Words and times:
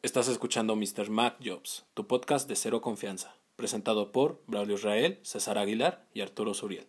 Estás 0.00 0.28
escuchando 0.28 0.76
Mr. 0.76 1.10
Mac 1.10 1.38
Jobs, 1.44 1.84
tu 1.94 2.06
podcast 2.06 2.48
de 2.48 2.54
cero 2.54 2.80
confianza, 2.80 3.34
presentado 3.56 4.12
por 4.12 4.40
Braulio 4.46 4.76
Israel, 4.76 5.18
César 5.24 5.58
Aguilar 5.58 6.06
y 6.14 6.20
Arturo 6.20 6.54
Suriel. 6.54 6.86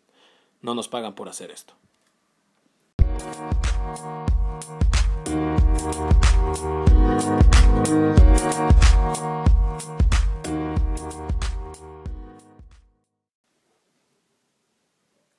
No 0.61 0.75
nos 0.75 0.89
pagan 0.89 1.15
por 1.15 1.27
hacer 1.27 1.49
esto. 1.49 1.73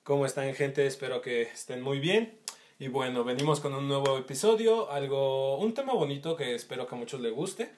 ¿Cómo 0.03 0.27
están 0.27 0.53
gente? 0.57 0.89
Espero 0.89 1.23
que 1.23 1.43
estén 1.43 1.83
muy 1.83 2.01
bien. 2.01 2.41
Y 2.81 2.89
bueno, 2.89 3.25
venimos 3.25 3.61
con 3.61 3.75
un 3.75 3.87
nuevo 3.89 4.17
episodio, 4.17 4.91
algo, 4.91 5.59
un 5.59 5.75
tema 5.75 5.93
bonito 5.93 6.35
que 6.35 6.55
espero 6.55 6.87
que 6.87 6.95
a 6.95 6.99
muchos 6.99 7.21
les 7.21 7.31
guste. 7.33 7.71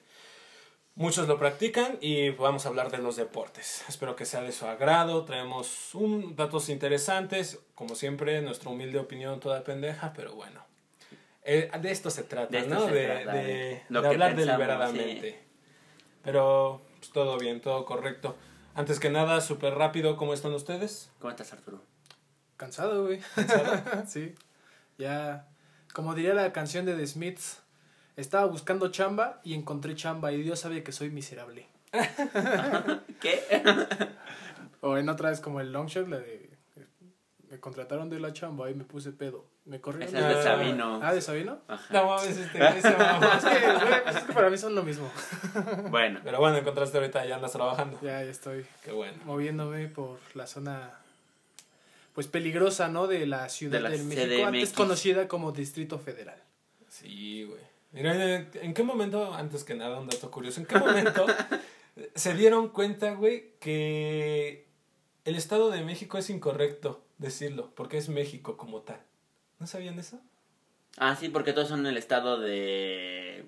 Muchos 0.95 1.27
lo 1.27 1.37
practican 1.37 1.97
y 1.99 2.29
vamos 2.29 2.65
a 2.65 2.69
hablar 2.69 2.89
de 2.89 2.99
los 2.99 3.17
deportes. 3.17 3.83
Espero 3.89 4.15
que 4.15 4.25
sea 4.25 4.41
de 4.41 4.53
su 4.53 4.65
agrado. 4.65 5.25
Traemos 5.25 5.93
un, 5.93 6.37
datos 6.37 6.69
interesantes, 6.69 7.59
como 7.75 7.95
siempre, 7.95 8.41
nuestra 8.41 8.69
humilde 8.69 8.97
opinión 8.97 9.41
toda 9.41 9.65
pendeja, 9.65 10.13
pero 10.15 10.35
bueno. 10.35 10.63
Eh, 11.43 11.69
de 11.81 11.91
esto 11.91 12.09
se 12.09 12.23
trata, 12.23 12.49
De 12.49 12.59
esto 12.59 12.73
¿no? 12.73 12.85
se 12.85 12.93
de, 12.93 13.05
trata, 13.05 13.33
de- 13.33 13.43
de 13.43 13.53
de 13.53 13.83
lo 13.89 14.01
que 14.01 14.07
hablar 14.07 14.35
pensamos, 14.35 14.57
deliberadamente. 14.57 15.43
Pero 16.23 16.81
pues, 16.99 17.11
todo 17.11 17.37
bien, 17.37 17.59
todo 17.59 17.83
correcto. 17.83 18.37
Antes 18.73 19.01
que 19.01 19.09
nada, 19.09 19.41
súper 19.41 19.73
rápido, 19.75 20.15
¿cómo 20.15 20.33
están 20.33 20.53
ustedes? 20.53 21.11
¿Cómo 21.19 21.31
estás, 21.31 21.51
Arturo? 21.51 21.81
Cansado, 22.55 23.03
güey. 23.07 23.19
sí. 24.07 24.33
Ya, 24.97 25.47
como 25.93 26.13
diría 26.15 26.33
la 26.33 26.51
canción 26.53 26.85
de 26.85 26.95
The 26.95 27.07
Smiths, 27.07 27.61
estaba 28.15 28.45
buscando 28.45 28.89
chamba 28.89 29.39
y 29.43 29.53
encontré 29.53 29.95
chamba 29.95 30.31
y 30.31 30.41
Dios 30.41 30.59
sabe 30.59 30.83
que 30.83 30.91
soy 30.91 31.09
miserable. 31.09 31.67
¿Qué? 33.21 33.43
O 34.81 34.97
en 34.97 35.09
otra 35.09 35.29
vez 35.29 35.39
como 35.39 35.59
el 35.61 35.71
long 35.71 35.87
shot, 35.87 36.07
la 36.07 36.17
de 36.19 36.51
me 37.49 37.59
contrataron 37.59 38.09
de 38.09 38.19
la 38.19 38.33
chamba 38.33 38.69
y 38.71 38.73
me 38.73 38.83
puse 38.83 39.11
pedo. 39.11 39.45
Me 39.65 39.79
corrieron. 39.79 40.09
Ese 40.13 40.17
es 40.17 40.27
de 40.27 40.39
Ah. 40.39 40.43
Sabino. 40.43 40.99
Ah, 41.03 41.13
¿de 41.13 41.21
Sabino? 41.21 41.59
Ajá. 41.67 41.85
No 41.93 42.07
mames, 42.07 42.35
este. 42.37 42.57
Es 42.67 42.83
que, 42.83 42.91
pues 44.03 44.15
es 44.15 44.23
que 44.23 44.33
para 44.33 44.49
mí 44.49 44.57
son 44.57 44.73
lo 44.75 44.81
mismo. 44.83 45.07
Bueno, 45.91 46.19
Pero 46.23 46.39
bueno, 46.39 46.57
encontraste 46.57 46.97
ahorita, 46.97 47.23
ya 47.25 47.35
andas 47.35 47.51
trabajando. 47.51 47.97
Ya, 48.01 48.23
ya 48.23 48.31
estoy 48.31 48.65
Qué 48.83 48.91
bueno. 48.91 49.17
moviéndome 49.25 49.87
por 49.87 50.17
la 50.33 50.47
zona 50.47 50.91
pues 52.13 52.27
peligrosa, 52.27 52.87
¿no? 52.87 53.07
De 53.07 53.25
la 53.25 53.49
Ciudad 53.49 53.73
De 53.73 53.81
la 53.81 53.89
México, 53.89 54.13
CDMX. 54.13 54.47
antes 54.47 54.73
conocida 54.73 55.27
como 55.27 55.51
Distrito 55.51 55.99
Federal. 55.99 56.41
Sí, 56.89 57.43
güey. 57.43 57.61
Mira, 57.91 58.47
¿en 58.53 58.73
qué 58.73 58.83
momento, 58.83 59.33
antes 59.33 59.63
que 59.63 59.75
nada, 59.75 59.99
un 59.99 60.07
dato 60.07 60.31
curioso, 60.31 60.59
¿en 60.59 60.65
qué 60.65 60.77
momento 60.79 61.25
se 62.15 62.33
dieron 62.33 62.69
cuenta, 62.69 63.13
güey, 63.13 63.51
que 63.59 64.67
el 65.25 65.35
Estado 65.35 65.69
de 65.69 65.83
México 65.83 66.17
es 66.17 66.29
incorrecto 66.29 67.03
decirlo, 67.19 67.71
porque 67.75 67.97
es 67.97 68.09
México 68.09 68.57
como 68.57 68.81
tal? 68.81 68.99
¿No 69.59 69.67
sabían 69.67 69.99
eso? 69.99 70.19
ah, 70.97 71.15
sí, 71.19 71.29
porque 71.29 71.53
todos 71.53 71.69
son 71.69 71.81
en 71.81 71.87
el 71.87 71.97
estado 71.97 72.39
de. 72.39 73.45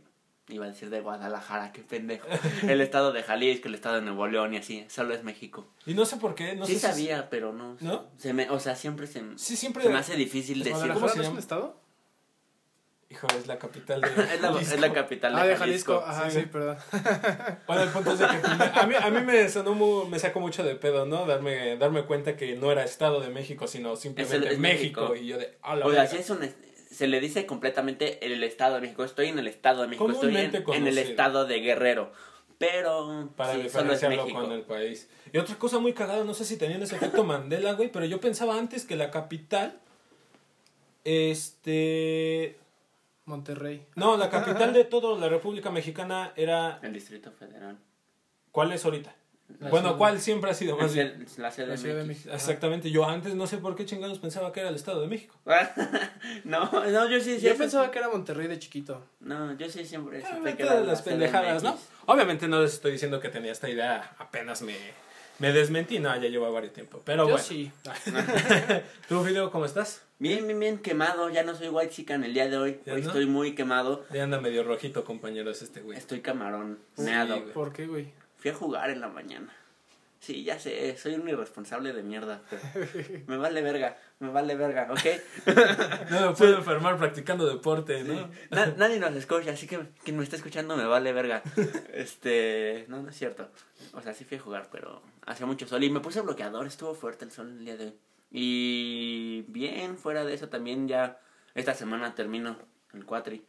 Iba 0.48 0.66
a 0.66 0.68
decir 0.70 0.92
de 0.92 1.02
Guadalajara, 1.02 1.72
qué 1.72 1.82
pendejo. 1.82 2.28
El 2.70 2.80
estado 2.82 3.12
de 3.12 3.24
Jalisco, 3.24 3.68
el 3.68 3.74
estado 3.74 3.96
de 3.96 4.02
Nuevo 4.02 4.28
León 4.28 4.54
y 4.54 4.58
así. 4.58 4.86
Solo 4.90 5.16
es 5.16 5.24
México. 5.24 5.66
Y 5.88 5.96
no 5.96 6.06
sé 6.06 6.18
por 6.18 6.36
qué, 6.36 6.56
no 6.56 6.66
sí 6.68 6.74
sé 6.74 6.80
si- 6.80 6.86
sabía, 6.88 7.30
pero 7.32 7.52
no. 7.52 7.78
¿No? 7.82 8.06
Se 8.18 8.32
me, 8.34 8.48
o 8.52 8.60
sea, 8.60 8.76
siempre 8.76 9.08
se, 9.08 9.24
Sí, 9.38 9.56
siempre... 9.56 9.82
se 9.84 9.90
me 9.90 9.98
hace 9.98 10.16
difícil 10.16 10.60
decir. 10.60 10.74
¿cómo 10.74 10.84
¿Guadalajara 11.00 11.12
se 11.14 11.18
no 11.18 11.22
es 11.22 11.28
llama? 11.28 11.34
un 11.34 11.40
estado? 11.40 11.86
Hijo, 13.10 13.28
es 13.40 13.46
la 13.48 13.58
capital 13.60 14.02
de 14.02 14.08
es, 14.36 14.42
la, 14.42 14.60
es 14.62 14.80
la 14.80 14.92
capital 14.94 15.36
de 15.36 15.42
Ah, 15.42 15.46
de 15.46 15.56
Jalisco. 15.56 16.00
Jalisco. 16.02 16.12
Ajá, 16.22 16.30
Sí, 16.30 16.36
sí, 16.38 16.42
sí. 16.44 16.50
perdón. 16.52 16.78
Bueno, 17.68 17.84
el 17.84 17.90
punto 17.90 18.12
es 18.14 18.20
de 18.20 18.26
que 18.28 18.34
a 18.80 18.86
mí, 18.88 18.96
a 19.00 19.09
mí 19.12 19.22
me 19.22 19.48
sonó 19.50 19.74
muy, 19.74 20.08
me 20.09 20.20
sacó 20.20 20.40
mucho 20.40 20.64
de 20.64 20.76
pedo, 20.76 21.06
¿no? 21.06 21.26
Darme, 21.26 21.78
darme 21.78 22.04
cuenta 22.06 22.36
que 22.36 22.56
no 22.56 22.72
era 22.72 22.84
Estado 22.84 23.19
de 23.22 23.30
México, 23.30 23.68
sino 23.68 23.96
simplemente 23.96 24.38
Es 24.38 24.44
el- 24.44 24.52
es 24.53 24.59
México. 24.59 25.02
México. 25.09 25.16
Y 25.24 25.28
yo 25.28 25.38
de, 25.38 25.58
a 25.62 25.75
la 25.75 25.86
O 25.86 25.92
sea, 25.92 26.08
sí 26.08 26.18
es 26.18 26.30
un, 26.31 26.40
se 26.95 27.07
le 27.07 27.19
dice 27.19 27.45
completamente 27.45 28.25
el 28.25 28.41
estado 28.44 28.75
de 28.75 28.81
México. 28.81 29.03
Estoy 29.03 29.28
en 29.28 29.39
el 29.39 29.47
estado 29.47 29.81
de 29.81 29.89
México. 29.89 30.09
Estoy 30.09 30.35
en, 30.38 30.56
en 30.56 30.88
el 30.88 30.97
estado 30.97 31.45
de 31.45 31.59
Guerrero. 31.59 32.11
Pero 32.57 33.29
Para 33.35 33.53
sí, 33.56 33.69
solo 33.69 33.94
es 33.94 34.01
México. 34.03 34.41
con 34.41 34.51
el 34.51 34.61
país. 34.61 35.09
Y 35.33 35.38
otra 35.38 35.56
cosa 35.56 35.79
muy 35.79 35.94
cagada, 35.94 36.23
no 36.23 36.33
sé 36.33 36.45
si 36.45 36.57
tenían 36.57 36.81
ese 36.81 36.95
efecto 36.95 37.23
Mandela, 37.25 37.73
güey, 37.73 37.91
pero 37.91 38.06
yo 38.06 38.22
pensaba 38.22 38.57
antes 38.57 38.85
que 38.85 38.95
la 38.95 39.11
capital, 39.11 39.78
este... 41.03 42.57
Monterrey. 43.25 43.85
No, 43.95 44.17
la 44.17 44.29
capital 44.29 44.72
de 44.72 44.85
toda 44.85 45.19
la 45.19 45.27
República 45.27 45.72
Mexicana 45.72 46.31
era... 46.35 46.79
El 46.81 46.94
Distrito 46.94 47.31
Federal. 47.31 47.77
¿Cuál 48.51 48.72
es 48.72 48.85
ahorita? 48.85 49.13
La 49.59 49.69
bueno, 49.69 49.88
ciudad- 49.89 49.97
¿cuál 49.97 50.19
siempre 50.19 50.50
ha 50.51 50.53
sido 50.53 50.75
más 50.75 50.94
bien? 50.94 51.25
la 51.38 51.51
Ciudad 51.51 51.69
de 51.69 51.78
México. 51.78 52.06
México. 52.07 52.29
Exactamente, 52.33 52.89
yo 52.91 53.07
antes 53.07 53.35
no 53.35 53.45
sé 53.47 53.57
por 53.57 53.75
qué 53.75 53.85
chingados 53.85 54.19
pensaba 54.19 54.51
que 54.51 54.59
era 54.59 54.69
el 54.69 54.75
Estado 54.75 55.01
de 55.01 55.07
México. 55.07 55.35
no, 56.44 56.69
no, 56.72 57.09
yo 57.09 57.19
sí 57.19 57.33
Yo 57.35 57.39
siempre. 57.39 57.57
pensaba 57.59 57.91
que 57.91 58.00
era 58.00 58.09
Monterrey 58.09 58.47
de 58.47 58.59
chiquito. 58.59 59.06
No, 59.19 59.56
yo 59.57 59.69
sí 59.69 59.85
siempre 59.85 60.19
supe 60.22 60.31
Obviamente 60.31 60.57
que 60.57 60.63
era 60.63 60.79
de 60.79 60.85
las 60.88 61.00
la 61.00 61.06
pendejadas, 61.06 61.63
¿no? 61.63 61.78
Obviamente 62.07 62.47
no 62.47 62.61
les 62.61 62.73
estoy 62.73 62.94
diciendo 62.94 63.19
que 63.19 63.29
tenía 63.29 63.51
esta 63.51 63.69
idea, 63.69 64.16
apenas 64.17 64.61
me, 64.61 64.75
me 65.39 65.51
desmentí, 65.53 66.00
no, 66.00 66.13
ya 66.16 66.27
lleva 66.27 66.50
varios 66.50 66.73
tiempo. 66.73 67.01
Pero 67.06 67.23
Yo 67.23 67.29
bueno, 67.33 67.44
sí. 67.44 67.72
¿tú, 69.07 69.23
video, 69.23 69.51
cómo 69.51 69.66
estás? 69.66 70.01
Bien, 70.17 70.45
bien, 70.47 70.59
bien 70.59 70.77
quemado. 70.79 71.29
Ya 71.29 71.44
no 71.44 71.56
soy 71.56 71.67
white 71.69 71.91
chican 71.94 72.23
el 72.23 72.33
día 72.33 72.47
de 72.50 72.57
hoy. 72.57 72.79
¿Ya 72.85 72.94
Hoy 72.94 73.01
no? 73.01 73.07
estoy 73.07 73.25
muy 73.25 73.53
quemado. 73.53 74.06
Ya 74.12 74.23
anda 74.23 74.39
medio 74.39 74.63
rojito, 74.63 75.03
compañeros, 75.03 75.62
este 75.62 75.81
güey. 75.81 75.97
Estoy 75.97 76.22
camarón. 76.22 76.79
Sí. 76.97 77.06
¿Por 77.53 77.73
qué, 77.73 77.85
güey? 77.85 78.13
Fui 78.45 78.51
a 78.51 78.53
jugar 78.53 78.91
en 78.91 79.01
la 79.01 79.07
mañana. 79.07 79.51
Sí, 80.19 80.44
ya 80.44 80.59
sé, 80.59 80.95
soy 80.97 81.16
un 81.16 81.28
irresponsable 81.28 81.94
de 81.94 82.03
mierda. 82.03 82.44
pero 82.51 82.61
me 83.28 83.38
vale 83.38 83.63
verga, 83.63 83.97
me 84.19 84.29
vale 84.29 84.53
verga, 84.56 84.88
¿ok? 84.91 85.00
No 86.11 86.29
me 86.29 86.35
puedo 86.35 86.57
enfermar 86.57 86.95
practicando 87.00 87.47
deporte, 87.47 88.03
¿no? 88.03 88.13
Sí. 88.13 88.29
Na- 88.51 88.67
nadie 88.78 89.00
nos 89.00 89.16
escucha, 89.16 89.50
así 89.50 89.66
que 89.66 89.79
quien 90.03 90.16
me 90.17 90.23
está 90.23 90.35
escuchando 90.35 90.78
me 90.78 90.85
vale 90.85 91.11
verga. 91.11 91.41
Este, 91.91 92.85
no, 92.88 93.01
no 93.01 93.09
es 93.09 93.17
cierto. 93.17 93.50
O 93.94 94.01
sea, 94.03 94.13
sí 94.13 94.25
fui 94.25 94.38
a 94.38 94.41
jugar, 94.41 94.69
pero 94.72 95.01
hacía 95.25 95.47
mucho 95.47 95.66
sol 95.67 95.83
y 95.83 95.89
me 95.89 96.00
puse 96.01 96.22
bloqueador, 96.22 96.67
estuvo 96.67 96.94
fuerte 96.94 97.25
el 97.25 97.31
sol 97.31 97.47
el 97.50 97.66
día 97.66 97.77
de 97.77 97.85
hoy. 97.85 97.94
Y 98.29 99.41
bien, 99.47 99.97
fuera 99.97 100.23
de 100.23 100.35
eso 100.35 100.50
también 100.50 100.88
ya 100.88 101.19
esta 101.56 101.73
semana 101.73 102.13
termino 102.13 102.59
el 102.94 103.06
cuatri. 103.06 103.44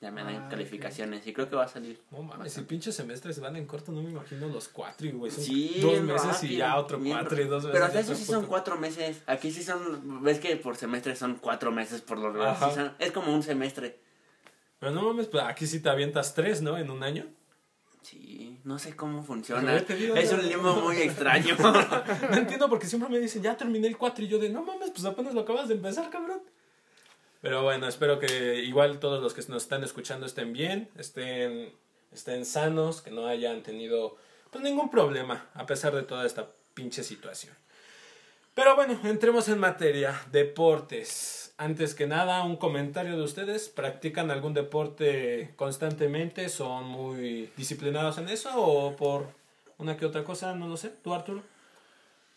Ya 0.00 0.12
me 0.12 0.22
dan 0.22 0.44
Ah, 0.44 0.48
calificaciones 0.48 1.26
y 1.26 1.32
creo 1.32 1.50
que 1.50 1.56
va 1.56 1.64
a 1.64 1.68
salir. 1.68 2.00
No 2.12 2.22
mames, 2.22 2.52
si 2.52 2.60
pinches 2.62 2.94
semestres 2.94 3.40
van 3.40 3.56
en 3.56 3.66
corto, 3.66 3.90
no 3.90 4.00
me 4.00 4.10
imagino 4.10 4.46
los 4.48 4.68
cuatro, 4.68 5.10
güey. 5.12 5.32
Son 5.32 5.42
Sí, 5.42 5.80
dos 5.82 6.00
meses 6.02 6.44
y 6.44 6.56
ya 6.56 6.76
otro 6.76 7.00
cuatro 7.04 7.40
y 7.40 7.46
dos 7.48 7.64
meses. 7.64 7.70
Pero 7.72 7.84
hasta 7.84 8.00
eso 8.00 8.14
sí 8.14 8.24
son 8.24 8.46
cuatro 8.46 8.76
meses. 8.78 9.22
Aquí 9.26 9.50
sí 9.50 9.64
son, 9.64 10.22
ves 10.22 10.38
que 10.38 10.54
por 10.56 10.76
semestre 10.76 11.16
son 11.16 11.34
cuatro 11.36 11.72
meses 11.72 12.00
por 12.00 12.18
lo 12.18 12.32
menos. 12.32 12.56
Sí 12.58 12.80
es 13.00 13.10
como 13.10 13.34
un 13.34 13.42
semestre. 13.42 13.98
Pero 14.78 14.92
no 14.92 15.02
mames, 15.02 15.26
pues 15.26 15.42
aquí 15.42 15.66
sí 15.66 15.80
te 15.80 15.88
avientas 15.88 16.32
tres, 16.34 16.62
¿no? 16.62 16.78
En 16.78 16.90
un 16.90 17.02
año. 17.02 17.26
Sí, 18.02 18.60
no 18.62 18.78
sé 18.78 18.94
cómo 18.94 19.24
funciona. 19.24 19.76
es 19.76 20.32
un 20.32 20.48
limbo 20.48 20.76
muy 20.76 20.96
extraño. 20.98 21.56
No 22.30 22.36
entiendo 22.36 22.68
porque 22.68 22.86
siempre 22.86 23.10
me 23.10 23.18
dicen, 23.18 23.42
ya 23.42 23.56
terminé 23.56 23.88
el 23.88 23.98
4 23.98 24.24
y 24.24 24.28
yo 24.28 24.38
de, 24.38 24.48
no 24.48 24.62
mames, 24.62 24.90
pues 24.90 25.04
apenas 25.04 25.34
lo 25.34 25.40
acabas 25.40 25.68
de 25.68 25.74
empezar, 25.74 26.08
cabrón. 26.08 26.40
Pero 27.40 27.62
bueno, 27.62 27.86
espero 27.86 28.18
que 28.18 28.56
igual 28.56 28.98
todos 28.98 29.22
los 29.22 29.34
que 29.34 29.42
nos 29.50 29.62
están 29.62 29.84
escuchando 29.84 30.26
estén 30.26 30.52
bien, 30.52 30.88
estén, 30.96 31.72
estén 32.12 32.44
sanos, 32.44 33.00
que 33.00 33.10
no 33.10 33.26
hayan 33.26 33.62
tenido 33.62 34.16
pues 34.50 34.64
ningún 34.64 34.90
problema 34.90 35.46
a 35.54 35.66
pesar 35.66 35.94
de 35.94 36.02
toda 36.02 36.26
esta 36.26 36.46
pinche 36.74 37.04
situación. 37.04 37.54
Pero 38.54 38.74
bueno, 38.74 38.98
entremos 39.04 39.48
en 39.48 39.60
materia, 39.60 40.20
deportes. 40.32 41.54
Antes 41.58 41.94
que 41.94 42.08
nada, 42.08 42.42
un 42.42 42.56
comentario 42.56 43.16
de 43.16 43.22
ustedes. 43.22 43.68
¿Practican 43.68 44.32
algún 44.32 44.52
deporte 44.52 45.52
constantemente? 45.54 46.48
¿Son 46.48 46.84
muy 46.84 47.52
disciplinados 47.56 48.18
en 48.18 48.28
eso? 48.28 48.50
¿O 48.56 48.96
por 48.96 49.28
una 49.78 49.96
que 49.96 50.06
otra 50.06 50.24
cosa? 50.24 50.54
No 50.56 50.66
lo 50.66 50.76
sé. 50.76 50.88
¿Tú, 50.88 51.14
Arturo? 51.14 51.42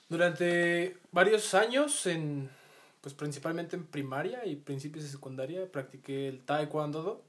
Durante 0.09 0.97
varios 1.11 1.55
años, 1.55 2.05
en, 2.05 2.51
pues 3.01 3.15
principalmente 3.15 3.75
en 3.75 3.85
primaria 3.85 4.45
y 4.45 4.55
principios 4.55 5.03
de 5.03 5.09
secundaria, 5.09 5.71
practiqué 5.71 6.27
el 6.27 6.41
taekwondo 6.45 7.23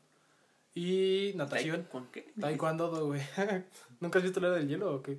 y 0.75 1.33
natación. 1.35 1.85
¿Con 1.91 2.07
qué? 2.09 2.33
Taekwondo, 2.39 3.07
güey. 3.07 3.23
¿Nunca 4.01 4.19
has 4.19 4.23
visto 4.23 4.41
la 4.41 4.49
era 4.49 4.57
del 4.59 4.69
hielo 4.69 4.95
o 4.95 5.03
qué? 5.03 5.19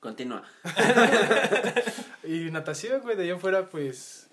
Continúa. 0.00 0.44
Y 2.26 2.50
natación, 2.50 3.02
güey, 3.02 3.16
de 3.16 3.24
allá 3.24 3.34
afuera, 3.34 3.68
pues... 3.68 4.28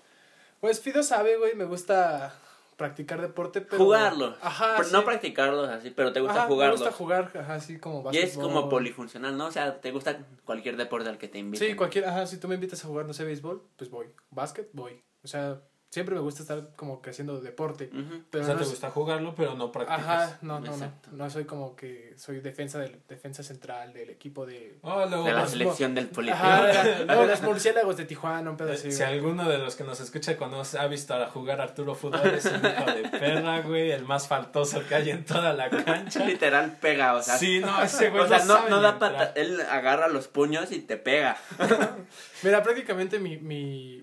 Pues 0.60 0.80
Fido 0.80 1.02
sabe, 1.02 1.36
güey, 1.36 1.54
me 1.54 1.64
gusta 1.64 2.34
practicar 2.76 3.20
deporte, 3.20 3.60
pero... 3.60 3.82
Jugarlo. 3.82 4.36
Ajá, 4.40 4.74
Pero 4.76 4.88
sí. 4.88 4.92
No 4.92 5.04
practicarlos 5.04 5.68
así, 5.68 5.90
pero 5.90 6.12
te 6.12 6.20
gusta 6.20 6.40
Ajá, 6.40 6.48
jugarlo. 6.48 6.74
Me 6.76 6.80
gusta 6.80 6.96
jugar, 6.96 7.32
ajá, 7.38 7.54
así 7.54 7.78
como 7.78 8.10
y 8.12 8.18
es 8.18 8.36
como 8.36 8.68
polifuncional, 8.68 9.36
¿no? 9.36 9.46
O 9.46 9.52
sea, 9.52 9.80
te 9.80 9.90
gusta 9.92 10.18
cualquier 10.44 10.76
deporte 10.76 11.08
al 11.08 11.18
que 11.18 11.28
te 11.28 11.38
inviten. 11.38 11.68
Sí, 11.68 11.76
cualquier, 11.76 12.06
ajá, 12.06 12.26
si 12.26 12.38
tú 12.38 12.48
me 12.48 12.54
invitas 12.56 12.84
a 12.84 12.88
jugar, 12.88 13.06
no 13.06 13.12
sé, 13.12 13.24
béisbol, 13.24 13.62
pues 13.76 13.90
voy. 13.90 14.06
Básquet, 14.30 14.68
voy. 14.72 15.02
O 15.22 15.28
sea, 15.28 15.60
siempre 15.92 16.14
me 16.14 16.22
gusta 16.22 16.40
estar 16.40 16.70
como 16.74 17.02
que 17.02 17.10
haciendo 17.10 17.38
deporte. 17.38 17.90
Pero 18.30 18.42
o 18.42 18.46
sea, 18.46 18.54
no 18.54 18.60
te 18.60 18.64
es- 18.64 18.70
gusta 18.70 18.90
jugarlo, 18.90 19.34
pero 19.34 19.54
no 19.54 19.70
practicas. 19.70 20.00
Ajá, 20.00 20.38
no, 20.40 20.58
no, 20.58 20.66
no. 20.68 20.72
Exacto. 20.72 21.10
No 21.12 21.28
soy 21.28 21.44
como 21.44 21.76
que 21.76 22.14
soy 22.16 22.40
defensa 22.40 22.78
del 22.78 22.98
defensa 23.06 23.42
central 23.42 23.92
del 23.92 24.08
equipo 24.08 24.46
de. 24.46 24.78
Oh, 24.80 25.04
luego, 25.04 25.24
De 25.24 25.32
la 25.34 25.46
selección 25.46 25.94
del 25.94 26.08
político. 26.08 26.38
Ajá, 26.42 26.64
de, 26.64 27.04
la- 27.04 27.14
no, 27.14 27.26
los 27.26 27.42
murciélagos 27.42 27.98
de 27.98 28.06
Tijuana, 28.06 28.50
un 28.50 28.56
pedo 28.56 28.70
eh, 28.70 28.74
así. 28.74 28.90
si 28.90 29.02
alguno 29.02 29.46
de 29.48 29.58
los 29.58 29.76
que 29.76 29.84
nos 29.84 30.00
escucha 30.00 30.36
conoce, 30.38 30.78
ha 30.78 30.86
visto 30.86 31.12
a 31.14 31.26
jugar 31.28 31.60
Arturo 31.60 31.94
Fútbol, 31.94 32.26
es 32.34 32.46
un 32.46 32.56
hijo 32.56 32.90
de 32.90 33.08
perra, 33.18 33.60
güey, 33.60 33.90
el 33.90 34.04
más 34.06 34.26
faltoso 34.26 34.82
que 34.88 34.94
hay 34.94 35.10
en 35.10 35.26
toda 35.26 35.52
la 35.52 35.68
cancha. 35.68 36.24
Literal 36.24 36.78
pega, 36.80 37.14
o 37.14 37.22
sea. 37.22 37.36
Sí, 37.36 37.60
no, 37.60 37.82
ese 37.82 38.08
güey 38.08 38.22
o 38.24 38.28
sea, 38.28 38.44
no, 38.46 38.66
no 38.70 38.80
da 38.80 38.98
pata. 38.98 39.32
Él 39.36 39.60
agarra 39.60 40.08
los 40.08 40.26
puños 40.26 40.72
y 40.72 40.80
te 40.80 40.96
pega. 40.96 41.36
Mira, 42.42 42.62
prácticamente 42.62 43.18
mi, 43.18 43.36
mi, 43.36 44.02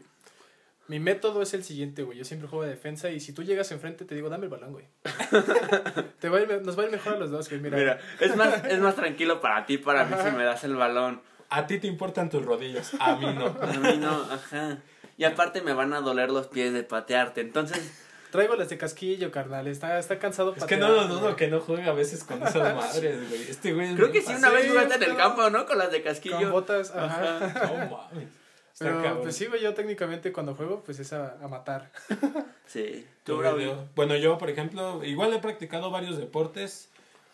mi 0.90 1.00
método 1.00 1.44
es 1.44 1.54
el 1.54 1.64
siguiente, 1.64 2.02
güey. 2.02 2.18
Yo 2.18 2.26
siempre 2.26 2.50
juego 2.50 2.64
de 2.64 2.72
defensa 2.72 3.12
y 3.12 3.20
si 3.20 3.32
tú 3.32 3.44
llegas 3.44 3.72
enfrente 3.72 4.06
te 4.06 4.16
digo, 4.16 4.28
dame 4.28 4.46
el 4.46 4.50
balón, 4.50 4.72
güey. 4.72 4.86
te 6.20 6.30
va 6.30 6.40
a 6.40 6.42
ir 6.42 6.62
nos 6.64 6.78
va 6.78 6.82
a 6.82 6.86
ir 6.88 6.92
mejor 6.92 7.14
a 7.14 7.18
los 7.20 7.30
dos, 7.30 7.48
güey. 7.48 7.62
Mira, 7.62 7.78
Mira, 7.78 8.00
es 8.20 8.36
más, 8.36 8.66
es 8.66 8.80
más 8.80 8.96
tranquilo 8.96 9.40
para 9.40 9.68
ti, 9.68 9.78
para 9.78 10.04
mí, 10.06 10.16
si 10.24 10.32
me 10.36 10.44
das 10.44 10.64
el 10.64 10.76
balón. 10.76 11.22
A 11.50 11.68
ti 11.68 11.78
te 11.78 11.86
importan 11.86 12.32
tus 12.32 12.44
rodillas, 12.44 12.92
a 13.00 13.16
mí 13.18 13.28
no. 13.34 13.46
A 13.62 13.68
mí 13.68 13.98
no, 13.98 14.24
ajá. 14.32 14.80
Y 15.16 15.26
aparte 15.26 15.62
me 15.62 15.74
van 15.74 15.94
a 15.94 16.02
doler 16.02 16.32
los 16.32 16.48
pies 16.48 16.74
de 16.74 16.82
patearte. 16.82 17.42
Entonces, 17.42 18.04
traigo 18.32 18.56
las 18.56 18.70
de 18.70 18.80
casquillo, 18.80 19.30
carnal. 19.30 19.68
Está, 19.68 20.00
está 20.00 20.18
cansado 20.18 20.56
Es 20.56 20.64
que 20.64 20.76
patear, 20.76 20.82
no 20.82 20.96
lo 20.96 21.08
dudo 21.08 21.36
que 21.36 21.50
no 21.50 21.60
juegue 21.60 21.88
a 21.88 21.94
veces 21.94 22.24
con 22.24 22.42
esas 22.42 22.76
madres, 22.76 23.30
güey. 23.30 23.42
Este 23.44 23.74
güey 23.74 23.90
es 23.90 23.96
creo 23.96 24.12
que 24.12 24.24
sí, 24.24 24.34
una 24.34 24.50
vez 24.50 24.68
jugaste 24.68 24.96
en 24.96 25.04
el 25.04 25.16
campo, 25.18 25.50
¿no? 25.52 25.68
Con 25.68 25.78
las 25.78 25.92
de 25.92 26.02
Con 26.02 26.12
casquillo. 26.12 26.52
botas, 26.52 26.92
ajá. 26.96 27.40
No 27.68 27.98
mames. 27.98 28.40
Pero 28.80 29.04
cabrón. 29.04 29.24
pues 29.24 29.36
sí, 29.36 29.46
güey, 29.46 29.62
yo 29.62 29.74
técnicamente 29.74 30.32
cuando 30.32 30.56
juego, 30.56 30.82
pues 30.84 31.00
es 31.00 31.14
a, 31.14 31.38
a 31.44 31.48
matar. 31.48 31.92
Sí. 32.70 33.04
Tú, 33.24 33.38
Braulio. 33.38 33.90
Bueno, 33.96 34.16
yo, 34.16 34.38
por 34.38 34.48
ejemplo, 34.48 35.04
igual 35.04 35.34
he 35.34 35.40
practicado 35.40 35.90
varios 35.90 36.18
deportes. 36.18 36.90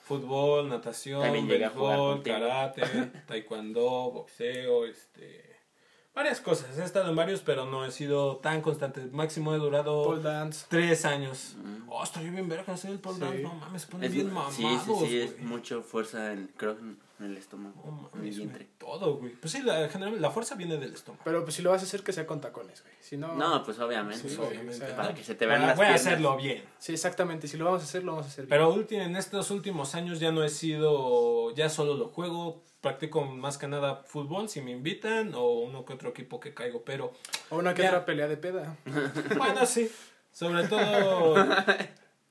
Fútbol, 0.05 0.69
natación, 0.69 1.45
béisbol, 1.45 2.23
karate, 2.23 2.81
taekwondo, 3.27 4.11
boxeo, 4.11 4.85
este... 4.85 5.54
Varias 6.15 6.39
cosas. 6.39 6.77
He 6.77 6.83
estado 6.83 7.09
en 7.09 7.15
varios, 7.15 7.41
pero 7.41 7.65
no 7.65 7.85
he 7.85 7.91
sido 7.91 8.37
tan 8.37 8.61
constante. 8.61 9.01
Máximo 9.11 9.53
he 9.53 9.57
durado 9.57 10.03
Pole 10.05 10.21
dance. 10.23 10.65
tres 10.69 11.03
años. 11.03 11.55
Mm. 11.61 11.89
Oh, 11.89 12.03
estoy 12.03 12.29
bien 12.29 12.47
verga 12.47 12.73
hacer 12.73 12.91
el 12.91 12.99
pole 12.99 13.15
Sí. 13.17 13.21
dance. 13.21 13.41
No 13.43 13.53
mames, 13.55 13.81
se 13.81 13.87
ponen 13.89 14.07
Es- 14.07 14.13
bien 14.13 14.27
mamados, 14.27 14.53
sí, 14.55 14.65
sí, 14.85 14.91
sí, 15.07 15.19
es 15.19 15.39
mucho 15.41 15.81
fuerza 15.83 16.31
en, 16.31 16.49
creo, 16.55 16.77
en 16.79 16.97
el 17.19 17.35
estómago, 17.37 17.81
No 18.13 18.19
en 18.21 18.27
el 18.27 18.33
vientre. 18.33 18.67
todo, 18.77 19.15
güey. 19.17 19.33
Pues 19.33 19.51
sí, 19.51 19.61
la, 19.61 19.83
en 19.83 19.89
general, 19.89 20.21
la 20.21 20.31
fuerza 20.31 20.55
viene 20.55 20.77
del 20.77 20.93
estómago. 20.93 21.21
Pero 21.25 21.43
pues 21.43 21.55
si 21.55 21.61
lo 21.61 21.71
vas 21.71 21.81
a 21.81 21.85
hacer, 21.85 22.01
que 22.01 22.13
sea 22.13 22.25
con 22.25 22.39
tacones, 22.39 22.81
güey. 22.81 22.93
Si 23.01 23.17
no. 23.17 23.35
No, 23.35 23.63
pues 23.65 23.77
obviamente. 23.79 24.21
Sí, 24.29 24.29
Sí, 24.29 24.35
güey, 24.37 24.69
o 24.69 24.71
sea, 24.73 24.95
para 24.95 25.13
que 25.13 25.23
se 25.23 25.35
te 25.35 25.45
vean 25.45 25.59
Voy 25.59 25.65
a- 25.65 25.67
las 25.67 25.77
Voy 25.77 25.85
a 25.87 25.93
hacerlo 25.95 26.37
bien. 26.37 26.63
Sí, 26.79 26.93
exactamente. 26.93 27.47
Si 27.49 27.57
lo 27.57 27.65
vamos 27.65 27.81
a 27.81 27.83
hacer, 27.85 28.03
lo 28.05 28.13
vamos 28.13 28.27
a 28.27 28.29
hacer. 28.29 28.45
bien. 28.45 28.49
Pero 28.51 28.73
ulti- 28.73 29.01
en 29.01 29.15
estos 29.17 29.51
últimos 29.51 29.95
años 29.95 30.19
ya 30.21 30.31
no 30.31 30.43
he 30.45 30.49
sido, 30.49 31.53
ya 31.55 31.69
solo 31.69 31.95
lo 31.95 32.07
juego, 32.09 32.63
practico 32.85 33.23
más 33.25 33.57
que 33.57 33.67
nada 33.67 34.03
fútbol 34.05 34.47
si 34.47 34.61
me 34.61 34.69
invitan 34.69 35.33
o 35.33 35.59
uno 35.61 35.85
que 35.85 35.93
otro 35.93 36.09
equipo 36.09 36.39
que 36.39 36.53
caigo, 36.53 36.83
pero 36.83 37.13
O 37.49 37.57
una 37.57 37.73
que 37.73 37.81
Ya. 37.81 37.89
otra 37.89 38.05
pelea 38.05 38.27
de 38.27 38.37
peda. 38.37 38.77
bueno, 39.39 39.65
sí, 39.65 39.91
sobre 40.31 40.67
todo 40.67 41.33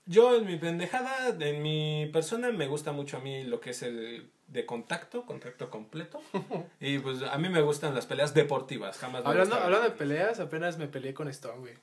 yo 0.07 0.37
en 0.37 0.47
mi 0.47 0.57
pendejada, 0.57 1.35
en 1.41 1.61
mi 1.61 2.09
persona 2.13 2.53
me 2.53 2.69
gusta 2.69 2.93
mucho 2.93 3.17
a 3.17 3.21
mí 3.21 3.43
lo 3.43 3.59
que 3.61 3.71
es 3.71 3.83
el 3.83 4.31
de 4.47 4.65
contacto, 4.65 5.27
contacto 5.27 5.71
completo 5.71 6.23
y 6.81 7.01
pues 7.01 7.23
a 7.23 7.37
mí 7.39 7.49
me 7.49 7.61
gustan 7.63 7.93
las 7.93 8.07
peleas 8.07 8.33
deportivas, 8.33 8.97
jamás 8.99 9.27
Hablando, 9.27 9.57
hablando 9.57 9.89
de 9.89 9.97
peleas, 9.97 10.39
apenas 10.39 10.79
me 10.79 10.87
peleé 10.87 11.15
con 11.15 11.27
Stone, 11.27 11.59
güey. 11.59 11.75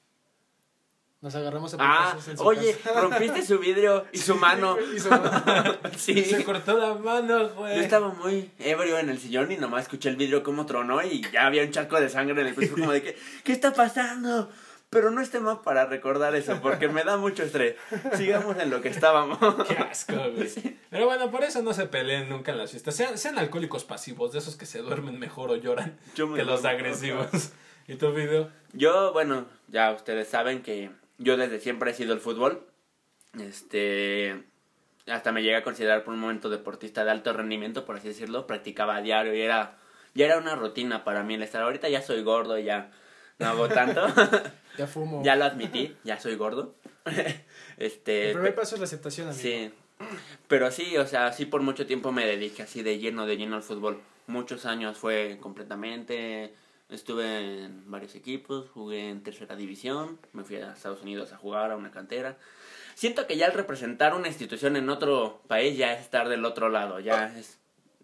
Nos 1.21 1.35
agarramos 1.35 1.71
a 1.75 1.77
Ah, 1.79 2.17
en 2.27 2.35
su 2.37 2.43
oye, 2.43 2.75
casa. 2.83 2.99
rompiste 3.01 3.45
su 3.45 3.59
vidrio 3.59 4.05
y 4.11 4.17
su 4.17 4.35
mano. 4.37 4.75
Y 4.95 4.99
su 4.99 5.09
mano. 5.09 5.77
Sí. 5.95 6.23
se 6.25 6.43
cortó 6.43 6.77
la 6.79 6.95
mano, 6.95 7.49
güey. 7.49 7.75
Yo 7.75 7.81
estaba 7.81 8.09
muy 8.09 8.49
ebrio 8.57 8.97
en 8.97 9.09
el 9.09 9.19
sillón 9.19 9.51
y 9.51 9.57
nomás 9.57 9.83
escuché 9.83 10.09
el 10.09 10.15
vidrio 10.15 10.41
como 10.41 10.65
tronó 10.65 11.01
y 11.03 11.21
ya 11.31 11.45
había 11.45 11.63
un 11.63 11.69
charco 11.71 11.99
de 11.99 12.09
sangre 12.09 12.41
en 12.41 12.47
el 12.47 12.55
piso 12.55 12.73
como 12.75 12.91
de 12.91 13.03
que, 13.03 13.17
¿qué 13.43 13.51
está 13.51 13.71
pasando? 13.73 14.49
Pero 14.89 15.09
no 15.11 15.21
es 15.21 15.29
tema 15.29 15.61
para 15.61 15.85
recordar 15.85 16.35
eso 16.35 16.59
porque 16.61 16.87
me 16.89 17.03
da 17.03 17.15
mucho 17.17 17.43
estrés. 17.43 17.75
Sigamos 18.17 18.57
en 18.57 18.69
lo 18.71 18.81
que 18.81 18.89
estábamos. 18.89 19.37
Qué 19.67 19.75
asco, 19.77 20.15
güey. 20.35 20.49
Pero 20.89 21.05
bueno, 21.05 21.29
por 21.31 21.43
eso 21.43 21.61
no 21.61 21.73
se 21.73 21.85
peleen 21.85 22.27
nunca 22.29 22.51
en 22.51 22.57
las 22.57 22.71
fiestas. 22.71 22.95
Sean, 22.95 23.17
sean 23.17 23.37
alcohólicos 23.37 23.85
pasivos, 23.85 24.33
de 24.33 24.39
esos 24.39 24.55
que 24.57 24.65
se 24.65 24.79
duermen 24.79 25.17
mejor 25.19 25.51
o 25.51 25.55
lloran 25.55 25.97
Yo 26.15 26.27
me 26.27 26.37
que 26.39 26.43
los 26.45 26.65
agresivos. 26.65 27.51
¿Y 27.87 27.95
tu 27.95 28.11
video? 28.11 28.49
Yo, 28.73 29.13
bueno, 29.13 29.45
ya 29.69 29.91
ustedes 29.91 30.27
saben 30.27 30.61
que 30.61 30.91
yo 31.21 31.37
desde 31.37 31.59
siempre 31.59 31.91
he 31.91 31.93
sido 31.93 32.13
el 32.13 32.19
fútbol. 32.19 32.67
Este. 33.39 34.43
Hasta 35.07 35.31
me 35.31 35.41
llegué 35.41 35.55
a 35.55 35.63
considerar 35.63 36.03
por 36.03 36.13
un 36.13 36.19
momento 36.19 36.49
deportista 36.49 37.03
de 37.03 37.11
alto 37.11 37.33
rendimiento, 37.33 37.85
por 37.85 37.97
así 37.97 38.07
decirlo. 38.07 38.47
Practicaba 38.47 38.97
a 38.97 39.01
diario 39.01 39.33
y 39.33 39.41
era. 39.41 39.77
Ya 40.13 40.25
era 40.25 40.37
una 40.37 40.55
rutina 40.55 41.03
para 41.03 41.23
mí 41.23 41.35
el 41.35 41.43
estar. 41.43 41.61
Ahorita 41.61 41.87
ya 41.89 42.01
soy 42.01 42.21
gordo, 42.23 42.57
ya 42.57 42.91
no 43.39 43.47
hago 43.47 43.69
tanto. 43.69 44.05
Ya 44.77 44.87
fumo. 44.87 45.21
ya 45.21 45.35
lo 45.35 45.43
admití, 45.43 45.97
ya 46.05 46.17
soy 46.17 46.35
gordo. 46.35 46.75
este. 47.77 48.27
El 48.27 48.35
primer 48.35 48.55
paso 48.55 48.75
es 48.75 48.79
la 48.79 48.85
aceptación, 48.85 49.27
amigo. 49.27 49.41
Sí. 49.41 49.69
Pero 50.47 50.71
sí, 50.71 50.95
o 50.97 51.05
sea, 51.05 51.33
sí 51.33 51.45
por 51.45 51.61
mucho 51.61 51.85
tiempo 51.85 52.13
me 52.13 52.25
dediqué 52.25 52.63
así 52.63 52.81
de 52.81 52.97
lleno, 52.97 53.25
de 53.25 53.35
lleno 53.35 53.57
al 53.57 53.63
fútbol. 53.63 54.01
Muchos 54.27 54.65
años 54.65 54.97
fue 54.97 55.37
completamente. 55.41 56.53
Estuve 56.91 57.63
en 57.63 57.89
varios 57.89 58.15
equipos, 58.15 58.69
jugué 58.69 59.09
en 59.09 59.23
tercera 59.23 59.55
división, 59.55 60.19
me 60.33 60.43
fui 60.43 60.57
a 60.57 60.73
Estados 60.73 61.01
Unidos 61.01 61.31
a 61.31 61.37
jugar 61.37 61.71
a 61.71 61.77
una 61.77 61.89
cantera. 61.89 62.37
Siento 62.95 63.27
que 63.27 63.37
ya 63.37 63.45
al 63.45 63.53
representar 63.53 64.13
una 64.13 64.27
institución 64.27 64.75
en 64.75 64.89
otro 64.89 65.41
país 65.47 65.77
ya 65.77 65.93
es 65.93 66.01
estar 66.01 66.27
del 66.27 66.43
otro 66.43 66.67
lado, 66.67 66.99
ya 66.99 67.33
es, 67.37 67.59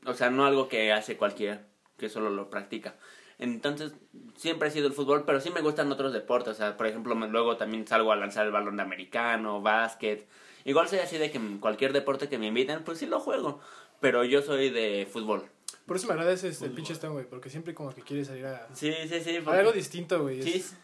o 0.05 0.13
sea, 0.13 0.29
no 0.29 0.45
algo 0.45 0.69
que 0.69 0.93
hace 0.93 1.17
cualquiera, 1.17 1.67
que 1.97 2.07
solo 2.07 2.29
lo 2.29 2.49
practica. 2.49 2.95
Entonces, 3.39 3.91
siempre 4.37 4.69
ha 4.69 4.71
sido 4.71 4.87
el 4.87 4.93
fútbol, 4.93 5.25
pero 5.25 5.41
sí 5.41 5.49
me 5.51 5.61
gustan 5.61 5.91
otros 5.91 6.13
deportes, 6.13 6.53
o 6.53 6.55
sea, 6.55 6.77
por 6.77 6.87
ejemplo, 6.87 7.13
luego 7.13 7.57
también 7.57 7.85
salgo 7.85 8.13
a 8.13 8.15
lanzar 8.15 8.45
el 8.45 8.53
balón 8.53 8.77
de 8.77 8.83
americano, 8.83 9.61
básquet. 9.61 10.27
Igual 10.63 10.87
soy 10.87 10.99
así 10.99 11.17
de 11.17 11.29
que 11.29 11.39
cualquier 11.59 11.93
deporte 11.93 12.29
que 12.29 12.37
me 12.37 12.47
inviten, 12.47 12.83
pues 12.83 12.99
sí 12.99 13.05
lo 13.05 13.19
juego, 13.19 13.59
pero 13.99 14.23
yo 14.23 14.41
soy 14.41 14.69
de 14.69 15.07
fútbol. 15.11 15.49
Por 15.85 15.95
eso 15.95 16.07
me 16.07 16.13
agradece 16.13 16.49
este, 16.49 16.65
el 16.65 16.71
pinche 16.71 16.93
Stone, 16.93 17.13
güey. 17.13 17.25
Porque 17.25 17.49
siempre 17.49 17.73
como 17.73 17.93
que 17.93 18.01
quiere 18.01 18.25
salir 18.25 18.45
a... 18.45 18.67
Sí, 18.73 18.93
sí, 19.07 19.21
sí. 19.23 19.37
a 19.45 19.51
algo 19.51 19.71
distinto, 19.71 20.21
güey. 20.21 20.43
Sí, 20.43 20.55
Es- 20.57 20.75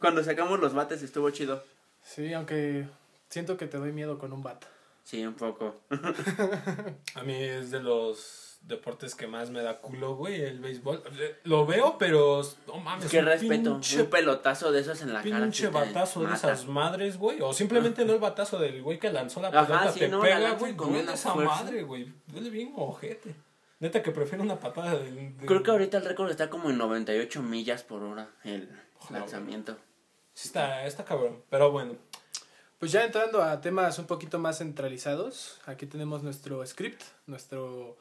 cuando 0.00 0.22
sacamos 0.24 0.60
los 0.60 0.74
bates 0.74 1.02
estuvo 1.02 1.28
chido. 1.30 1.62
Sí, 2.02 2.32
aunque 2.32 2.86
siento 3.28 3.56
que 3.56 3.66
te 3.66 3.78
doy 3.78 3.92
miedo 3.92 4.18
con 4.18 4.32
un 4.32 4.42
bat. 4.42 4.64
Sí, 5.04 5.24
un 5.24 5.34
poco. 5.34 5.76
A 7.14 7.22
mí 7.22 7.34
es 7.34 7.70
de 7.70 7.80
los 7.80 8.45
deportes 8.66 9.14
que 9.14 9.26
más 9.26 9.50
me 9.50 9.62
da 9.62 9.78
culo, 9.80 10.16
güey, 10.16 10.40
el 10.42 10.58
béisbol. 10.60 11.02
Lo 11.44 11.64
veo, 11.66 11.96
pero 11.98 12.42
no 12.66 12.76
mames. 12.78 13.10
Qué 13.10 13.20
un 13.20 13.26
respeto. 13.26 13.74
pinche- 13.80 14.00
Un 14.02 14.06
pelotazo 14.10 14.72
de 14.72 14.80
esos 14.80 15.00
en 15.02 15.12
la 15.12 15.22
cara. 15.22 15.40
Pinche 15.42 15.68
batazo 15.68 16.20
de 16.20 16.26
mata. 16.26 16.36
esas 16.52 16.66
madres, 16.66 17.16
güey. 17.16 17.40
O 17.40 17.52
simplemente 17.52 18.04
no 18.04 18.12
el 18.14 18.18
batazo 18.18 18.58
del 18.58 18.82
güey 18.82 18.98
que 18.98 19.10
lanzó 19.12 19.40
la 19.40 19.48
Ajá, 19.48 19.66
pelota. 19.66 19.92
sí, 19.92 20.00
te 20.00 20.08
no, 20.08 20.20
pega, 20.20 20.52
güey. 20.54 20.74
con 20.74 20.92
Duele 20.92 21.12
esa 21.12 21.32
fuerza. 21.32 21.62
madre, 21.62 21.82
güey. 21.84 22.12
Duele 22.26 22.50
bien 22.50 22.72
ojete. 22.76 23.34
Neta 23.78 24.02
que 24.02 24.10
prefiero 24.10 24.42
una 24.42 24.58
patada 24.58 24.96
de, 24.98 25.10
de- 25.12 25.46
Creo 25.46 25.62
que 25.62 25.70
ahorita 25.70 25.98
el 25.98 26.04
récord 26.04 26.30
está 26.30 26.50
como 26.50 26.70
en 26.70 26.78
98 26.78 27.42
millas 27.42 27.82
por 27.82 28.02
hora 28.02 28.30
el 28.42 28.68
lanzamiento. 29.10 29.76
Sí 30.34 30.48
está, 30.48 30.84
está 30.86 31.04
cabrón. 31.04 31.42
Pero 31.50 31.70
bueno. 31.70 31.94
Pues 32.78 32.92
ya 32.92 33.04
entrando 33.04 33.42
a 33.42 33.60
temas 33.62 33.98
un 33.98 34.06
poquito 34.06 34.38
más 34.38 34.58
centralizados, 34.58 35.60
aquí 35.66 35.86
tenemos 35.86 36.22
nuestro 36.22 36.64
script, 36.66 37.02
nuestro 37.26 37.96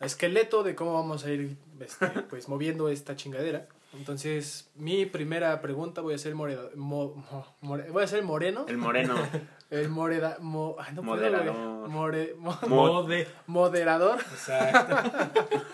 esqueleto 0.00 0.62
de 0.62 0.74
cómo 0.74 0.94
vamos 0.94 1.24
a 1.24 1.30
ir 1.30 1.56
este, 1.80 2.06
pues 2.30 2.48
moviendo 2.48 2.88
esta 2.88 3.16
chingadera. 3.16 3.66
Entonces, 3.94 4.68
mi 4.74 5.06
primera 5.06 5.60
pregunta 5.62 6.02
voy 6.02 6.14
a 6.14 6.18
ser 6.18 6.34
moreda, 6.34 6.62
mo- 6.74 7.14
mo- 7.30 7.56
more- 7.62 7.90
voy 7.90 8.04
a 8.04 8.06
ser 8.06 8.22
moreno, 8.22 8.66
El 8.68 8.76
moreno. 8.76 9.14
el 9.70 9.88
moreda, 9.88 10.36
mo- 10.40 10.76
ay, 10.78 10.92
no 10.94 11.02
puedo. 11.02 11.16
Moderador. 11.16 11.88
More- 11.88 12.34
mo- 12.36 12.58
Mo- 12.68 12.92
Mode. 13.02 13.26
moderador. 13.46 14.20
Exacto. 14.20 14.96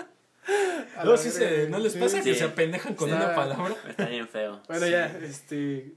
No, 1.04 1.16
sí 1.16 1.30
se, 1.30 1.68
¿no 1.68 1.78
les 1.78 1.94
sí. 1.94 1.98
pasa 1.98 2.18
que 2.18 2.32
Sí. 2.32 2.34
se 2.34 2.44
apendejan 2.44 2.94
con 2.94 3.10
una 3.12 3.34
palabra? 3.34 3.74
Está 3.88 4.06
bien 4.06 4.28
feo. 4.28 4.60
Bueno, 4.68 4.84
Sí. 4.86 4.90
ya, 4.92 5.06
este. 5.06 5.94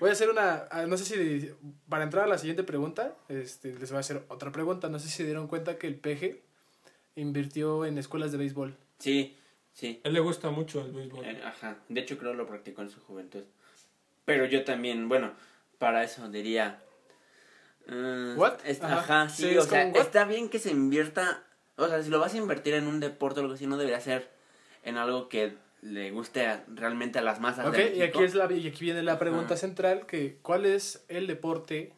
Voy 0.00 0.08
a 0.10 0.12
hacer 0.12 0.30
una. 0.30 0.64
ah, 0.70 0.86
No 0.86 0.96
sé 0.96 1.04
si. 1.04 1.50
Para 1.88 2.04
entrar 2.04 2.24
a 2.24 2.26
la 2.28 2.38
siguiente 2.38 2.62
pregunta, 2.64 3.14
este, 3.28 3.74
les 3.74 3.90
voy 3.90 3.98
a 3.98 4.00
hacer 4.00 4.24
otra 4.28 4.50
pregunta. 4.52 4.88
No 4.88 4.98
sé 4.98 5.08
si 5.08 5.16
se 5.18 5.24
dieron 5.24 5.48
cuenta 5.48 5.76
que 5.78 5.86
el 5.88 5.96
PG 5.96 6.40
invirtió 7.20 7.84
en 7.84 7.98
escuelas 7.98 8.32
de 8.32 8.38
béisbol. 8.38 8.76
Sí, 8.98 9.36
sí. 9.72 10.00
A 10.04 10.08
él 10.08 10.14
le 10.14 10.20
gusta 10.20 10.50
mucho 10.50 10.80
el 10.84 10.92
béisbol. 10.92 11.24
Eh, 11.24 11.40
Ajá. 11.44 11.76
De 11.88 12.00
hecho, 12.00 12.18
creo 12.18 12.34
lo 12.34 12.46
practicó 12.46 12.82
en 12.82 12.90
su 12.90 13.00
juventud. 13.00 13.42
Pero 14.24 14.44
yo 14.46 14.64
también, 14.64 15.08
bueno, 15.08 15.32
para 15.78 16.04
eso 16.04 16.28
diría. 16.28 16.80
eh, 17.88 18.34
What? 18.36 18.58
es- 18.64 18.82
Ajá. 18.82 18.98
ajá, 19.00 19.28
sí, 19.28 19.48
Sí, 19.50 19.56
o 19.56 19.62
sea, 19.62 19.84
como, 19.84 19.96
está 19.96 20.24
bien 20.24 20.48
que 20.48 20.58
se 20.58 20.70
invierta. 20.70 21.42
O 21.76 21.86
sea, 21.88 22.02
si 22.02 22.10
lo 22.10 22.18
vas 22.18 22.34
a 22.34 22.38
invertir 22.38 22.74
en 22.74 22.86
un 22.86 23.00
deporte 23.00 23.40
o 23.40 23.42
algo 23.44 23.54
así, 23.54 23.66
no 23.66 23.76
debería 23.78 24.00
ser 24.00 24.28
en 24.82 24.96
algo 24.96 25.28
que 25.28 25.54
le 25.80 26.10
guste 26.10 26.46
a- 26.46 26.64
realmente 26.68 27.18
a 27.18 27.22
las 27.22 27.40
masas 27.40 27.66
Ok, 27.66 27.74
de 27.76 27.96
y 27.96 28.02
aquí, 28.02 28.22
es 28.24 28.34
la, 28.34 28.52
y 28.52 28.66
aquí 28.66 28.84
viene 28.84 29.02
la 29.02 29.18
pregunta 29.18 29.54
Ajá. 29.54 29.56
central, 29.56 30.06
que 30.06 30.38
¿cuál 30.42 30.66
es 30.66 31.04
el 31.08 31.26
deporte? 31.28 31.92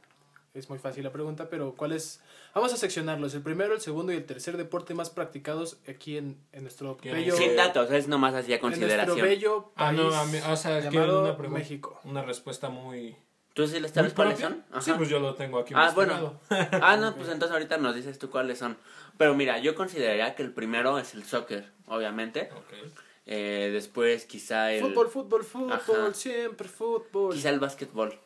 Es 0.53 0.69
muy 0.69 0.79
fácil 0.79 1.05
la 1.05 1.13
pregunta, 1.13 1.49
pero 1.49 1.75
¿cuál 1.75 1.93
es? 1.93 2.21
Vamos 2.55 2.73
a 2.73 2.77
seccionarlos, 2.77 3.33
el 3.35 3.43
primero, 3.43 3.75
el 3.75 3.81
segundo 3.81 4.13
y 4.13 4.17
el 4.17 4.25
tercer 4.27 4.57
deporte 4.57 4.93
más 4.95 5.09
practicados 5.11 5.79
aquí 5.89 6.17
en, 6.17 6.37
en 6.53 6.63
nuestro 6.63 6.97
¿Qué? 6.97 7.13
bello, 7.13 7.37
Sin 7.37 7.55
datos, 7.57 7.91
es 7.93 8.09
nomás 8.09 8.35
así 8.35 8.53
a 8.53 8.57
en 8.57 8.63
nuestro 8.63 8.81
consideración. 8.87 9.21
bello 9.23 9.73
Ah, 9.77 9.87
país 9.87 10.01
no, 10.01 10.15
a 10.15 10.25
mí, 10.27 10.39
o 10.51 10.57
sea, 10.57 10.79
es 10.79 10.87
que 10.87 10.99
una 10.99 11.33
México. 11.49 12.01
una 12.05 12.23
respuesta 12.23 12.69
muy... 12.69 13.17
¿Tú 13.55 13.67
sí 13.67 13.79
les 13.81 13.91
sabes 13.91 14.15
cuáles 14.15 14.39
son? 14.39 14.65
Sí, 14.81 14.93
pues 14.97 15.09
yo 15.09 15.19
lo 15.21 15.35
tengo 15.35 15.59
aquí 15.59 15.75
Ah, 15.77 15.93
bueno. 15.95 16.41
Ah, 16.83 16.97
no, 16.97 17.15
pues 17.17 17.29
entonces 17.29 17.53
ahorita 17.53 17.77
nos 17.79 17.95
dices 17.95 18.19
tú 18.19 18.31
cuáles 18.31 18.59
son. 18.59 18.77
Pero 19.17 19.35
mira, 19.35 19.59
yo 19.59 19.75
consideraría 19.75 20.35
que 20.35 20.43
el 20.43 20.53
primero 20.53 20.99
es 20.99 21.15
el 21.15 21.25
soccer, 21.25 21.71
obviamente. 21.87 22.49
Ok. 22.57 22.91
Eh, 23.27 23.71
después 23.73 24.25
quizá 24.25 24.73
el... 24.73 24.81
Fútbol, 24.83 25.09
fútbol, 25.09 25.45
fútbol, 25.45 25.73
Ajá. 25.73 26.15
siempre 26.15 26.69
fútbol. 26.69 27.35
Quizá 27.35 27.51
el 27.51 27.61
básquetbol. 27.61 28.19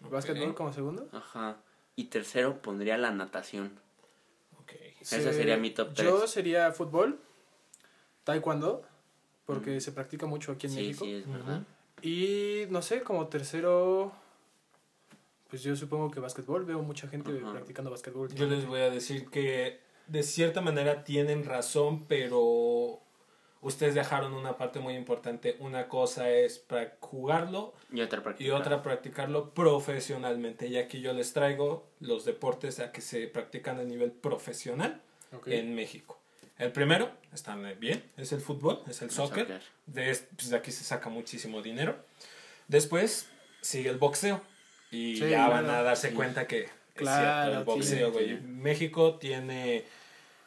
¿Básquetbol 0.00 0.50
Ok. 0.50 0.56
como 0.56 0.72
segundo? 0.72 1.08
Ajá. 1.12 1.56
Y 1.96 2.04
tercero 2.04 2.60
pondría 2.62 2.96
la 2.98 3.10
natación. 3.10 3.72
Ok. 4.60 4.72
Ese 5.00 5.32
sería 5.32 5.56
mi 5.56 5.70
top 5.70 5.94
Yo 5.94 6.18
tres. 6.18 6.30
sería 6.30 6.70
fútbol, 6.72 7.18
taekwondo, 8.24 8.82
porque 9.46 9.80
se 9.80 9.92
practica 9.92 10.26
mucho 10.26 10.52
aquí 10.52 10.66
en 10.66 10.72
Sí, 10.72 10.78
México. 10.78 11.04
sí, 11.04 11.12
es 11.14 11.28
verdad. 11.28 11.62
Y 12.02 12.64
no 12.70 12.82
sé, 12.82 13.02
como 13.02 13.26
tercero, 13.28 14.12
pues 15.48 15.62
yo 15.62 15.74
supongo 15.74 16.10
que 16.10 16.20
básquetbol. 16.20 16.64
Veo 16.64 16.82
mucha 16.82 17.08
gente 17.08 17.32
practicando 17.32 17.90
básquetbol. 17.90 18.32
Yo 18.34 18.46
les 18.46 18.66
voy 18.66 18.80
a 18.80 18.90
decir 18.90 19.30
que 19.30 19.80
de 20.06 20.22
cierta 20.22 20.60
manera 20.60 21.02
tienen 21.04 21.44
razón, 21.44 22.04
pero 22.06 23.00
ustedes 23.62 23.94
dejaron 23.94 24.32
una 24.34 24.56
parte 24.56 24.78
muy 24.80 24.94
importante. 24.94 25.56
Una 25.60 25.88
cosa 25.88 26.30
es 26.30 26.58
para 26.58 26.96
jugarlo 27.00 27.74
Y 27.92 28.00
otra 28.00 28.22
y 28.38 28.50
otra 28.50 28.82
practicarlo 28.82 29.50
profesionalmente. 29.54 30.66
Y 30.68 30.76
aquí 30.78 31.00
yo 31.00 31.12
les 31.12 31.32
traigo 31.32 31.86
los 32.00 32.24
deportes 32.24 32.80
a 32.80 32.92
que 32.92 33.00
se 33.00 33.26
practican 33.28 33.78
a 33.80 33.84
nivel 33.84 34.10
profesional 34.12 35.00
Ok. 35.32 35.48
en 35.48 35.74
México. 35.74 36.20
El 36.58 36.72
primero, 36.72 37.10
están 37.34 37.62
bien, 37.78 38.02
es 38.16 38.32
el 38.32 38.40
fútbol, 38.40 38.82
es 38.88 39.02
el 39.02 39.08
El 39.08 39.14
soccer. 39.14 39.44
soccer. 39.46 39.62
De, 39.86 40.10
es- 40.10 40.26
pues, 40.36 40.48
de 40.50 40.56
aquí 40.56 40.72
se 40.72 40.84
saca 40.84 41.10
muchísimo 41.10 41.60
dinero. 41.60 41.96
Después 42.68 43.28
sigue 43.60 43.90
el 43.90 43.98
boxeo. 43.98 44.40
Y 44.90 45.16
Sí, 45.16 45.28
ya 45.28 45.48
van 45.48 45.68
a 45.68 45.82
darse 45.82 46.10
Sí. 46.10 46.14
cuenta 46.14 46.46
que 46.46 46.68
Claro, 46.94 47.20
es 47.20 47.44
cierto 47.44 47.58
el 47.58 47.64
boxeo, 47.64 48.06
sí, 48.08 48.12
güey. 48.12 48.28
sí. 48.38 48.42
México 48.44 49.16
tiene... 49.16 49.84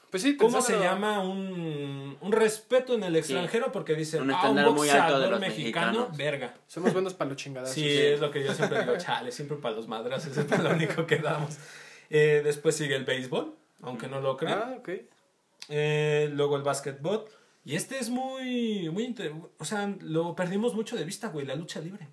Pues 0.09 0.23
sí, 0.23 0.35
¿Cómo 0.37 0.61
se 0.61 0.79
llama? 0.79 1.19
Un, 1.19 2.17
un 2.19 2.31
respeto 2.31 2.95
en 2.95 3.03
el 3.03 3.15
extranjero 3.15 3.71
porque 3.71 3.93
dicen, 3.93 4.23
Un 4.23 4.31
ah, 4.31 4.33
un 4.33 4.39
estándar 4.39 4.71
muy 4.71 4.89
alto 4.89 5.03
de 5.03 5.09
boxeador 5.11 5.31
los 5.31 5.39
mexicano, 5.39 5.91
mexicanos". 5.91 6.17
verga. 6.17 6.53
Somos 6.67 6.93
buenos 6.93 7.13
para 7.13 7.29
los 7.29 7.37
chingadas. 7.37 7.71
Sí, 7.71 7.87
es 7.87 8.19
lo 8.19 8.31
que 8.31 8.43
yo 8.43 8.53
siempre 8.53 8.79
digo, 8.79 8.93
chale, 8.97 9.31
siempre 9.31 9.57
para 9.57 9.75
los 9.75 9.87
madras, 9.87 10.25
eso 10.25 10.41
es 10.41 10.47
para 10.47 10.63
lo 10.63 10.71
único 10.71 11.05
que 11.05 11.17
damos. 11.17 11.57
Eh, 12.09 12.41
después 12.43 12.75
sigue 12.75 12.95
el 12.95 13.05
béisbol, 13.05 13.53
aunque 13.83 14.07
no 14.07 14.19
lo 14.19 14.35
crean. 14.35 14.61
Ah, 14.65 14.75
ok. 14.79 14.89
Eh, 15.69 16.29
luego 16.33 16.55
el 16.57 16.63
básquetbol. 16.63 17.25
Y 17.63 17.75
este 17.75 17.99
es 17.99 18.09
muy, 18.09 18.89
muy, 18.89 19.03
inter- 19.03 19.33
o 19.59 19.65
sea, 19.65 19.93
lo 20.01 20.35
perdimos 20.35 20.73
mucho 20.73 20.95
de 20.95 21.03
vista, 21.03 21.27
güey, 21.27 21.45
la 21.45 21.53
lucha 21.55 21.79
libre. 21.81 22.07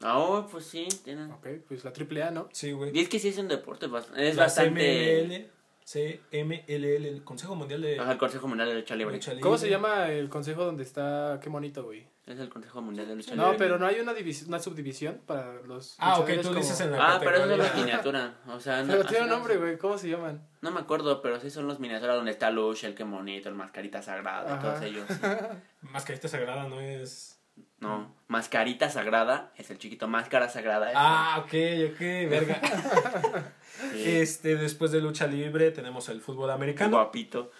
Ah, 0.00 0.18
oh, 0.18 0.46
pues 0.50 0.64
sí, 0.66 0.88
tienen. 1.04 1.30
Ok, 1.32 1.46
pues 1.68 1.84
la 1.84 1.92
triple 1.92 2.22
A, 2.22 2.30
¿no? 2.30 2.48
Sí, 2.52 2.72
güey. 2.72 2.96
Y 2.96 3.00
es 3.00 3.08
que 3.08 3.18
sí 3.18 3.28
es 3.28 3.38
un 3.38 3.48
deporte, 3.48 3.86
es 4.16 4.36
La 4.36 4.44
bastante... 4.44 5.26
CMLL, 5.26 5.50
CMLL, 5.86 6.84
el 7.06 7.22
Consejo 7.24 7.54
Mundial 7.54 7.80
de 7.82 8.00
Ajá, 8.00 8.12
el 8.12 8.18
Consejo 8.18 8.48
Mundial 8.48 8.68
de 8.68 8.74
Lucha 8.74 8.96
Libre. 8.96 9.14
Lucha 9.14 9.30
Libre. 9.30 9.42
¿Cómo 9.42 9.56
se 9.56 9.70
llama 9.70 10.08
el 10.08 10.28
consejo 10.28 10.64
donde 10.64 10.82
está? 10.82 11.38
Qué 11.40 11.48
bonito, 11.48 11.84
güey. 11.84 12.06
Es 12.26 12.40
el 12.40 12.48
Consejo 12.48 12.82
Mundial 12.82 13.06
de 13.06 13.14
Lucha 13.14 13.36
No, 13.36 13.44
Libre. 13.52 13.58
pero 13.58 13.78
no 13.78 13.86
hay 13.86 14.00
una, 14.00 14.12
una 14.48 14.58
subdivisión 14.58 15.20
para 15.26 15.62
los. 15.62 15.94
Ah, 15.98 16.18
ok, 16.18 16.28
tú 16.42 16.48
como- 16.48 16.54
dices 16.56 16.80
en 16.80 16.90
la 16.90 17.14
Ah, 17.14 17.18
pero 17.20 17.36
eso 17.36 17.50
es 17.52 17.58
la 17.58 17.72
miniatura. 17.74 18.34
O 18.48 18.58
sea, 18.58 18.82
no, 18.84 18.88
Pero 18.94 19.04
tiene 19.06 19.24
un 19.24 19.30
no- 19.30 19.36
nombre, 19.36 19.56
güey. 19.58 19.78
¿Cómo 19.78 19.96
se 19.96 20.08
llaman? 20.08 20.44
No 20.60 20.72
me 20.72 20.80
acuerdo, 20.80 21.22
pero 21.22 21.38
sí 21.40 21.50
son 21.50 21.68
los 21.68 21.78
miniaturas 21.78 22.16
donde 22.16 22.32
está 22.32 22.50
Lucha, 22.50 22.88
el 22.88 22.96
que 22.96 23.04
monito, 23.04 23.48
el 23.48 23.54
mascarita 23.54 24.02
sagrada, 24.02 24.50
y 24.50 24.52
Ajá. 24.54 24.62
todos 24.62 24.82
ellos. 24.82 25.06
Mascarita 25.92 26.26
Sagrada 26.26 26.64
no 26.68 26.80
es... 26.80 27.35
No, 27.80 28.14
mascarita 28.28 28.88
sagrada 28.90 29.52
es 29.56 29.70
el 29.70 29.78
chiquito, 29.78 30.08
máscara 30.08 30.48
sagrada. 30.48 30.88
es- 30.90 30.96
Ah, 30.98 31.36
ok, 31.40 31.52
ok, 31.92 32.00
verga. 32.30 32.60
sí, 33.92 34.02
Este, 34.16 34.56
después 34.56 34.90
de 34.92 35.00
lucha 35.00 35.26
libre 35.26 35.70
tenemos 35.70 36.08
el 36.08 36.20
fútbol 36.20 36.50
americano. 36.50 36.96
guapito. 36.96 37.50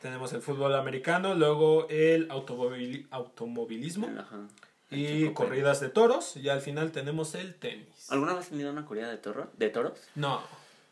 Tenemos 0.00 0.32
el 0.32 0.42
fútbol 0.42 0.74
americano, 0.74 1.34
luego 1.34 1.86
el 1.88 2.28
automobili- 2.28 3.06
automovilismo 3.10 4.08
Ajá. 4.18 4.48
y 4.90 5.24
El 5.26 5.32
corridas 5.34 5.80
de 5.80 5.88
toros. 5.90 6.36
Y 6.36 6.48
al 6.48 6.60
final 6.60 6.90
tenemos 6.90 7.34
el 7.34 7.54
tenis. 7.54 8.10
¿Alguna 8.10 8.32
vez 8.34 8.44
has 8.44 8.48
tenido 8.50 8.70
una 8.72 8.84
corrida 8.84 9.08
de, 9.08 9.18
toro, 9.18 9.50
de 9.56 9.68
toros? 9.70 9.92
No. 10.14 10.40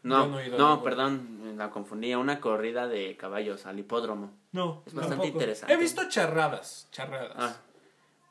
No, 0.03 0.27
no, 0.27 0.83
perdón, 0.83 1.55
la 1.57 1.71
confundía. 1.71 2.19
Una 2.19 2.41
corrida 2.41 2.89
de 2.89 3.17
caballos 3.17 3.67
al 3.67 3.79
hipódromo. 3.79 4.33
No, 4.53 4.83
Es 4.87 4.95
bastante 4.95 5.17
tampoco. 5.17 5.29
interesante. 5.39 5.75
He 5.75 5.77
visto 5.77 6.09
charradas, 6.09 6.89
charradas. 6.91 7.33
Ah, 7.37 7.57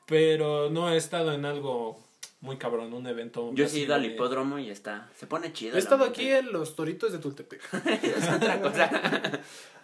Pero 0.06 0.70
no 0.70 0.90
he 0.92 0.98
estado 0.98 1.34
en 1.34 1.46
algo 1.46 2.00
muy 2.42 2.58
cabrón, 2.58 2.94
un 2.94 3.06
evento. 3.08 3.52
yo 3.54 3.68
sí 3.68 3.82
he 3.82 3.84
ido 3.84 3.96
al 3.96 4.06
hipódromo 4.06 4.60
y 4.60 4.70
está. 4.70 5.10
Se 5.16 5.28
pone 5.28 5.54
chido. 5.54 5.76
He 5.76 5.80
estado 5.80 6.06
ambiente. 6.06 6.38
aquí 6.40 6.48
en 6.48 6.54
los 6.54 6.76
toritos 6.76 7.12
de 7.12 7.20
Tultepec. 7.20 7.62
es 8.04 8.30
otra 8.30 8.62
cosa. 8.62 8.90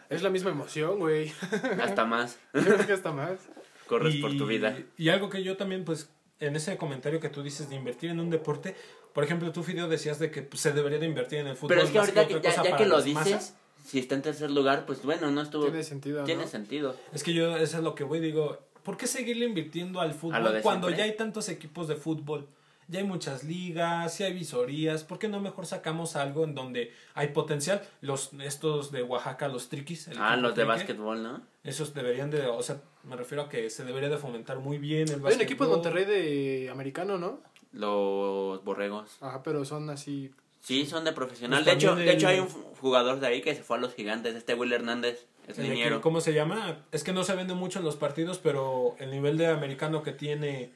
Es 0.07 0.21
la 0.21 0.29
misma 0.29 0.51
emoción, 0.51 0.99
güey. 0.99 1.33
Hasta 1.81 2.05
más. 2.05 2.37
Yo 2.53 2.61
creo 2.61 2.85
que 2.85 2.93
hasta 2.93 3.11
más. 3.11 3.39
Corres 3.87 4.13
y, 4.13 4.21
por 4.21 4.37
tu 4.37 4.45
vida. 4.45 4.77
Y 4.97 5.09
algo 5.09 5.29
que 5.29 5.43
yo 5.43 5.57
también, 5.57 5.83
pues, 5.83 6.11
en 6.39 6.55
ese 6.55 6.77
comentario 6.77 7.19
que 7.19 7.29
tú 7.29 7.43
dices 7.43 7.69
de 7.69 7.75
invertir 7.75 8.09
en 8.09 8.19
un 8.19 8.29
deporte, 8.29 8.75
por 9.13 9.23
ejemplo, 9.23 9.51
tú, 9.51 9.63
Fideo, 9.63 9.87
decías 9.87 10.19
de 10.19 10.29
que 10.29 10.41
pues, 10.41 10.61
se 10.61 10.73
debería 10.73 10.99
de 10.99 11.05
invertir 11.05 11.39
en 11.39 11.47
el 11.47 11.55
fútbol. 11.55 11.69
Pero 11.69 11.81
es 11.83 11.91
que 11.91 11.99
más 11.99 12.09
ahorita 12.09 12.21
otra 12.21 12.41
que, 12.41 12.43
ya, 12.43 12.49
cosa 12.49 12.63
ya 12.63 12.69
para 12.71 12.83
que 12.83 12.89
lo 12.89 13.01
dices, 13.01 13.15
masas. 13.15 13.55
si 13.85 13.99
está 13.99 14.15
en 14.15 14.21
tercer 14.21 14.51
lugar, 14.51 14.85
pues 14.85 15.03
bueno, 15.03 15.31
no 15.31 15.41
estuvo. 15.41 15.63
Tiene 15.63 15.83
sentido, 15.83 16.19
¿no? 16.19 16.25
Tiene 16.25 16.47
sentido. 16.47 16.95
Es 17.13 17.23
que 17.23 17.33
yo, 17.33 17.55
eso 17.55 17.77
es 17.77 17.83
lo 17.83 17.95
que 17.95 18.03
voy, 18.03 18.19
digo, 18.19 18.59
¿por 18.83 18.97
qué 18.97 19.07
seguirle 19.07 19.45
invirtiendo 19.45 20.01
al 20.01 20.13
fútbol 20.13 20.59
cuando 20.61 20.87
siempre. 20.87 20.97
ya 20.97 21.03
hay 21.03 21.15
tantos 21.15 21.47
equipos 21.47 21.87
de 21.87 21.95
fútbol? 21.95 22.47
Ya 22.87 22.99
hay 22.99 23.05
muchas 23.05 23.43
ligas, 23.43 24.19
ya 24.19 24.27
hay 24.27 24.33
visorías, 24.33 25.03
¿por 25.03 25.17
qué 25.17 25.27
no 25.27 25.39
mejor 25.39 25.65
sacamos 25.65 26.15
algo 26.15 26.43
en 26.43 26.53
donde 26.53 26.93
hay 27.15 27.29
potencial? 27.29 27.81
Los, 28.01 28.31
estos 28.33 28.91
de 28.91 29.01
Oaxaca, 29.01 29.47
los 29.47 29.69
triquis. 29.69 30.07
el 30.07 30.17
Ah, 30.19 30.35
los 30.35 30.51
de 30.51 30.63
trique, 30.63 30.67
básquetbol, 30.67 31.23
¿no? 31.23 31.41
Esos 31.63 31.93
deberían 31.93 32.29
de, 32.29 32.45
o 32.45 32.61
sea, 32.61 32.81
me 33.03 33.15
refiero 33.15 33.43
a 33.43 33.49
que 33.49 33.69
se 33.69 33.83
debería 33.85 34.09
de 34.09 34.17
fomentar 34.17 34.59
muy 34.59 34.77
bien 34.77 35.09
el 35.09 35.25
Hay 35.25 35.33
un 35.35 35.41
equipo 35.41 35.65
básquetbol. 35.65 35.69
Monterrey 35.69 36.05
de 36.05 36.69
americano, 36.69 37.17
¿no? 37.17 37.39
Los 37.71 38.63
borregos. 38.63 39.17
Ajá, 39.21 39.41
pero 39.43 39.65
son 39.65 39.89
así. 39.89 40.31
Sí, 40.61 40.85
son 40.85 41.03
de 41.03 41.11
profesional. 41.11 41.63
Pues 41.63 41.65
de 41.65 41.71
hecho, 41.73 41.95
de 41.95 42.11
hecho 42.11 42.27
hay 42.27 42.39
un 42.39 42.47
jugador 42.47 43.19
de 43.19 43.27
ahí 43.27 43.41
que 43.41 43.53
se 43.53 43.63
fue 43.63 43.77
a 43.77 43.79
los 43.79 43.93
gigantes, 43.93 44.35
este 44.35 44.55
Will 44.55 44.73
Hernández, 44.73 45.27
es 45.47 45.59
El 45.59 46.01
¿Cómo 46.01 46.21
se 46.21 46.33
llama? 46.33 46.85
Es 46.91 47.03
que 47.03 47.13
no 47.13 47.23
se 47.23 47.35
vende 47.35 47.53
mucho 47.53 47.79
en 47.79 47.85
los 47.85 47.95
partidos, 47.95 48.39
pero 48.39 48.95
el 48.99 49.11
nivel 49.11 49.37
de 49.37 49.47
americano 49.47 50.01
que 50.01 50.11
tiene 50.11 50.71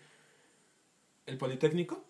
el 1.30 1.38
Politécnico 1.38 2.04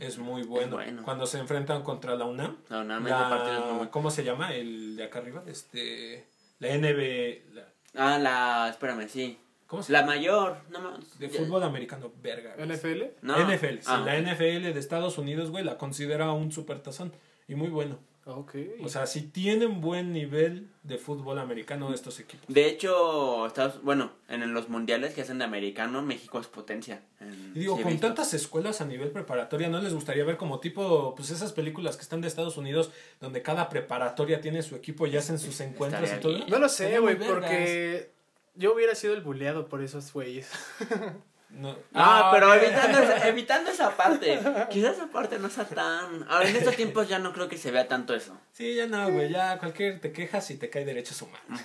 es 0.00 0.18
muy 0.18 0.42
bueno. 0.42 0.76
bueno. 0.76 1.02
Cuando 1.04 1.26
se 1.26 1.38
enfrentan 1.38 1.82
contra 1.82 2.14
la 2.16 2.24
UNAM. 2.24 2.56
La- 2.68 3.88
¿Cómo 3.90 4.10
se 4.10 4.24
llama? 4.24 4.52
El 4.54 4.96
de 4.96 5.04
acá 5.04 5.20
arriba. 5.20 5.42
Este, 5.46 6.26
la 6.58 6.68
NB. 6.74 7.42
la- 7.54 7.68
Ah, 7.96 8.18
la, 8.18 8.68
espérame, 8.70 9.08
sí. 9.08 9.38
¿Cómo 9.66 9.82
se 9.82 9.92
La 9.92 10.00
llama? 10.00 10.14
mayor, 10.16 10.56
no 10.70 10.80
más. 10.80 11.18
De 11.18 11.28
fútbol 11.28 11.62
americano, 11.62 12.12
verga. 12.22 12.54
güey. 12.56 12.68
NFL. 12.68 13.02
No. 13.22 13.36
NFL. 13.38 13.78
sí, 13.80 13.86
Ah, 13.86 14.02
la 14.04 14.12
ok. 14.14 14.18
NFL 14.18 14.72
de 14.72 14.78
Estados 14.80 15.16
Unidos, 15.16 15.50
güey, 15.50 15.64
la 15.64 15.78
considera 15.78 16.30
un 16.32 16.52
supertazón. 16.52 17.12
Y 17.48 17.54
muy 17.54 17.68
bueno. 17.68 17.98
Ok. 18.26 18.54
O 18.82 18.88
sea, 18.88 19.06
si 19.06 19.20
tienen 19.22 19.82
buen 19.82 20.12
nivel 20.12 20.70
de 20.82 20.96
fútbol 20.96 21.38
americano 21.38 21.92
estos 21.92 22.20
equipos. 22.20 22.46
De 22.48 22.66
hecho, 22.66 23.46
Estados, 23.46 23.82
bueno, 23.82 24.12
en 24.28 24.54
los 24.54 24.70
mundiales 24.70 25.12
que 25.14 25.20
hacen 25.20 25.38
de 25.38 25.44
americano, 25.44 26.00
México 26.00 26.40
es 26.40 26.46
potencia. 26.46 27.02
En- 27.20 27.52
Y 27.54 27.58
digo, 27.60 27.78
con 27.80 27.98
tantas 28.00 28.32
escuelas 28.32 28.80
a 28.80 28.86
nivel 28.86 29.10
preparatoria, 29.10 29.68
¿no 29.68 29.80
les 29.82 29.92
gustaría 29.92 30.24
ver 30.24 30.38
como 30.38 30.58
tipo, 30.60 31.14
pues 31.14 31.30
esas 31.30 31.52
películas 31.52 31.96
que 31.96 32.02
están 32.02 32.22
de 32.22 32.28
Estados 32.28 32.56
Unidos, 32.56 32.90
donde 33.20 33.42
cada 33.42 33.68
preparatoria 33.68 34.40
tiene 34.40 34.62
su 34.62 34.74
equipo 34.74 35.06
y 35.06 35.16
hacen 35.18 35.38
sus 35.38 35.60
encuentros 35.60 36.10
y 36.10 36.20
todo? 36.20 36.46
no 36.48 36.58
lo 36.58 36.68
sé, 36.70 36.98
güey, 37.00 37.18
porque 37.18 38.10
yo 38.54 38.72
hubiera 38.74 38.94
sido 38.94 39.12
el 39.14 39.20
buleado 39.20 39.68
por 39.68 39.82
esos 39.82 40.10
güeyes. 40.12 40.48
No. 41.50 41.76
Ah, 41.94 42.30
pero 42.32 42.52
evitando, 42.54 42.98
esa, 42.98 43.28
evitando 43.28 43.70
esa 43.70 43.96
parte. 43.96 44.40
Quizás 44.70 44.96
esa 44.96 45.06
parte 45.06 45.38
no 45.38 45.48
sea 45.48 45.64
tan... 45.64 46.24
Ahora, 46.28 46.48
en 46.48 46.56
estos 46.56 46.74
tiempos 46.76 47.08
ya 47.08 47.18
no 47.20 47.32
creo 47.32 47.48
que 47.48 47.56
se 47.58 47.70
vea 47.70 47.86
tanto 47.86 48.14
eso. 48.14 48.36
Sí, 48.52 48.74
ya 48.74 48.86
no, 48.86 49.08
güey, 49.10 49.30
ya 49.30 49.58
cualquier 49.58 50.00
te 50.00 50.12
quejas 50.12 50.50
y 50.50 50.56
te 50.56 50.68
cae 50.70 50.84
derechos 50.84 51.22
humanos. 51.22 51.60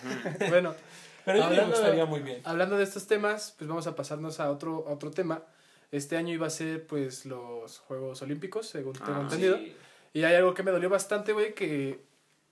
bueno, 0.50 0.75
Pero 1.25 1.43
a 1.43 1.50
mí 1.50 1.55
me 1.55 1.62
Hablando- 1.62 1.75
gustaría 1.77 2.05
muy 2.05 2.19
bien. 2.19 2.41
hablando 2.43 2.77
de 2.77 2.83
estos 2.83 3.07
temas, 3.07 3.55
pues 3.57 3.67
vamos 3.67 3.88
a 3.88 3.95
pasarnos 3.95 4.39
a 4.39 4.51
otro, 4.51 4.86
a 4.88 4.91
otro 4.93 5.09
tema. 5.12 5.41
Este 5.91 6.17
año 6.17 6.33
iba 6.36 6.45
a 6.45 6.51
ser, 6.51 6.86
pues, 6.86 7.25
los 7.25 7.79
Juegos 7.79 8.21
Olímpicos, 8.21 8.67
según 8.69 8.93
tengo 8.93 9.15
Ah, 9.15 9.21
entendido. 9.21 9.57
Sí. 9.57 9.75
Y 10.13 10.24
hay 10.24 10.36
algo 10.36 10.53
que 10.53 10.62
me 10.62 10.69
dolió 10.71 10.89
bastante, 10.89 11.33
güey, 11.33 11.55
que 11.55 12.00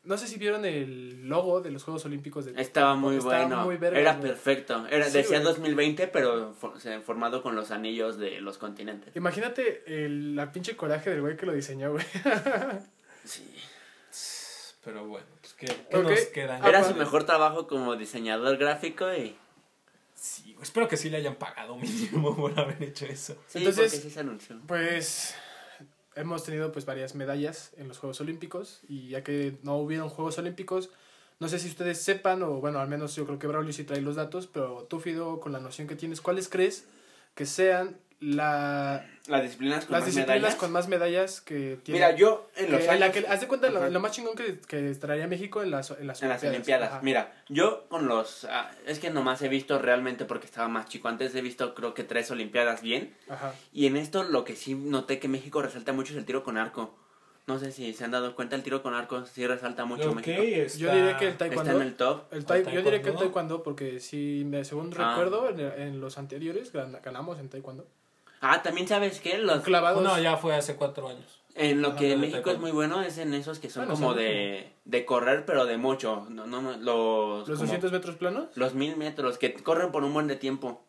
no 0.07 0.17
sé 0.17 0.27
si 0.27 0.37
vieron 0.37 0.65
el 0.65 1.27
logo 1.27 1.61
de 1.61 1.69
los 1.71 1.83
Juegos 1.83 2.03
Olímpicos 2.05 2.45
de 2.45 2.59
Estaba 2.59 2.95
muy 2.95 3.17
Estaba 3.17 3.39
bueno. 3.45 3.65
muy 3.65 3.77
verga, 3.77 3.99
Era 3.99 4.13
güey. 4.15 4.29
perfecto. 4.31 4.87
Era, 4.89 5.05
Sí, 5.05 5.17
decía 5.17 5.39
güey. 5.39 5.53
2020, 5.53 6.07
pero 6.07 6.53
for- 6.53 6.73
o 6.75 6.79
sea, 6.79 6.99
formado 7.01 7.43
con 7.43 7.55
los 7.55 7.71
anillos 7.71 8.17
de 8.17 8.41
los 8.41 8.57
continentes. 8.57 9.15
Imagínate 9.15 9.83
el, 9.85 10.35
la 10.35 10.51
pinche 10.51 10.75
coraje 10.75 11.09
del 11.11 11.21
güey 11.21 11.37
que 11.37 11.45
lo 11.45 11.53
diseñó, 11.53 11.91
güey. 11.91 12.05
Sí. 13.23 13.43
Pero 14.83 15.05
bueno, 15.05 15.25
pues 15.41 15.53
¿qué, 15.53 15.67
nos 15.91 16.19
queda? 16.27 16.59
Ah, 16.63 16.69
Era 16.69 16.83
su 16.83 16.95
mejor 16.95 17.25
trabajo 17.25 17.67
como 17.67 17.95
diseñador 17.97 18.57
gráfico 18.57 19.13
y... 19.13 19.35
Sí, 20.15 20.53
güey, 20.53 20.63
espero 20.63 20.87
que 20.87 20.95
sí 20.97 21.09
le 21.09 21.17
hayan 21.17 21.35
pagado 21.35 21.75
mínimo 21.75 22.35
por 22.37 22.57
haber 22.57 22.81
hecho 22.81 23.05
eso. 23.05 23.35
Sí, 23.47 23.59
Entonces- 23.59 23.91
porque 23.91 24.03
sí 24.07 24.09
se 24.09 24.19
anunció. 24.21 24.57
Pues 24.65 25.35
hemos 26.17 26.43
tenido 26.43 26.71
pues 26.71 26.85
varias 26.85 27.15
medallas 27.15 27.71
en 27.77 27.87
los 27.87 27.99
Juegos 27.99 28.19
Olímpicos 28.21 28.81
y 28.87 29.09
ya 29.09 29.23
que 29.23 29.57
no 29.63 29.77
hubieron 29.77 30.09
Juegos 30.09 30.37
Olímpicos, 30.37 30.89
no 31.39 31.47
sé 31.47 31.59
si 31.59 31.67
ustedes 31.67 32.01
sepan 32.01 32.41
o 32.43 32.59
bueno, 32.59 32.79
al 32.79 32.89
menos 32.89 33.15
yo 33.15 33.25
creo 33.25 33.39
que 33.39 33.47
Braulio 33.47 33.71
sí 33.71 33.83
trae 33.83 34.01
los 34.01 34.15
datos, 34.15 34.47
pero 34.47 34.83
tú 34.89 34.99
Fido 34.99 35.39
con 35.39 35.51
la 35.51 35.59
noción 35.59 35.87
que 35.87 35.95
tienes, 35.95 36.19
¿cuáles 36.19 36.49
crees 36.49 36.85
que 37.35 37.45
sean 37.45 37.97
la, 38.19 39.05
Las 39.27 39.43
disciplinas 39.43 39.85
con 39.85 39.93
las 39.93 40.01
más 40.01 40.05
disciplinas 40.07 40.39
medallas. 40.41 40.55
con 40.55 40.71
más 40.71 40.87
medallas 40.87 41.41
que 41.41 41.77
tienen? 41.83 42.01
Mira, 42.01 42.15
yo 42.15 42.49
en 42.55 42.71
los 42.71 42.81
que, 42.81 42.87
en 42.91 42.99
la 42.99 43.05
años- 43.07 43.17
que, 43.23 43.27
haz 43.27 43.41
de 43.41 43.47
cuenta 43.47 43.69
lo, 43.69 43.89
lo 43.89 43.99
más 43.99 44.11
chingón 44.11 44.35
que, 44.35 44.59
que 44.59 44.95
traería 44.95 45.27
México 45.27 45.61
en 45.61 45.69
las, 45.71 45.91
en 45.91 46.07
las 46.07 46.21
En 46.23 46.29
las 46.29 46.41
Olimpiadas. 46.41 46.49
Olimpiadas. 46.51 46.89
Ajá. 46.93 47.01
Mira, 47.03 47.43
yo 47.49 47.87
con 47.89 48.07
los... 48.07 48.45
ah, 48.45 48.71
es 48.87 48.99
que 48.99 49.09
nomás 49.11 49.41
he 49.43 49.49
visto 49.49 49.77
realmente 49.79 50.25
porque 50.25 50.45
estaba 50.47 50.67
más 50.67 50.87
chico. 50.87 51.07
Antes 51.09 51.35
he 51.35 51.41
visto 51.41 51.75
creo 51.75 51.93
que 51.93 52.03
tres 52.03 52.31
Olimpiadas 52.31 52.81
bien. 52.81 53.13
Ajá. 53.29 53.53
Y 53.71 53.85
en 53.85 53.97
esto 53.97 54.23
lo 54.23 54.43
que 54.43 54.55
sí 54.55 54.73
noté 54.73 55.19
que 55.19 55.27
México 55.27 55.61
resalta 55.61 55.93
mucho 55.93 56.13
es 56.13 56.17
el 56.19 56.25
tiro 56.25 56.43
con 56.43 56.57
arco. 56.57 56.97
No 57.45 57.59
sé 57.59 57.71
si 57.71 57.93
se 57.93 58.03
han 58.03 58.11
dado 58.11 58.35
cuenta, 58.35 58.57
el 58.57 58.63
tiro 58.63 58.83
con 58.83 58.93
arco 58.93 59.25
sí 59.25 59.47
resalta 59.47 59.85
mucho 59.85 60.09
Ok, 60.09 60.15
México. 60.17 60.41
está... 60.41 60.77
Yo 60.79 60.93
diría 60.93 61.17
que 61.17 61.25
el 61.25 61.31
Está 61.31 61.45
taekwondo... 61.45 61.71
en 61.79 61.81
el 61.87 61.95
top. 61.95 62.23
El 62.31 62.39
¿El 62.39 62.45
yo 62.65 62.81
diría 62.81 63.01
que 63.01 63.09
el 63.09 63.15
taekwondo? 63.15 63.63
porque 63.63 63.99
si 64.01 64.43
me, 64.45 64.65
según 64.65 64.91
Ah. 64.97 65.11
recuerdo 65.15 65.47
en, 65.49 65.59
en 65.59 66.01
los 66.01 66.17
anteriores 66.17 66.73
gan- 66.73 66.99
ganamos 67.01 67.39
en 67.39 67.47
taekwondo. 67.47 67.87
Ah, 68.41 68.61
también 68.61 68.87
sabes 68.87 69.19
qué, 69.19 69.37
los, 69.37 69.63
Clavados. 69.63 70.03
No, 70.03 70.19
ya 70.19 70.37
fue 70.37 70.55
hace 70.55 70.75
cuatro 70.75 71.07
años. 71.07 71.41
en 71.55 71.81
lo 71.81 71.95
que 71.95 72.15
México 72.17 72.51
es 72.51 72.59
muy 72.59 72.71
bueno 72.71 73.01
es 73.01 73.17
en 73.17 73.33
esos 73.33 73.59
que 73.59 73.69
son 73.69 73.85
Bueno, 73.87 73.99
como 73.99 74.13
de, 74.13 74.71
de 74.85 75.05
correr 75.05 75.45
pero 75.45 75.65
de 75.65 75.77
mucho. 75.77 76.27
No, 76.29 76.45
no, 76.45 76.61
no, 76.61 76.71
los 76.77 77.47
Los 77.47 77.57
como 77.59 77.67
200 77.71 77.91
metros 77.91 78.15
planos. 78.15 78.45
los 78.55 78.73
mil 78.75 78.95
metros 78.95 79.37
que 79.37 79.53
corren 79.55 79.91
por 79.91 80.03
un 80.03 80.13
buen 80.13 80.27
de 80.27 80.35
tiempo. 80.35 80.83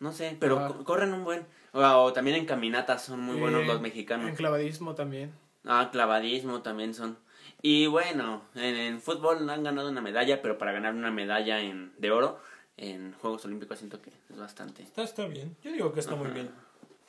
No 0.00 0.12
sé, 0.12 0.36
pero 0.40 0.82
corren 0.84 1.12
un 1.14 1.24
buen. 1.24 1.46
O, 1.72 1.80
o 1.80 2.12
también 2.12 2.36
en 2.36 2.46
caminatas 2.46 3.02
son 3.02 3.20
muy 3.20 3.36
buenos 3.36 3.62
Eh, 3.62 3.66
los 3.66 3.80
mexicanos. 3.80 4.28
En 4.28 4.34
clavadismo 4.36 4.94
también. 4.94 5.32
Ah, 5.64 5.88
clavadismo 5.92 6.62
también 6.62 6.92
son. 6.94 7.16
Y 7.62 7.86
bueno, 7.86 8.42
en, 8.54 8.74
en 8.74 9.00
fútbol 9.00 9.48
han 9.48 9.62
ganado 9.62 9.88
una 9.88 10.00
medalla, 10.02 10.42
pero 10.42 10.58
para 10.58 10.72
ganar 10.72 10.94
una 10.94 11.10
medalla 11.10 11.60
en, 11.60 11.92
de 11.98 12.10
oro 12.10 12.38
en 12.76 13.12
Juegos 13.14 13.44
Olímpicos 13.44 13.78
siento 13.78 14.00
que 14.02 14.10
es 14.10 14.36
bastante. 14.36 14.82
Está, 14.82 15.02
está 15.02 15.26
bien. 15.26 15.56
Yo 15.62 15.72
digo 15.72 15.92
que 15.92 16.00
está 16.00 16.14
muy 16.16 16.26
Ajá. 16.26 16.34
bien. 16.34 16.50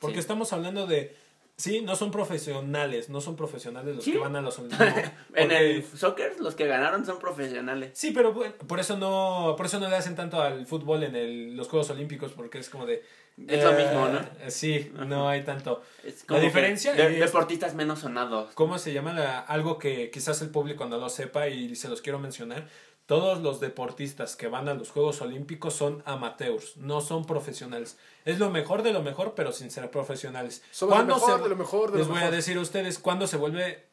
Porque 0.00 0.14
Sí. 0.16 0.20
estamos 0.20 0.52
hablando 0.52 0.86
de... 0.86 1.16
Sí, 1.58 1.80
no 1.80 1.96
son 1.96 2.10
profesionales, 2.10 3.08
no 3.08 3.22
son 3.22 3.34
profesionales 3.34 3.96
los 3.96 4.04
Sí. 4.04 4.12
que 4.12 4.18
van 4.18 4.36
a 4.36 4.42
los 4.42 4.58
Olímpicos. 4.58 4.86
En 5.34 5.50
el 5.50 5.82
soccer 5.84 6.38
los 6.38 6.54
que 6.54 6.66
ganaron 6.66 7.06
son 7.06 7.18
profesionales. 7.18 7.92
Sí, 7.94 8.10
pero 8.10 8.34
bueno, 8.34 8.54
por 8.66 8.78
eso 8.78 8.98
no, 8.98 9.54
por 9.56 9.64
eso 9.64 9.80
no 9.80 9.88
le 9.88 9.96
hacen 9.96 10.14
tanto 10.14 10.40
al 10.42 10.66
fútbol 10.66 11.02
en 11.04 11.16
el, 11.16 11.56
los 11.56 11.68
Juegos 11.68 11.88
Olímpicos, 11.90 12.32
porque 12.32 12.58
es 12.58 12.68
como 12.68 12.84
de... 12.84 13.02
Es 13.48 13.64
lo 13.64 13.72
eh, 13.72 13.84
mismo, 13.84 14.08
¿no? 14.08 14.18
eh, 14.40 14.50
Sí, 14.50 14.92
no 15.06 15.28
hay 15.28 15.44
tanto. 15.44 15.82
Es 16.04 16.24
La 16.28 16.38
que 16.40 16.44
diferencia 16.46 16.92
de- 16.94 17.14
es- 17.14 17.20
deportistas 17.20 17.74
menos 17.74 18.00
sonados. 18.00 18.50
¿Cómo 18.54 18.78
se 18.78 18.92
llama? 18.92 19.14
La- 19.14 19.40
algo 19.40 19.78
que 19.78 20.10
quizás 20.10 20.40
el 20.42 20.50
público 20.50 20.84
no 20.86 20.98
lo 20.98 21.08
sepa 21.08 21.48
y 21.48 21.74
se 21.74 21.88
los 21.88 22.02
quiero 22.02 22.18
mencionar. 22.18 22.68
Todos 23.06 23.40
los 23.40 23.60
deportistas 23.60 24.34
que 24.34 24.48
van 24.48 24.68
a 24.68 24.74
los 24.74 24.90
Juegos 24.90 25.20
Olímpicos 25.20 25.74
son 25.74 26.02
amateurs, 26.06 26.76
no 26.76 27.00
son 27.00 27.24
profesionales. 27.24 27.96
Es 28.24 28.40
lo 28.40 28.50
mejor 28.50 28.82
de 28.82 28.92
lo 28.92 29.00
mejor, 29.02 29.34
pero 29.36 29.52
sin 29.52 29.70
ser 29.70 29.90
profesionales. 29.92 30.62
Somos 30.72 30.90
lo 30.92 30.96
¿Cuándo 30.96 31.14
mejor 31.14 31.36
se- 31.38 31.42
de 31.44 31.48
lo 31.48 31.56
mejor 31.56 31.92
de 31.92 31.98
Les 31.98 32.08
lo 32.08 32.14
voy 32.14 32.22
a 32.24 32.30
decir 32.32 32.56
a 32.56 32.60
ustedes 32.60 32.98
cuándo 32.98 33.26
se 33.28 33.36
vuelve 33.36 33.84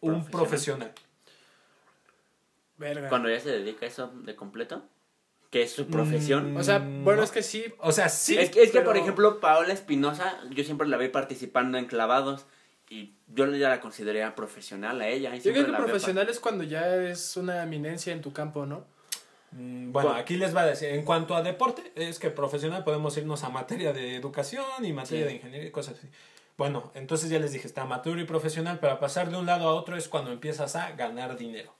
un 0.00 0.24
Profesional. 0.24 0.92
profesional. 0.92 0.92
Verga. 2.78 3.08
Cuando 3.10 3.28
ya 3.28 3.38
se 3.40 3.50
dedica 3.50 3.84
a 3.84 3.88
eso 3.88 4.10
de 4.24 4.34
completo, 4.34 4.82
que 5.50 5.62
es 5.62 5.72
su 5.72 5.86
profesión. 5.88 6.54
Mm, 6.54 6.56
O 6.56 6.62
sea, 6.62 6.78
bueno, 6.78 7.16
no. 7.18 7.22
es 7.24 7.30
que 7.30 7.42
sí. 7.42 7.64
O 7.80 7.92
sea, 7.92 8.08
sí. 8.08 8.38
es, 8.38 8.50
que, 8.50 8.62
es 8.62 8.70
que, 8.70 8.80
por 8.80 8.96
ejemplo, 8.96 9.40
Paola 9.40 9.72
Espinosa, 9.72 10.40
yo 10.50 10.64
siempre 10.64 10.88
la 10.88 10.96
veo 10.96 11.12
participando 11.12 11.76
en 11.76 11.86
clavados 11.86 12.46
y 12.90 13.14
yo 13.28 13.46
ya 13.54 13.68
la 13.68 13.80
consideraría 13.80 14.34
profesional 14.34 15.00
a 15.00 15.08
ella. 15.08 15.34
y 15.34 15.40
Yo 15.40 15.52
creo 15.52 15.64
que 15.64 15.72
profesional 15.72 16.28
es 16.28 16.40
cuando 16.40 16.64
ya 16.64 16.96
es 16.96 17.36
una 17.36 17.62
eminencia 17.62 18.12
en 18.12 18.20
tu 18.20 18.32
campo, 18.32 18.66
¿no? 18.66 18.84
Mm, 19.52 19.92
Bueno, 19.92 20.10
aquí 20.12 20.36
les 20.36 20.54
va 20.54 20.62
a 20.62 20.66
decir, 20.66 20.88
en 20.90 21.04
cuanto 21.04 21.34
a 21.36 21.42
deporte, 21.42 21.92
es 21.94 22.18
que 22.18 22.30
profesional 22.30 22.82
podemos 22.84 23.16
irnos 23.16 23.44
a 23.44 23.48
materia 23.48 23.92
de 23.92 24.16
educación 24.16 24.64
y 24.84 24.92
materia 24.92 25.22
Sí. 25.24 25.28
de 25.28 25.34
ingeniería 25.36 25.68
y 25.68 25.70
cosas 25.70 25.96
así. 25.98 26.08
Bueno, 26.58 26.90
entonces 26.94 27.30
ya 27.30 27.38
les 27.38 27.52
dije, 27.52 27.66
está 27.66 27.82
amateur 27.82 28.18
y 28.18 28.24
profesional, 28.24 28.80
para 28.80 28.98
pasar 29.00 29.30
de 29.30 29.36
un 29.38 29.46
lado 29.46 29.68
a 29.68 29.72
otro 29.74 29.96
es 29.96 30.08
cuando 30.08 30.32
empiezas 30.32 30.74
a 30.76 30.90
ganar 30.92 31.36
dinero. 31.38 31.72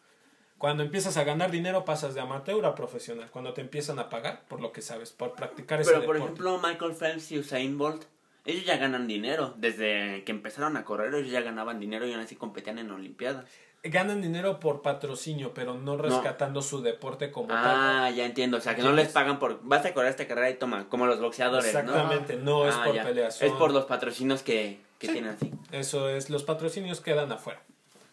Cuando 0.58 0.82
empiezas 0.84 1.16
a 1.16 1.24
ganar 1.24 1.50
dinero 1.50 1.84
pasas 1.84 2.14
de 2.14 2.20
amateur 2.20 2.64
a 2.66 2.74
profesional, 2.74 3.30
cuando 3.30 3.52
te 3.52 3.62
empiezan 3.62 3.98
a 3.98 4.08
pagar 4.08 4.44
por 4.46 4.60
lo 4.60 4.72
que 4.72 4.80
sabes, 4.82 5.10
por 5.10 5.34
practicar 5.34 5.80
ese 5.80 5.90
Pero 5.92 6.04
por 6.06 6.14
deporte. 6.16 6.32
ejemplo, 6.42 6.58
Michael 6.62 6.94
Phelps 6.94 7.32
y 7.32 7.38
Usain 7.38 7.76
Bolt, 7.78 8.04
ellos 8.50 8.64
ya 8.66 8.76
ganan 8.76 9.06
dinero. 9.06 9.54
Desde 9.56 10.22
que 10.24 10.32
empezaron 10.32 10.76
a 10.76 10.84
correr, 10.84 11.14
ellos 11.14 11.30
ya 11.30 11.40
ganaban 11.40 11.80
dinero 11.80 12.06
y 12.06 12.12
aún 12.12 12.22
así 12.22 12.36
competían 12.36 12.78
en 12.78 12.90
Olimpiadas. 12.90 13.44
Ganan 13.82 14.20
dinero 14.20 14.60
por 14.60 14.82
patrocinio, 14.82 15.54
pero 15.54 15.74
no 15.74 15.96
rescatando 15.96 16.60
su 16.60 16.82
deporte 16.82 17.30
como 17.30 17.48
tal. 17.48 17.58
Ah, 17.64 18.10
ya 18.10 18.26
entiendo. 18.26 18.58
O 18.58 18.60
sea, 18.60 18.76
que 18.76 18.82
no 18.82 18.92
les 18.92 19.08
pagan 19.08 19.38
por. 19.38 19.60
Vas 19.62 19.86
a 19.86 19.94
correr 19.94 20.10
esta 20.10 20.26
carrera 20.26 20.50
y 20.50 20.54
toma, 20.54 20.86
como 20.90 21.06
los 21.06 21.18
boxeadores. 21.18 21.66
Exactamente, 21.66 22.36
no, 22.36 22.68
es 22.68 22.74
Ah, 22.74 22.84
por 22.84 22.94
ya. 22.94 23.04
peleas. 23.04 23.40
Es 23.40 23.52
por 23.52 23.72
los 23.72 23.86
patrocinios 23.86 24.42
que, 24.42 24.80
que 24.98 25.06
Sí. 25.06 25.12
tienen 25.14 25.30
así. 25.30 25.50
Eso 25.72 26.10
es, 26.10 26.28
los 26.28 26.42
patrocinios 26.44 27.00
quedan 27.00 27.32
afuera. 27.32 27.62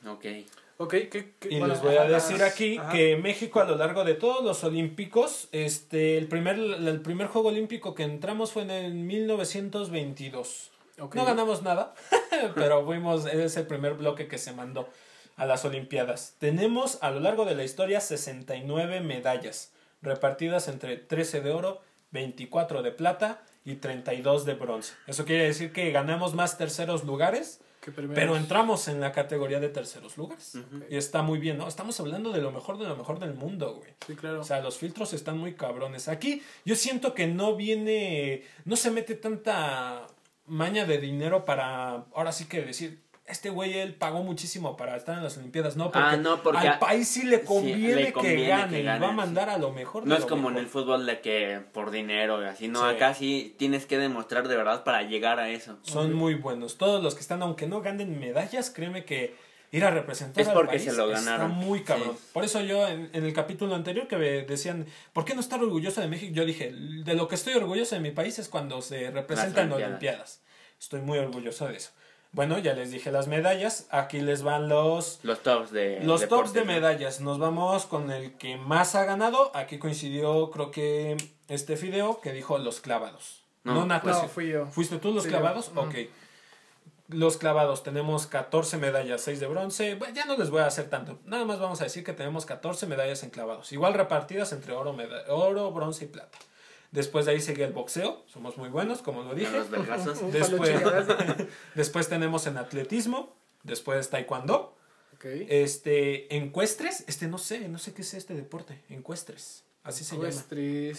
Ok. 0.07 0.25
Ok, 0.79 0.91
¿qué, 0.91 1.33
qué- 1.39 1.47
Y 1.49 1.59
bueno, 1.59 1.73
les 1.73 1.81
voy 1.81 1.95
a 1.95 2.03
decir 2.03 2.37
las- 2.37 2.51
aquí 2.51 2.77
ajá. 2.77 2.91
que 2.91 3.17
México 3.17 3.59
a 3.59 3.65
lo 3.65 3.75
largo 3.75 4.03
de 4.03 4.13
todos 4.13 4.43
los 4.43 4.63
olímpicos, 4.63 5.49
este, 5.51 6.17
el 6.19 6.27
primer, 6.27 6.57
el 6.59 7.01
primer 7.01 7.27
juego 7.27 7.49
olímpico 7.49 7.95
que 7.95 8.03
entramos 8.03 8.51
fue 8.51 8.61
en 8.61 8.69
el 8.71 8.93
1922. 8.93 10.71
Ok. 10.99 11.15
No 11.15 11.25
ganamos 11.25 11.61
nada, 11.63 11.93
pero 12.55 12.85
fuimos, 12.85 13.25
es 13.25 13.57
el 13.57 13.65
primer 13.67 13.93
bloque 13.95 14.27
que 14.27 14.37
se 14.37 14.51
mandó 14.53 14.87
a 15.35 15.45
las 15.45 15.65
olimpiadas. 15.65 16.35
Tenemos 16.39 16.97
a 17.01 17.11
lo 17.11 17.19
largo 17.19 17.45
de 17.45 17.55
la 17.55 17.63
historia 17.63 17.99
69 18.01 19.01
medallas, 19.01 19.71
repartidas 20.01 20.67
entre 20.67 20.97
13 20.97 21.41
de 21.41 21.51
oro, 21.51 21.81
24 22.11 22.81
de 22.83 22.91
plata 22.91 23.41
y 23.65 23.75
32 23.75 24.45
de 24.45 24.53
bronce. 24.53 24.93
Eso 25.07 25.25
quiere 25.25 25.43
decir 25.43 25.71
que 25.73 25.91
ganamos 25.91 26.33
más 26.33 26.57
terceros 26.57 27.03
lugares. 27.03 27.59
Pero 27.91 28.35
entramos 28.35 28.87
en 28.87 28.99
la 28.99 29.11
categoría 29.11 29.59
de 29.59 29.69
terceros 29.69 30.17
lugares. 30.17 30.57
Y 30.89 30.97
está 30.97 31.21
muy 31.21 31.39
bien, 31.39 31.57
¿no? 31.57 31.67
Estamos 31.67 31.99
hablando 31.99 32.31
de 32.31 32.41
lo 32.41 32.51
mejor 32.51 32.77
de 32.77 32.87
lo 32.87 32.95
mejor 32.95 33.19
del 33.19 33.33
mundo, 33.33 33.75
güey. 33.75 33.93
Sí, 34.05 34.15
claro. 34.15 34.41
O 34.41 34.43
sea, 34.43 34.61
los 34.61 34.77
filtros 34.77 35.13
están 35.13 35.37
muy 35.37 35.53
cabrones. 35.53 36.07
Aquí 36.07 36.41
yo 36.65 36.75
siento 36.75 37.13
que 37.13 37.27
no 37.27 37.55
viene, 37.55 38.43
no 38.65 38.75
se 38.75 38.91
mete 38.91 39.15
tanta 39.15 40.07
maña 40.47 40.85
de 40.85 40.97
dinero 40.97 41.45
para, 41.45 42.05
ahora 42.13 42.31
sí 42.31 42.45
que 42.45 42.61
decir, 42.61 43.03
este 43.27 43.49
güey 43.49 43.77
él 43.77 43.93
pagó 43.93 44.23
muchísimo 44.23 44.77
para 44.77 44.95
estar 44.95 45.17
en 45.17 45.23
las 45.23 45.37
Olimpiadas. 45.37 45.75
No, 45.75 45.91
porque, 45.91 45.99
Ah, 45.99 46.17
no, 46.17 46.41
porque 46.41 46.59
al 46.59 46.67
a- 46.75 46.79
país 46.79 47.07
sí 47.07 47.23
le 47.23 47.39
sí, 47.39 47.45
conviene, 47.45 47.95
le 47.95 48.13
conviene 48.13 48.37
que 48.37 48.41
que 48.43 48.47
gane 48.49 48.79
y 48.81 48.85
va 48.85 48.93
a 49.07 49.09
sí. 49.09 49.15
mandar 49.15 49.49
a 49.49 49.57
lo 49.57 49.71
mejor. 49.73 50.07
No 50.07 50.15
es 50.15 50.25
como 50.25 50.49
en 50.49 50.57
el 50.57 50.67
fútbol 50.67 51.05
de 51.05 51.19
que 51.19 51.61
por 51.73 51.91
dinero 51.91 52.41
y 52.41 52.45
así, 52.45 52.67
no, 52.69 52.79
Sí. 52.89 52.95
acá 52.95 53.13
sí 53.13 53.55
tienes 53.57 53.85
que 53.85 53.97
demostrar 53.97 54.47
de 54.47 54.55
verdad 54.55 54.83
para 54.83 55.01
llegar 55.03 55.39
a 55.39 55.49
eso. 55.49 55.77
Son 55.83 56.13
muy 56.13 56.35
buenos. 56.35 56.77
Todos 56.77 57.03
los 57.03 57.15
que 57.15 57.21
están, 57.21 57.41
aunque 57.41 57.67
no 57.67 57.81
ganen 57.81 58.17
medallas, 58.19 58.69
créeme 58.69 59.03
que 59.03 59.35
ir 59.73 59.83
a 59.83 59.91
representar 59.91 60.41
Es 60.41 60.47
al 60.47 60.53
porque 60.53 60.77
país 60.77 60.83
se 60.85 60.93
lo 60.93 61.11
está 61.13 61.19
ganaron. 61.31 61.51
muy 61.51 61.83
cabrón. 61.83 62.15
Por 62.31 62.45
eso 62.45 62.61
yo 62.61 62.87
en, 62.87 63.09
en 63.11 63.25
el 63.25 63.33
capítulo 63.33 63.75
anterior 63.75 64.07
que 64.07 64.15
me 64.15 64.43
decían, 64.43 64.85
¿por 65.11 65.25
qué 65.25 65.33
no 65.35 65.41
estar 65.41 65.61
orgulloso 65.61 65.99
de 65.99 66.07
México? 66.07 66.33
Yo 66.33 66.45
dije, 66.45 66.71
de 66.71 67.13
lo 67.15 67.27
que 67.27 67.35
estoy 67.35 67.55
orgulloso 67.55 67.93
de 67.95 67.99
mi 68.01 68.11
país 68.11 68.39
es 68.39 68.47
cuando 68.47 68.81
se 68.81 69.11
representan 69.11 69.65
en 69.65 69.73
Olimpiadas. 69.73 69.89
Olimpiadas. 69.89 70.41
Estoy 70.79 71.01
muy 71.01 71.17
orgulloso 71.17 71.67
de 71.67 71.75
eso. 71.75 71.91
Bueno, 72.37 72.59
ya 72.59 72.73
les 72.75 72.91
dije 72.91 73.11
las 73.11 73.27
medallas. 73.27 73.87
Aquí 73.89 74.21
les 74.21 74.43
van 74.43 74.69
los 74.69 75.19
Los 75.23 75.41
tops 75.41 75.71
de. 75.71 75.99
los 76.03 76.27
tops 76.29 76.53
de 76.53 76.59
¿no? 76.61 76.67
medallas. 76.67 77.19
Nos 77.19 77.39
vamos 77.39 77.87
con 77.87 78.11
el 78.11 78.33
que 78.37 78.57
más 78.57 78.93
ha 78.95 79.05
ganado. 79.05 79.51
Aquí 79.55 79.79
coincidió, 79.79 80.51
creo 80.51 80.69
que 80.71 81.17
este 81.49 81.75
fideo 81.77 82.21
que 82.21 82.31
dijo 82.33 82.59
los 82.59 82.79
clavados. 82.79 83.41
No, 83.63 83.73
No, 83.73 83.85
natación. 83.87 84.21
No, 84.27 84.29
fui 84.29 84.49
yo. 84.49 84.67
¿Fuiste 84.67 84.97
tú 84.99 85.11
los 85.11 85.23
Sí, 85.23 85.29
clavados? 85.29 85.73
yo. 85.73 85.81
Ok. 85.81 85.95
Los 87.09 87.37
clavados, 87.37 87.83
tenemos 87.83 88.27
14 88.27 88.77
medallas, 88.77 89.21
6 89.21 89.39
de 89.39 89.47
bronce. 89.47 89.95
Bueno, 89.95 90.13
ya 90.13 90.25
no 90.25 90.37
les 90.37 90.49
voy 90.49 90.59
a 90.61 90.67
hacer 90.67 90.89
tanto. 90.89 91.17
Nada 91.25 91.43
más 91.45 91.57
vamos 91.59 91.81
a 91.81 91.85
decir 91.85 92.03
que 92.03 92.13
tenemos 92.13 92.45
14 92.45 92.85
medallas 92.85 93.23
en 93.23 93.29
clavados. 93.31 93.71
Igual 93.71 93.93
repartidas 93.95 94.51
entre 94.53 94.73
oro, 94.73 94.93
meda- 94.93 95.23
oro 95.29 95.71
bronce 95.71 96.05
y 96.05 96.07
plata. 96.09 96.37
Después 96.91 97.25
de 97.25 97.33
ahí 97.33 97.41
sigue 97.41 97.63
el 97.63 97.73
boxeo. 97.73 98.23
Somos 98.27 98.57
muy 98.57 98.69
buenos, 98.69 99.01
como 99.01 99.23
lo 99.23 99.35
dije. 99.35 99.51
Los 99.51 99.69
Después, 100.31 100.71
después 101.75 102.09
tenemos 102.09 102.47
en 102.47 102.57
atletismo. 102.57 103.35
Después 103.63 104.09
taekwondo. 104.09 104.77
Este, 105.23 106.35
encuestres, 106.35 107.03
este 107.07 107.27
no 107.27 107.37
sé, 107.37 107.67
no 107.67 107.79
sé 107.79 107.93
qué 107.93 108.01
es 108.01 108.13
este 108.13 108.33
deporte, 108.33 108.81
encuestres, 108.89 109.63
así 109.83 110.03
se 110.03 110.15
llama. 110.15 110.29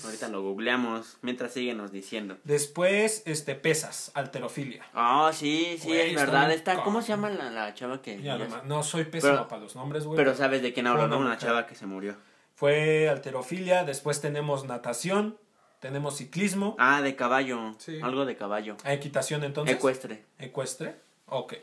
Ahorita 0.05 0.29
lo 0.29 0.42
googleamos 0.42 1.18
mientras 1.22 1.53
síguenos 1.53 1.92
diciendo. 1.92 2.37
Después, 2.44 3.22
este, 3.27 3.55
pesas, 3.55 4.11
alterofilia. 4.14 4.85
Ah, 4.92 5.31
sí, 5.33 5.79
sí, 5.81 5.88
Güey, 5.88 6.11
es 6.11 6.16
verdad. 6.16 6.51
Está, 6.51 6.83
¿Cómo 6.83 7.01
se 7.01 7.09
llama 7.09 7.31
la, 7.31 7.51
la 7.51 7.74
chava 7.74 8.03
que.? 8.03 8.20
Ya 8.20 8.37
no 8.64 8.83
soy 8.83 9.05
pésimo 9.05 9.33
Pero- 9.33 9.48
para 9.48 9.62
los 9.62 9.77
nombres, 9.77 10.05
güey. 10.05 10.16
Pero 10.16 10.35
sabes 10.35 10.62
de 10.62 10.72
quién 10.72 10.87
hablo, 10.87 11.07
¿no? 11.07 11.18
una 11.18 11.38
chava 11.38 11.66
que 11.66 11.74
se 11.74 11.87
murió. 11.87 12.16
Fue 12.55 13.09
alterofilia, 13.09 13.85
después 13.85 14.20
tenemos 14.20 14.64
natación, 14.64 15.38
tenemos 15.80 16.16
ciclismo, 16.16 16.74
Ah, 16.78 17.02
de 17.02 17.14
caballo. 17.16 17.74
Sí. 17.78 17.98
Algo 18.02 18.24
de 18.24 18.36
caballo. 18.36 18.76
equitación 18.84 19.44
entonces. 19.44 19.76
Ecuestre. 19.76 20.24
Ecuestre. 20.38 20.96
Ok. 21.26 21.54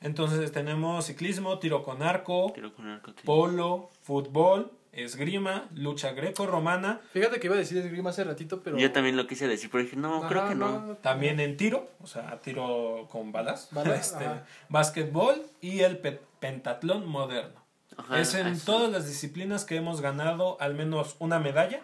Entonces 0.00 0.50
tenemos 0.52 1.04
ciclismo, 1.06 1.58
tiro 1.58 1.82
con 1.82 2.02
arco, 2.02 2.52
Quiero 2.54 2.72
poner 2.72 3.00
que- 3.02 3.12
polo, 3.24 3.90
fútbol, 4.02 4.70
esgrima, 4.92 5.68
lucha 5.74 6.12
greco-romana, 6.12 7.00
Fíjate 7.12 7.38
que 7.38 7.46
iba 7.48 7.54
a 7.54 7.58
decir 7.58 7.78
esgrima 7.78 8.10
hace 8.10 8.24
ratito, 8.24 8.62
pero. 8.62 8.78
Yo 8.78 8.90
también 8.92 9.16
lo 9.16 9.26
quise 9.26 9.46
decir, 9.46 9.68
pero 9.70 9.84
dije, 9.84 9.96
no, 9.96 10.18
Ajá, 10.18 10.28
creo 10.28 10.48
que 10.48 10.54
no. 10.54 10.96
también 11.02 11.38
en 11.38 11.56
tiro, 11.56 11.90
o 12.00 12.06
sea, 12.06 12.40
tiro 12.40 13.06
con 13.10 13.30
balas, 13.30 13.68
Balas, 13.72 14.12
este, 14.18 14.26
básquetbol 14.70 15.42
y 15.60 15.80
el 15.80 15.98
pe- 15.98 16.20
pentatlón 16.40 17.06
moderno. 17.06 17.60
Ajá, 17.96 18.18
es 18.20 18.32
en 18.34 18.46
eso. 18.46 18.64
todas 18.72 18.90
las 18.90 19.06
disciplinas 19.06 19.64
que 19.66 19.76
hemos 19.76 20.00
ganado 20.00 20.56
al 20.60 20.74
menos 20.74 21.16
una 21.18 21.38
medalla. 21.38 21.80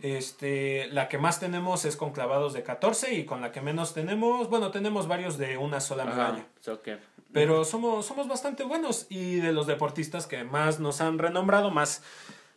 Este, 0.00 0.88
la 0.88 1.08
que 1.08 1.18
más 1.18 1.40
tenemos 1.40 1.84
es 1.84 1.96
con 1.96 2.12
clavados 2.12 2.52
de 2.52 2.62
14 2.62 3.14
y 3.14 3.24
con 3.24 3.40
la 3.40 3.52
que 3.52 3.60
menos 3.60 3.94
tenemos, 3.94 4.50
bueno, 4.50 4.70
tenemos 4.70 5.08
varios 5.08 5.38
de 5.38 5.56
una 5.56 5.80
sola 5.80 6.04
medalla. 6.04 6.46
Soccer. 6.60 7.00
Pero 7.32 7.64
somos, 7.64 8.06
somos 8.06 8.28
bastante 8.28 8.64
buenos 8.64 9.06
y 9.08 9.36
de 9.36 9.52
los 9.52 9.66
deportistas 9.66 10.26
que 10.26 10.44
más 10.44 10.78
nos 10.78 11.00
han 11.00 11.18
renombrado, 11.18 11.70
más 11.70 12.02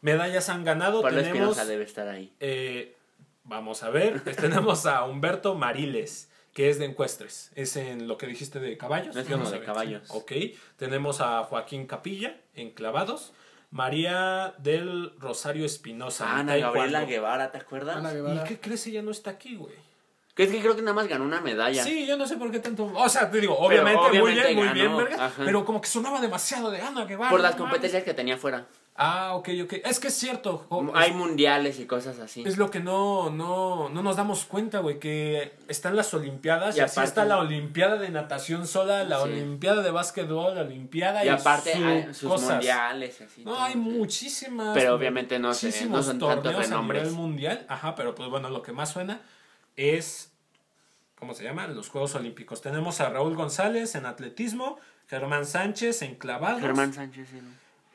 medallas 0.01 0.49
han 0.49 0.63
ganado, 0.63 1.01
Pablo 1.01 1.21
tenemos... 1.21 1.67
Debe 1.67 1.83
estar 1.83 2.07
ahí. 2.07 2.33
eh, 2.39 2.95
vamos 3.43 3.83
a 3.83 3.89
ver, 3.89 4.21
tenemos 4.35 4.85
a 4.85 5.03
Humberto 5.05 5.55
Mariles, 5.55 6.29
que 6.53 6.69
es 6.69 6.79
de 6.79 6.85
encuestres. 6.85 7.51
Es 7.55 7.75
en 7.75 8.07
lo 8.07 8.17
que 8.17 8.27
dijiste 8.27 8.59
de 8.59 8.77
caballos. 8.77 9.15
Es 9.15 9.29
no 9.29 9.49
de 9.49 9.59
caballos. 9.61 10.09
Ok. 10.09 10.31
Tenemos 10.75 11.21
a 11.21 11.43
Joaquín 11.43 11.85
Capilla, 11.85 12.37
en 12.55 12.71
clavados. 12.71 13.33
María 13.69 14.53
del 14.59 15.13
Rosario 15.19 15.65
Espinosa. 15.65 16.25
en 16.25 16.39
Ana. 16.49 16.57
Gabriela 16.57 17.03
Guevara, 17.05 17.51
¿te 17.51 17.57
acuerdas? 17.57 17.97
Ana 17.97 18.11
¿Y 18.11 18.15
Guevara. 18.15 18.43
qué 18.45 18.59
crees? 18.59 18.85
Ella 18.87 19.01
no 19.01 19.11
está 19.11 19.31
aquí, 19.31 19.55
güey. 19.55 19.75
Que 20.35 20.43
es 20.43 20.51
que 20.51 20.59
creo 20.61 20.75
que 20.75 20.83
nada 20.83 20.93
más 20.93 21.07
ganó 21.07 21.25
una 21.25 21.41
medalla. 21.41 21.83
Sí, 21.83 22.05
yo 22.05 22.15
no 22.15 22.27
sé 22.27 22.37
por 22.37 22.51
qué 22.51 22.59
tanto. 22.59 22.91
O 22.93 23.09
sea, 23.09 23.29
te 23.31 23.41
digo, 23.41 23.57
obviamente, 23.57 23.99
muy 24.09 24.19
obviamente 24.19 24.43
bien, 24.53 24.55
muy 24.57 24.65
ganó, 24.67 24.73
bien, 24.75 24.97
verga. 24.97 25.25
ajá. 25.25 25.41
Pero 25.43 25.65
como 25.65 25.81
que 25.81 25.87
sonaba 25.87 26.21
demasiado 26.21 26.69
de 26.69 26.79
Ana 26.79 27.05
Guevara. 27.05 27.31
Por 27.31 27.39
las 27.41 27.53
no 27.53 27.59
mames. 27.63 27.71
competencias 27.73 28.03
que 28.03 28.13
tenía 28.13 28.37
fuera. 28.37 28.67
Ah, 28.99 29.35
ok, 29.35 29.49
ok. 29.63 29.73
Es 29.85 29.99
que 29.99 30.07
es 30.07 30.15
cierto. 30.15 30.65
jo- 30.69 30.91
Hay 30.95 31.11
es, 31.11 31.15
mundiales 31.15 31.79
y 31.79 31.85
cosas 31.85 32.17
así. 32.17 32.41
es 32.47 32.57
lo 32.57 32.71
que 32.71 32.79
no, 32.79 33.29
no, 33.29 33.89
no 33.89 34.01
nos 34.01 34.15
damos 34.15 34.45
cuenta, 34.45 34.79
güey, 34.79 34.97
que 34.99 35.53
están 35.67 35.95
las 35.95 36.11
Olimpiadas 36.15 36.75
y, 36.75 36.79
Y 36.79 36.81
así 36.81 36.93
aparte- 36.93 37.07
está 37.09 37.25
la 37.25 37.37
Olimpiada 37.37 37.97
de 37.97 38.09
natación 38.09 38.65
sola, 38.65 39.03
la 39.03 39.17
Sí. 39.17 39.23
Olimpiada 39.25 39.83
de 39.83 39.91
básquetbol, 39.91 40.55
la 40.55 40.61
Olimpiada 40.61 41.23
y 41.23 41.29
aparte 41.29 41.73
su 41.77 41.85
hay 41.85 42.13
sus 42.13 42.31
cosas. 42.31 42.49
mundiales 42.53 43.21
y 43.21 43.23
así. 43.25 43.43
No, 43.45 43.63
hay 43.63 43.75
muchísimas. 43.75 44.73
Pero 44.73 44.95
obviamente 44.95 45.37
no 45.37 45.49
muchísimos 45.49 45.97
no 45.97 46.03
son 46.03 46.19
tantos 46.19 46.43
torneos 46.43 46.65
a 46.65 46.69
renombres. 46.69 47.03
nivel 47.03 47.15
mundial. 47.15 47.65
Ajá, 47.69 47.93
pero 47.93 48.15
pues 48.15 48.29
bueno, 48.31 48.49
lo 48.49 48.63
que 48.63 48.71
más 48.71 48.89
suena 48.91 49.21
es. 49.75 50.31
¿Cómo 51.19 51.33
se 51.35 51.43
llama? 51.43 51.67
Los 51.67 51.89
Juegos 51.89 52.13
Olímpicos. 52.15 52.61
Tenemos 52.61 52.99
a 53.01 53.09
Raúl 53.09 53.35
González 53.35 53.95
en 53.95 54.05
atletismo, 54.05 54.77
Germán 55.07 55.45
Sánchez 55.45 56.01
en 56.03 56.15
clavados, 56.15 56.61
Germán 56.61 56.93
Sánchez. 56.93 57.27
sí, 57.31 57.37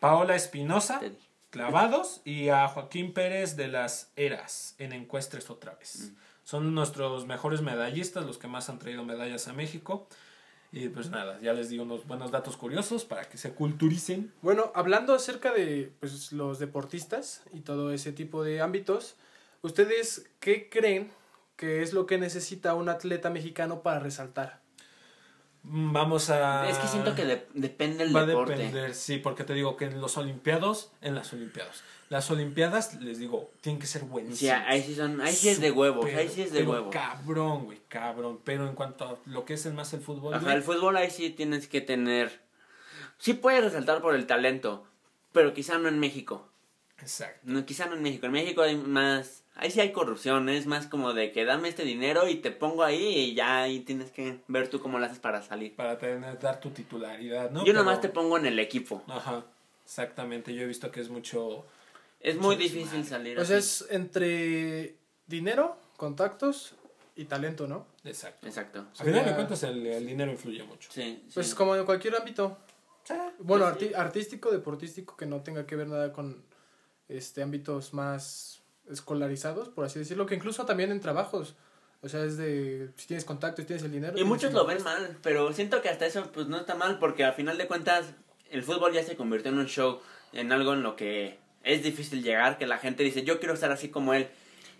Paola 0.02 0.34
Espinosa, 0.34 1.00
clavados, 1.50 2.22
y 2.24 2.48
a 2.48 2.66
Joaquín 2.66 3.14
Pérez 3.14 3.54
de 3.54 3.68
las 3.68 4.10
Eras 4.16 4.74
en 4.78 4.92
encuestres 4.92 5.48
otra 5.48 5.76
vez. 5.76 6.10
Mm. 6.10 6.16
Son 6.42 6.74
nuestros 6.74 7.24
mejores 7.28 7.62
medallistas, 7.62 8.26
los 8.26 8.36
que 8.36 8.48
más 8.48 8.68
han 8.68 8.80
traído 8.80 9.04
medallas 9.04 9.46
a 9.46 9.52
México. 9.52 10.08
Y 10.72 10.88
pues 10.88 11.10
nada, 11.10 11.38
ya 11.40 11.52
les 11.52 11.68
di 11.68 11.78
unos 11.78 12.04
buenos 12.04 12.32
datos 12.32 12.56
curiosos 12.56 13.04
para 13.04 13.28
que 13.28 13.38
se 13.38 13.52
culturicen. 13.52 14.32
Bueno, 14.42 14.72
hablando 14.74 15.14
acerca 15.14 15.52
de 15.52 15.92
pues, 16.00 16.32
los 16.32 16.58
deportistas 16.58 17.44
y 17.52 17.60
todo 17.60 17.92
ese 17.92 18.10
tipo 18.10 18.42
de 18.42 18.60
ámbitos, 18.60 19.14
¿ustedes 19.60 20.28
qué 20.40 20.68
creen 20.68 21.12
que 21.54 21.80
es 21.80 21.92
lo 21.92 22.06
que 22.06 22.18
necesita 22.18 22.74
un 22.74 22.88
atleta 22.88 23.30
mexicano 23.30 23.82
para 23.82 24.00
resaltar? 24.00 24.61
Vamos 25.64 26.28
a... 26.30 26.68
Es 26.68 26.78
que 26.78 26.88
siento 26.88 27.14
que 27.14 27.24
de- 27.24 27.46
depende 27.54 28.02
el 28.04 28.14
Va 28.14 28.20
a 28.22 28.26
deporte. 28.26 28.54
depender, 28.56 28.94
sí, 28.94 29.18
porque 29.18 29.44
te 29.44 29.54
digo 29.54 29.76
que 29.76 29.84
en 29.84 30.00
los 30.00 30.16
olimpiados, 30.16 30.90
en 31.00 31.14
las 31.14 31.32
olimpiadas, 31.32 31.82
las 32.08 32.30
olimpiadas, 32.32 33.00
les 33.00 33.18
digo, 33.18 33.50
tienen 33.60 33.80
que 33.80 33.86
ser 33.86 34.02
buenísimas. 34.02 34.38
Sí, 34.38 34.64
ahí 34.68 34.82
sí 34.82 34.94
son, 34.96 35.20
ahí 35.20 35.32
sí 35.32 35.48
es 35.48 35.60
de 35.60 35.70
huevos, 35.70 36.04
ahí 36.06 36.28
sí 36.28 36.42
es 36.42 36.52
de 36.52 36.64
huevos. 36.64 36.92
Cabrón, 36.92 37.64
güey, 37.66 37.80
cabrón. 37.88 38.40
Pero 38.44 38.66
en 38.68 38.74
cuanto 38.74 39.04
a 39.08 39.16
lo 39.30 39.44
que 39.44 39.54
es 39.54 39.64
el 39.66 39.72
más 39.74 39.92
el 39.94 40.00
fútbol, 40.00 40.34
Ajá, 40.34 40.42
güey, 40.44 40.56
el 40.56 40.62
fútbol 40.62 40.96
ahí 40.96 41.10
sí 41.10 41.30
tienes 41.30 41.68
que 41.68 41.80
tener. 41.80 42.42
Sí 43.18 43.34
puedes 43.34 43.62
resaltar 43.62 44.02
por 44.02 44.14
el 44.16 44.26
talento, 44.26 44.84
pero 45.32 45.54
quizá 45.54 45.78
no 45.78 45.88
en 45.88 46.00
México. 46.00 46.48
exacto. 46.98 47.38
No, 47.44 47.64
quizá 47.64 47.86
no 47.86 47.94
en 47.94 48.02
México. 48.02 48.26
En 48.26 48.32
México 48.32 48.62
hay 48.62 48.76
más. 48.76 49.41
Ahí 49.54 49.70
sí 49.70 49.80
hay 49.80 49.92
corrupción, 49.92 50.48
es 50.48 50.66
más 50.66 50.86
como 50.86 51.12
de 51.12 51.30
que 51.30 51.44
dame 51.44 51.68
este 51.68 51.84
dinero 51.84 52.26
y 52.28 52.36
te 52.36 52.50
pongo 52.50 52.82
ahí 52.82 53.04
y 53.18 53.34
ya 53.34 53.62
ahí 53.62 53.80
tienes 53.80 54.10
que 54.10 54.40
ver 54.48 54.68
tú 54.68 54.80
cómo 54.80 54.98
lo 54.98 55.04
haces 55.06 55.18
para 55.18 55.42
salir. 55.42 55.76
Para 55.76 55.98
tener, 55.98 56.38
dar 56.40 56.58
tu 56.60 56.70
titularidad, 56.70 57.50
¿no? 57.50 57.64
Yo 57.64 57.72
nomás 57.74 58.00
te 58.00 58.08
pongo 58.08 58.38
en 58.38 58.46
el 58.46 58.58
equipo. 58.58 59.02
Ajá, 59.08 59.44
exactamente. 59.84 60.54
Yo 60.54 60.62
he 60.62 60.66
visto 60.66 60.90
que 60.90 61.00
es 61.00 61.10
mucho... 61.10 61.64
Es 62.20 62.36
muy 62.36 62.56
difícil 62.56 63.02
desmadre. 63.02 63.04
salir 63.08 63.40
así. 63.40 63.52
es 63.54 63.86
entre 63.90 64.94
dinero, 65.26 65.76
contactos 65.96 66.74
y 67.16 67.24
talento, 67.26 67.66
¿no? 67.66 67.84
Exacto. 68.04 68.46
Exacto. 68.46 68.86
A 68.98 69.04
final 69.04 69.24
de 69.26 69.34
cuentas, 69.34 69.62
el, 69.64 69.84
el 69.86 70.06
dinero 70.06 70.30
influye 70.32 70.62
mucho. 70.62 70.88
Sí, 70.92 71.22
Pues 71.34 71.48
sí. 71.48 71.54
como 71.54 71.76
en 71.76 71.84
cualquier 71.84 72.16
ámbito. 72.16 72.56
Sí. 73.04 73.14
Bueno, 73.40 73.66
Pues 73.76 73.88
sí. 73.88 73.94
artístico, 73.94 74.50
deportístico, 74.50 75.16
que 75.16 75.26
no 75.26 75.40
tenga 75.42 75.66
que 75.66 75.76
ver 75.76 75.88
nada 75.88 76.12
con 76.12 76.42
este 77.08 77.42
ámbitos 77.42 77.92
más 77.92 78.61
escolarizados, 78.90 79.68
por 79.68 79.84
así 79.84 79.98
decirlo, 79.98 80.26
que 80.26 80.34
incluso 80.34 80.64
también 80.66 80.90
en 80.92 81.00
trabajos. 81.00 81.54
O 82.02 82.08
sea, 82.08 82.24
es 82.24 82.36
de 82.36 82.90
si 82.96 83.06
tienes 83.06 83.24
contactos, 83.24 83.64
tienes 83.66 83.84
el 83.84 83.92
dinero. 83.92 84.18
Y 84.18 84.24
muchos 84.24 84.52
lo 84.52 84.66
ven 84.66 84.82
mal, 84.82 85.16
pero 85.22 85.52
siento 85.52 85.82
que 85.82 85.88
hasta 85.88 86.04
eso 86.06 86.30
pues 86.32 86.48
no 86.48 86.56
está 86.58 86.74
mal 86.74 86.98
porque 86.98 87.24
al 87.24 87.34
final 87.34 87.56
de 87.58 87.68
cuentas 87.68 88.06
el 88.50 88.62
fútbol 88.64 88.92
ya 88.92 89.02
se 89.04 89.14
convirtió 89.16 89.52
en 89.52 89.58
un 89.58 89.66
show, 89.66 90.00
en 90.32 90.50
algo 90.50 90.72
en 90.72 90.82
lo 90.82 90.96
que 90.96 91.38
es 91.62 91.82
difícil 91.84 92.22
llegar, 92.24 92.58
que 92.58 92.66
la 92.66 92.78
gente 92.78 93.04
dice 93.04 93.22
yo 93.22 93.38
quiero 93.38 93.54
estar 93.54 93.70
así 93.70 93.88
como 93.88 94.14
él. 94.14 94.28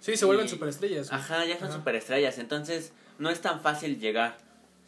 Sí, 0.00 0.16
se 0.16 0.24
vuelven 0.24 0.46
Y- 0.46 0.48
superestrellas. 0.48 1.10
güey. 1.10 1.20
Ajá, 1.20 1.44
ya 1.44 1.56
son 1.58 1.68
Ajá. 1.68 1.76
superestrellas, 1.76 2.38
entonces 2.38 2.92
no 3.18 3.30
es 3.30 3.40
tan 3.40 3.60
fácil 3.60 4.00
llegar. 4.00 4.36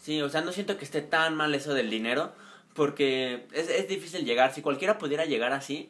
Sí, 0.01 0.21
o 0.21 0.29
sea, 0.29 0.41
no 0.41 0.51
siento 0.51 0.77
que 0.77 0.85
esté 0.85 1.03
tan 1.03 1.37
mal 1.37 1.55
eso 1.55 1.73
del 1.73 1.89
dinero, 1.89 2.33
porque 2.75 3.47
es, 3.53 3.71
es 3.71 3.87
difícil 3.89 4.25
llegar. 4.25 4.53
Si 4.53 4.61
cualquiera 4.61 4.99
pudiera 4.99 5.25
llegar 5.25 5.53
así, 5.53 5.89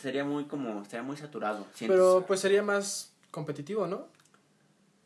sería 0.00 0.24
muy 0.24 0.44
como, 0.44 0.84
sería 0.84 1.02
muy 1.02 1.16
saturado. 1.16 1.66
Pero 1.78 2.24
pues 2.26 2.40
sería 2.40 2.62
más 2.62 3.12
competitivo, 3.30 3.86
¿no? 3.86 4.06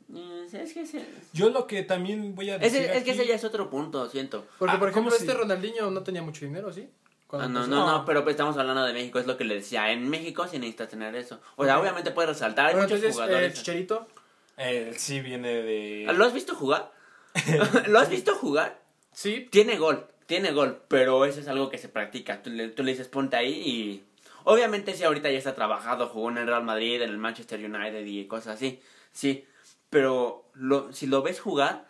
Mm, 0.08 0.44
es 0.54 0.72
que 0.72 0.80
ese, 0.82 1.04
Yo 1.34 1.50
lo 1.50 1.66
que 1.66 1.82
también 1.82 2.34
voy 2.34 2.50
a 2.50 2.58
decir 2.58 2.82
es 2.82 3.04
que 3.04 3.10
ese 3.10 3.26
ya 3.26 3.34
es 3.34 3.44
otro 3.44 3.68
punto, 3.68 4.08
siento. 4.08 4.46
Porque, 4.58 4.74
Ah, 4.74 4.78
por 4.78 4.88
ejemplo, 4.88 5.10
¿cómo 5.10 5.16
este 5.20 5.32
si- 5.32 5.38
Ronaldinho 5.38 5.90
no 5.90 6.02
tenía 6.02 6.22
mucho 6.22 6.44
dinero, 6.46 6.72
¿sí? 6.72 6.88
Ah, 7.30 7.46
no, 7.46 7.66
no, 7.66 7.86
no, 7.86 8.04
pero 8.06 8.22
pues 8.24 8.32
estamos 8.34 8.56
hablando 8.56 8.84
de 8.86 8.94
México, 8.94 9.18
es 9.18 9.26
lo 9.26 9.36
que 9.36 9.44
le 9.44 9.56
decía. 9.56 9.92
En 9.92 10.08
México 10.08 10.46
sí 10.48 10.58
necesitas 10.58 10.88
tener 10.88 11.14
eso. 11.14 11.40
O 11.56 11.64
sea, 11.66 11.78
obviamente 11.78 12.10
puedes 12.10 12.30
resaltar, 12.30 12.66
hay 12.68 12.72
Bueno, 12.72 12.88
muchos 12.88 12.98
entonces, 13.04 13.18
eh, 13.20 13.22
jugadores. 13.26 13.54
Chicharito, 13.54 14.06
Él 14.56 14.96
sí 14.98 15.20
viene 15.20 15.48
de... 15.62 16.10
¿Lo 16.14 16.24
has 16.24 16.32
visto 16.32 16.54
jugar? 16.54 16.90
¿Lo 17.88 17.98
has 17.98 18.08
visto 18.08 18.34
jugar? 18.34 18.80
sí, 19.12 19.46
Tiene 19.50 19.76
gol, 19.76 20.06
tiene 20.24 20.52
gol, 20.52 20.80
pero 20.88 21.26
eso 21.26 21.40
es 21.40 21.48
algo 21.48 21.68
que 21.68 21.76
se 21.76 21.90
practica. 21.90 22.42
Tú 22.42 22.48
le, 22.48 22.68
tú 22.68 22.82
le 22.82 22.92
dices 22.92 23.08
ponte 23.08 23.36
ahí 23.36 23.52
y... 23.52 24.04
Obviamente 24.50 24.94
sí, 24.94 25.04
ahorita 25.04 25.30
ya 25.30 25.36
está 25.36 25.54
trabajado, 25.54 26.08
jugó 26.08 26.30
en 26.30 26.38
el 26.38 26.46
Real 26.46 26.64
Madrid, 26.64 27.02
en 27.02 27.10
el 27.10 27.18
Manchester 27.18 27.62
United 27.62 28.02
y 28.06 28.26
cosas 28.26 28.54
así. 28.56 28.80
Sí, 29.12 29.44
pero 29.90 30.48
lo, 30.54 30.90
si 30.90 31.06
lo 31.06 31.20
ves 31.22 31.38
jugar, 31.38 31.86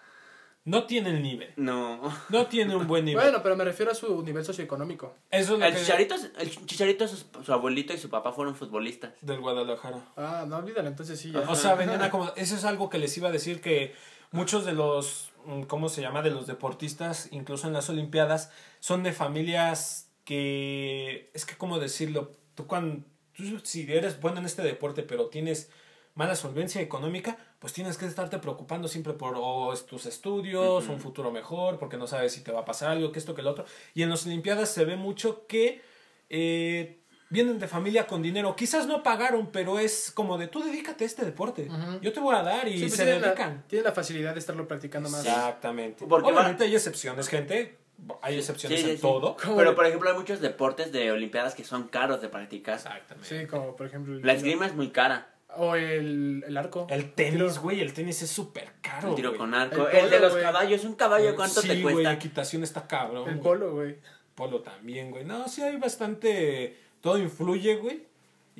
No 0.64 0.84
tiene 0.84 1.10
el 1.10 1.22
nivel. 1.22 1.52
no... 1.56 2.00
No 2.30 2.46
tiene 2.46 2.74
un 2.74 2.88
buen 2.88 3.04
nivel. 3.04 3.22
bueno, 3.22 3.42
pero 3.44 3.54
me 3.54 3.62
refiero 3.64 3.92
a 3.92 3.94
su 3.94 4.22
nivel 4.24 4.44
socioeconómico. 4.44 5.14
Eso 5.30 5.54
es 5.54 5.60
lo 5.60 5.66
El 5.66 5.72
que... 5.72 5.80
Chicharito, 5.80 6.14
el 6.38 6.66
Chicharito 6.66 7.06
su, 7.06 7.24
su 7.44 7.52
abuelito 7.52 7.92
y 7.94 7.98
su 7.98 8.10
papá 8.10 8.32
fueron 8.32 8.56
futbolistas. 8.56 9.12
Del 9.20 9.38
Guadalajara. 9.40 10.00
Ah, 10.16 10.44
no 10.48 10.56
olvídalo, 10.56 10.88
entonces 10.88 11.18
sí. 11.20 11.30
ya. 11.30 11.48
O 11.48 11.54
sea, 11.54 11.76
venían 11.76 12.02
a 12.02 12.10
como... 12.14 12.32
Eso 12.34 12.56
es 12.56 12.64
algo 12.64 12.90
que 12.90 12.98
les 12.98 13.16
iba 13.16 13.28
a 13.28 13.32
decir 13.32 13.60
que 13.60 13.94
muchos 14.32 14.64
de 14.66 14.72
los... 14.72 15.30
mm, 15.46 15.62
¿Cómo 15.62 15.88
se 15.88 16.02
llama? 16.02 16.22
De 16.22 16.30
los 16.30 16.48
deportistas, 16.48 17.28
incluso 17.30 17.68
en 17.68 17.72
las 17.72 17.88
Olimpiadas, 17.88 18.50
son 18.80 19.04
de 19.04 19.12
familias 19.12 20.10
que... 20.24 21.30
Es 21.34 21.46
que, 21.46 21.56
¿cómo 21.56 21.78
decirlo? 21.78 22.32
Tú 22.58 22.66
cuando... 22.66 23.04
Tú 23.36 23.60
si 23.62 23.90
eres 23.92 24.20
bueno 24.20 24.40
en 24.40 24.46
este 24.46 24.62
deporte, 24.62 25.04
pero 25.04 25.28
tienes 25.28 25.70
mala 26.14 26.34
solvencia 26.34 26.80
económica, 26.80 27.38
pues 27.60 27.72
tienes 27.72 27.96
que 27.96 28.04
estarte 28.04 28.38
preocupando 28.38 28.88
siempre 28.88 29.12
por 29.12 29.34
o 29.36 29.72
es 29.72 29.86
tus 29.86 30.06
estudios, 30.06 30.88
un 30.88 30.98
futuro 30.98 31.30
mejor, 31.30 31.78
porque 31.78 31.96
no 31.96 32.08
sabes 32.08 32.32
si 32.32 32.40
te 32.40 32.50
va 32.50 32.62
a 32.62 32.64
pasar 32.64 32.90
algo, 32.90 33.12
que 33.12 33.20
esto, 33.20 33.36
que 33.36 33.42
lo 33.42 33.50
otro. 33.50 33.64
Y 33.94 34.02
en 34.02 34.10
las 34.10 34.26
Olimpiadas 34.26 34.70
se 34.70 34.84
ve 34.84 34.96
mucho 34.96 35.46
que 35.46 35.80
eh, 36.28 36.98
vienen 37.30 37.60
de 37.60 37.68
familia 37.68 38.08
con 38.08 38.22
dinero. 38.22 38.56
Quizás 38.56 38.88
no 38.88 39.04
pagaron, 39.04 39.52
pero 39.52 39.78
es 39.78 40.10
como 40.10 40.36
de 40.36 40.48
tú 40.48 40.60
dedícate 40.60 41.04
a 41.04 41.06
este 41.06 41.24
deporte. 41.24 41.70
Yo 42.02 42.12
te 42.12 42.18
voy 42.18 42.34
a 42.34 42.42
dar 42.42 42.66
y 42.66 42.72
Sí, 42.72 42.80
pues 42.80 42.96
se 42.96 43.04
tienen, 43.04 43.22
dedican. 43.22 43.54
la, 43.58 43.62
tienen 43.68 43.84
la 43.84 43.92
facilidad 43.92 44.32
de 44.32 44.40
estarlo 44.40 44.66
practicando 44.66 45.08
más. 45.08 45.24
Exactamente. 45.24 46.04
Porque 46.08 46.28
Obviamente 46.28 46.64
hay 46.64 46.74
excepciones, 46.74 47.28
gente. 47.28 47.78
Hay 48.22 48.36
excepciones 48.38 48.78
Sí, 48.80 48.84
sí, 48.84 48.90
en 48.92 48.96
sí. 48.96 49.02
todo. 49.02 49.36
¿Cómo 49.42 49.56
Pero 49.56 49.74
por 49.74 49.86
ejemplo 49.86 50.08
hay 50.10 50.16
muchos 50.16 50.40
deportes 50.40 50.92
de 50.92 51.10
olimpiadas 51.10 51.54
que 51.54 51.64
son 51.64 51.88
caros 51.88 52.20
de 52.22 52.28
practicar. 52.28 52.76
Exactamente. 52.76 53.28
Sí, 53.40 53.46
como 53.46 53.74
por 53.76 53.86
ejemplo 53.86 54.14
el 54.14 54.22
La 54.24 54.32
esgrima 54.34 54.66
es 54.66 54.74
muy 54.74 54.90
cara. 54.90 55.34
O 55.56 55.74
el, 55.74 56.44
el 56.46 56.56
arco. 56.56 56.86
El 56.90 57.12
tenis, 57.14 57.58
güey, 57.58 57.80
el 57.80 57.92
tenis 57.94 58.22
es 58.22 58.30
súper 58.30 58.70
caro. 58.82 59.08
El 59.10 59.14
tiro 59.14 59.30
güey. 59.30 59.38
con 59.38 59.54
arco. 59.54 59.88
El 59.88 60.04
El, 60.04 60.10
de 60.10 60.20
los 60.20 60.32
güey. 60.32 60.42
caballos. 60.44 60.84
Un 60.84 60.94
caballo, 60.94 61.34
¿cuánto 61.34 61.60
sí, 61.62 61.68
te 61.68 61.80
güey, 61.82 61.94
cuesta? 61.94 62.12
equitación 62.12 62.62
está 62.62 62.86
cabrón. 62.86 63.26
El 63.28 63.34
güey. 63.36 63.42
polo, 63.42 63.72
güey. 63.72 63.96
Polo 64.34 64.60
también, 64.60 65.10
güey. 65.10 65.24
No, 65.24 65.48
sí 65.48 65.62
hay 65.62 65.76
bastante. 65.78 66.76
Todo 67.00 67.18
influye, 67.18 67.76
güey. 67.76 68.02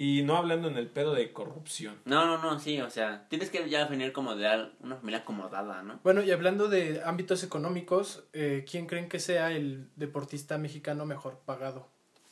Y 0.01 0.23
no 0.23 0.37
hablando 0.37 0.69
en 0.69 0.77
el 0.77 0.87
pedo 0.87 1.13
de 1.13 1.33
corrupción. 1.33 1.97
No, 2.05 2.25
no, 2.25 2.39
no, 2.39 2.61
sí, 2.61 2.81
o 2.81 2.89
sea, 2.89 3.27
tienes 3.29 3.51
que 3.51 3.69
ya 3.69 3.87
venir 3.87 4.13
como 4.13 4.37
de 4.37 4.47
al- 4.47 4.73
una 4.81 4.95
familia 4.95 5.19
acomodada, 5.21 5.83
¿no? 5.83 5.99
Bueno, 6.05 6.23
y 6.23 6.31
hablando 6.31 6.69
de 6.69 7.03
ámbitos 7.05 7.43
económicos, 7.43 8.23
eh, 8.33 8.65
¿quién 8.71 8.87
creen 8.87 9.09
que 9.09 9.19
sea 9.19 9.51
el 9.51 9.89
deportista 9.97 10.57
mexicano 10.57 11.05
mejor 11.05 11.41
pagado? 11.45 11.89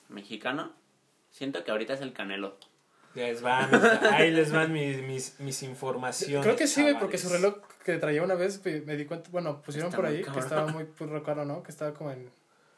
Mexicano. 0.08 0.72
Siento 1.30 1.64
que 1.64 1.72
ahorita 1.72 1.94
es 1.94 2.00
el 2.02 2.12
Canelo. 2.12 2.56
Les 3.16 3.42
van, 3.42 3.68
ahí 4.12 4.30
les 4.30 4.52
van 4.52 4.72
mis, 4.72 5.02
mis, 5.02 5.40
mis 5.40 5.62
informaciones. 5.62 6.44
Creo 6.46 6.56
que 6.56 6.66
sí, 6.66 6.82
güey, 6.82 6.98
porque 6.98 7.18
su 7.18 7.30
reloj 7.30 7.56
que 7.84 7.96
traía 7.96 8.22
una 8.22 8.34
vez 8.34 8.62
me 8.64 8.96
di 8.96 9.06
cuenta, 9.06 9.28
bueno, 9.32 9.62
pusieron 9.62 9.88
Está 9.88 9.96
por 9.96 10.06
muy 10.06 10.16
ahí 10.18 10.22
que 10.22 10.38
estaba 10.38 10.66
muy 10.68 10.84
pues, 10.84 11.10
caro, 11.24 11.44
¿no? 11.44 11.62
Que 11.62 11.70
estaba 11.72 11.94
como 11.94 12.10
en 12.10 12.30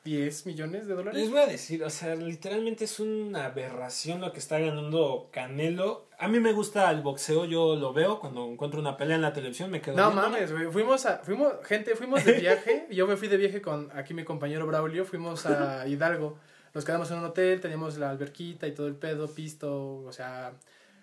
10 0.08 0.46
millones 0.46 0.86
de 0.86 0.94
Les 0.94 0.96
dólares. 0.96 1.30
voy 1.30 1.40
a 1.40 1.46
decir, 1.46 1.84
o 1.84 1.90
sea, 1.90 2.14
literalmente 2.14 2.86
es 2.86 2.98
una 2.98 3.44
aberración 3.44 4.22
lo 4.22 4.32
que 4.32 4.38
está 4.38 4.58
ganando 4.58 5.28
Canelo. 5.30 6.08
A 6.18 6.28
mí 6.28 6.40
me 6.40 6.52
gusta 6.52 6.90
el 6.90 7.02
boxeo, 7.02 7.44
yo 7.44 7.76
lo 7.76 7.92
veo 7.92 8.18
cuando 8.18 8.46
encuentro 8.46 8.80
una 8.80 8.96
pelea 8.96 9.16
en 9.16 9.22
la 9.22 9.34
televisión, 9.34 9.70
me 9.70 9.82
quedo 9.82 9.96
No 9.96 10.10
mames, 10.10 10.50
güey. 10.50 10.66
Fuimos 10.72 11.04
a, 11.04 11.18
fuimos, 11.18 11.52
gente, 11.62 11.94
fuimos 11.94 12.24
de 12.24 12.32
viaje. 12.32 12.86
yo 12.90 13.06
me 13.06 13.16
fui 13.16 13.28
de 13.28 13.36
viaje 13.36 13.60
con 13.60 13.90
aquí 13.94 14.14
mi 14.14 14.24
compañero 14.24 14.66
Braulio. 14.66 15.04
Fuimos 15.04 15.44
a 15.44 15.86
Hidalgo. 15.86 16.38
Nos 16.72 16.86
quedamos 16.86 17.10
en 17.10 17.18
un 17.18 17.26
hotel, 17.26 17.60
teníamos 17.60 17.98
la 17.98 18.08
alberquita 18.08 18.66
y 18.66 18.72
todo 18.72 18.86
el 18.86 18.96
pedo, 18.96 19.28
pisto, 19.28 20.04
o 20.06 20.12
sea, 20.12 20.54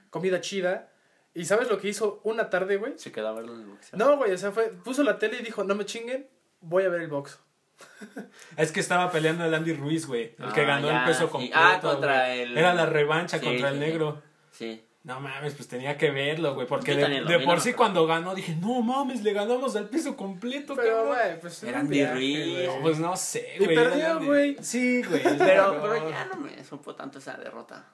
comida 0.09 0.41
chida. 0.41 0.89
¿Y 1.35 1.45
sabes 1.45 1.69
lo 1.69 1.77
que 1.77 1.89
hizo 1.89 2.21
una 2.23 2.49
tarde, 2.49 2.77
güey? 2.77 2.93
Se 2.97 3.11
quedó 3.11 3.27
a 3.27 3.33
verlo 3.33 3.53
en 3.53 3.61
el 3.61 3.67
boxeo. 3.67 3.99
No, 3.99 4.17
güey, 4.17 4.31
o 4.31 4.37
sea, 4.37 4.51
fue, 4.51 4.69
puso 4.83 5.03
la 5.03 5.19
tele 5.19 5.37
y 5.39 5.43
dijo, 5.43 5.63
no 5.63 5.75
me 5.75 5.85
chinguen, 5.85 6.27
voy 6.61 6.83
a 6.83 6.89
ver 6.89 7.01
el 7.01 7.09
box. 7.09 7.39
Es 8.57 8.71
que 8.71 8.79
estaba 8.79 9.11
peleando 9.11 9.45
el 9.45 9.53
Andy 9.53 9.73
Ruiz, 9.73 10.05
güey. 10.07 10.35
El 10.39 10.53
que 10.53 10.61
Ah, 10.61 10.65
ganó 10.65 10.88
ya, 10.89 10.99
el 10.99 11.05
peso 11.05 11.25
sí. 11.25 11.31
completo. 11.31 11.57
Ah, 11.59 11.79
contra 11.81 12.25
güey. 12.27 12.39
el- 12.41 12.57
Era 12.57 12.73
la 12.73 12.85
revancha 12.85 13.39
Sí, 13.39 13.45
contra 13.45 13.69
el 13.69 13.79
negro. 13.79 14.21
Sí. 14.51 14.81
No 15.03 15.19
mames, 15.19 15.53
pues 15.53 15.67
tenía 15.67 15.97
que 15.97 16.09
verlo, 16.09 16.55
güey. 16.55 16.65
Porque 16.65 16.95
de, 16.95 17.39
por 17.45 17.55
no 17.57 17.61
sí 17.61 17.73
cuando 17.73 18.07
ganó 18.07 18.33
dije, 18.33 18.55
no 18.59 18.81
mames, 18.81 19.21
le 19.21 19.33
ganamos 19.33 19.75
al 19.75 19.88
peso 19.88 20.17
completo, 20.17 20.73
Pero, 20.75 20.95
cabrón. 21.05 21.07
güey, 21.15 21.39
pues... 21.41 21.61
Era 21.63 21.79
Andy 21.81 21.97
viaje, 21.97 22.13
Ruiz. 22.15 22.67
güey. 22.69 22.81
Pues 22.81 22.97
no 22.97 23.15
sé, 23.15 23.55
Y 23.59 23.65
güey. 23.65 23.75
perdió, 23.75 23.95
era 23.99 24.11
Andy- 24.15 24.25
güey. 24.25 24.57
Sí, 24.61 25.03
güey. 25.03 25.21
Pero, 25.38 25.79
pero 25.81 26.09
ya 26.09 26.25
no 26.25 26.38
me 26.38 26.63
supo 26.63 26.95
tanto 26.95 27.19
esa 27.19 27.38
derrota. 27.38 27.85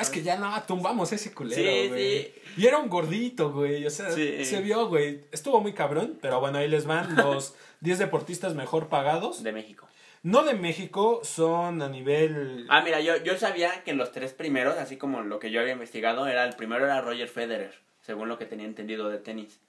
Es 0.00 0.10
que 0.10 0.22
ya 0.22 0.36
no, 0.36 0.52
tumbamos 0.64 1.12
ese 1.12 1.32
culero, 1.34 1.88
güey. 1.88 2.22
sí. 2.22 2.34
Y 2.58 2.66
era 2.66 2.78
un 2.78 2.88
gordito, 2.88 3.52
güey. 3.52 3.84
O 3.86 3.90
sea, 3.90 4.10
Sí. 4.10 4.44
se 4.44 4.60
vio, 4.62 4.86
güey. 4.88 5.20
Estuvo 5.32 5.60
muy 5.60 5.72
cabrón, 5.72 6.18
pero 6.22 6.40
bueno, 6.40 6.58
ahí 6.58 6.68
les 6.68 6.86
van 6.86 7.14
los 7.16 7.54
10 7.80 7.98
deportistas 7.98 8.54
mejor 8.54 8.88
pagados. 8.88 9.42
De 9.42 9.52
México. 9.52 9.86
No 10.22 10.42
de 10.42 10.54
México, 10.54 11.20
son 11.22 11.82
a 11.82 11.88
nivel... 11.88 12.66
Ah, 12.68 12.82
mira, 12.82 13.00
yo, 13.00 13.16
yo 13.22 13.36
sabía 13.38 13.84
que 13.84 13.92
los 13.94 14.10
tres 14.10 14.32
primeros, 14.32 14.76
así 14.76 14.96
como 14.96 15.20
lo 15.22 15.38
que 15.38 15.50
yo 15.52 15.60
había 15.60 15.74
investigado, 15.74 16.26
era 16.26 16.44
el 16.44 16.56
primero 16.56 16.84
era 16.84 17.00
Roger 17.00 17.28
Federer, 17.28 17.72
según 18.00 18.28
lo 18.28 18.36
que 18.38 18.46
tenía 18.46 18.66
entendido 18.66 19.08
de 19.08 19.18
tenis. 19.18 19.60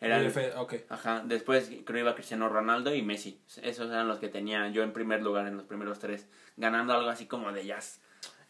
Era 0.00 0.18
el- 0.18 0.26
F- 0.26 0.54
ok. 0.56 0.74
Ajá, 0.88 1.22
después 1.24 1.70
creo 1.84 2.00
iba 2.00 2.16
Cristiano 2.16 2.48
Ronaldo 2.48 2.92
y 2.92 3.02
Messi. 3.02 3.38
Esos 3.62 3.90
eran 3.90 4.08
los 4.08 4.18
que 4.18 4.28
tenía 4.28 4.66
yo 4.70 4.82
en 4.82 4.92
primer 4.92 5.22
lugar 5.22 5.46
en 5.46 5.56
los 5.56 5.66
primeros 5.66 6.00
tres, 6.00 6.26
ganando 6.56 6.94
algo 6.94 7.08
así 7.08 7.26
como 7.26 7.52
de 7.52 7.64
jazz. 7.64 8.00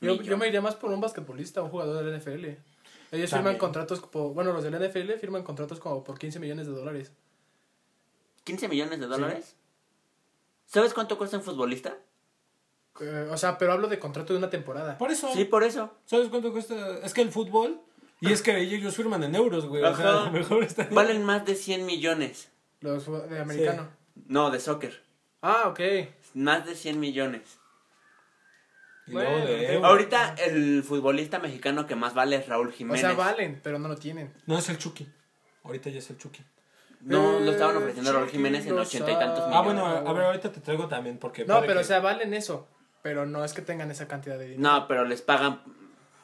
Yo, 0.02 0.20
yo 0.20 0.36
me 0.36 0.48
iría 0.48 0.60
más 0.60 0.74
por 0.74 0.90
un 0.90 1.00
basquetbolista, 1.00 1.62
un 1.62 1.70
jugador 1.70 2.04
del 2.04 2.18
NFL. 2.18 2.44
Ellos 2.44 2.60
También. 3.10 3.28
firman 3.30 3.58
contratos, 3.58 4.00
por, 4.00 4.34
bueno, 4.34 4.52
los 4.52 4.64
del 4.64 4.74
NFL 4.74 5.12
firman 5.20 5.42
contratos 5.42 5.78
como 5.78 6.02
por 6.02 6.18
15 6.18 6.40
millones 6.40 6.66
de 6.66 6.72
dólares. 6.72 7.12
15 8.44 8.68
millones 8.68 8.98
de 8.98 9.06
dólares. 9.06 9.56
¿Sabes 10.66 10.92
cuánto 10.94 11.16
cuesta 11.18 11.36
un 11.36 11.42
futbolista? 11.42 11.96
Eh, 13.00 13.28
o 13.30 13.36
sea, 13.36 13.58
pero 13.58 13.72
hablo 13.72 13.88
de 13.88 13.98
contrato 13.98 14.32
de 14.32 14.38
una 14.38 14.50
temporada. 14.50 14.98
Por 14.98 15.10
eso. 15.10 15.30
Sí, 15.32 15.44
por 15.44 15.62
eso. 15.62 15.92
¿Sabes 16.04 16.28
cuánto 16.28 16.52
cuesta? 16.52 16.98
Es 17.04 17.14
que 17.14 17.22
el 17.22 17.30
fútbol... 17.30 17.80
Y 18.20 18.32
es 18.32 18.40
que 18.40 18.56
ellos 18.56 18.94
firman 18.94 19.24
en 19.24 19.34
euros, 19.34 19.66
güey. 19.66 19.82
O 19.82 19.96
sea, 19.96 20.08
Ajá. 20.10 20.22
a 20.22 20.24
lo 20.26 20.30
mejor 20.30 20.62
está... 20.62 20.88
Valen 20.90 21.24
más 21.24 21.44
de 21.44 21.56
100 21.56 21.84
millones. 21.84 22.50
Los 22.80 23.06
de 23.28 23.40
americano. 23.40 23.88
No, 24.26 24.50
de 24.50 24.60
soccer. 24.60 25.02
Ah, 25.40 25.64
ok. 25.66 25.80
Más 26.34 26.64
de 26.64 26.74
100 26.76 27.00
millones. 27.00 27.58
Bueno. 29.12 29.86
Ahorita 29.86 30.34
el 30.38 30.82
futbolista 30.82 31.38
mexicano 31.38 31.86
que 31.86 31.94
más 31.96 32.14
vale 32.14 32.36
es 32.36 32.48
Raúl 32.48 32.68
O 32.68 32.72
Jiménez. 32.72 33.00
sea, 33.00 33.12
valen, 33.14 33.60
pero 33.62 33.78
no 33.78 33.88
lo 33.88 33.96
tienen. 33.96 34.32
No, 34.46 34.58
es 34.58 34.68
el 34.68 34.78
Chucky. 34.78 35.08
Ahorita 35.64 35.90
ya 35.90 35.98
es 35.98 36.10
el 36.10 36.18
Chucky. 36.18 36.42
No, 37.02 37.40
lo 37.40 37.50
estaban 37.50 37.76
ofreciendo 37.76 38.10
a 38.10 38.14
Raúl 38.14 38.28
Jiménez 38.28 38.64
en 38.66 38.78
ochenta 38.78 39.10
y 39.10 39.16
tantos 39.16 39.44
Ah, 39.46 39.62
millones. 39.62 39.82
bueno, 39.82 40.08
a, 40.08 40.12
ver, 40.12 40.24
ahorita 40.24 40.52
te 40.52 40.60
traigo 40.60 40.86
también 40.88 41.18
porque... 41.18 41.44
No, 41.44 41.60
pero 41.60 41.74
que- 41.74 41.78
o 41.80 41.84
sea, 41.84 42.00
valen 42.00 42.32
eso. 42.34 42.68
Pero 43.02 43.26
no 43.26 43.44
es 43.44 43.52
que 43.52 43.62
tengan 43.62 43.90
esa 43.90 44.06
cantidad 44.06 44.38
de 44.38 44.44
dinero. 44.50 44.62
No, 44.62 44.86
pero 44.86 45.04
les 45.04 45.20
pagan, 45.22 45.60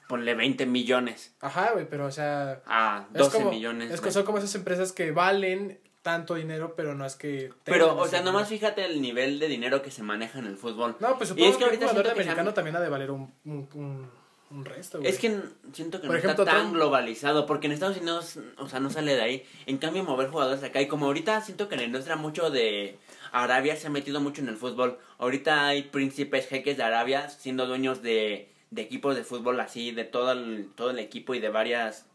ponle 0.07 0.35
20 0.37 0.65
millones 0.67 1.35
Ajá, 1.41 1.73
güey, 1.73 1.89
pero 1.91 2.07
o 2.07 2.11
sea... 2.13 2.63
a 2.67 3.07
es 3.13 3.19
12 3.19 3.39
como- 3.39 3.51
millones. 3.51 3.91
Es 3.91 4.01
que 4.01 4.13
son 4.13 4.23
como 4.25 4.39
esas 4.39 4.55
empresas 4.55 4.93
que 4.93 5.11
valen 5.11 5.81
tanto 6.13 6.35
dinero, 6.37 6.75
pero 6.77 6.95
no 6.95 7.05
es 7.05 7.17
que... 7.17 7.53
Pero, 7.65 7.95
o 7.97 8.07
sea, 8.07 8.21
dinero. 8.21 8.33
nomás 8.33 8.49
fíjate 8.49 8.85
el 8.87 9.03
nivel 9.03 9.39
de 9.39 9.49
dinero 9.49 9.83
que 9.83 9.91
se 9.91 10.03
maneja 10.03 10.39
en 10.39 10.47
el 10.47 10.57
fútbol. 10.57 10.97
No, 11.01 11.19
pues 11.19 11.29
Y 11.29 11.33
supongo 11.33 11.51
es 11.51 11.57
que 11.57 11.65
que, 11.71 11.77
jugador 11.87 12.03
que 12.05 12.11
americano 12.13 12.49
han- 12.49 12.55
también 12.55 12.77
ha 12.77 12.81
de 12.81 12.89
valer 12.89 13.11
un, 13.11 13.31
un, 13.45 13.69
un, 13.75 14.11
un 14.51 14.65
resto, 14.65 14.99
güey. 14.99 15.11
Es 15.11 15.19
que 15.19 15.39
siento 15.75 16.01
que 16.01 16.07
Por 16.07 16.15
no 16.17 16.19
ejemplo, 16.19 16.45
está 16.45 16.53
tan 16.53 16.63
Trump- 16.63 16.75
globalizado, 16.77 17.45
porque 17.45 17.67
en 17.67 17.73
Estados 17.75 17.99
Unidos, 17.99 18.39
o 18.57 18.69
sea, 18.69 18.81
no 18.81 18.89
sale 18.91 19.15
de 19.15 19.21
ahí. 19.23 19.45
En 19.67 19.77
cambio, 19.79 20.03
mover 20.05 20.29
jugadores 20.31 20.63
acá, 20.65 20.81
y 20.81 20.89
como 20.89 21.05
ahorita 21.07 21.41
siento 21.43 21.69
que 21.69 21.77
la 21.77 21.85
industria 21.85 22.17
mucho 22.17 22.49
de 22.51 22.97
Arabia 23.33 23.77
se 23.77 23.89
ha 23.89 23.91
metido 23.91 24.21
mucho 24.23 24.41
en 24.41 24.49
el 24.49 24.57
fútbol. 24.57 24.99
Ahorita 25.19 25.67
hay 25.67 25.83
príncipes, 25.83 26.47
jeques 26.49 26.77
de 26.79 26.83
Arabia 26.85 27.29
siendo 27.29 27.67
dueños 27.67 28.01
de, 28.03 28.49
de 28.71 28.81
equipos 28.83 29.15
de 29.15 29.25
fútbol 29.25 29.61
así, 29.61 29.91
de 29.93 30.05
todo 30.05 30.33
el, 30.33 30.71
todo 30.75 30.91
el 30.91 30.99
equipo 30.99 31.35
y 31.35 31.41
de 31.41 31.51
varias 31.51 32.07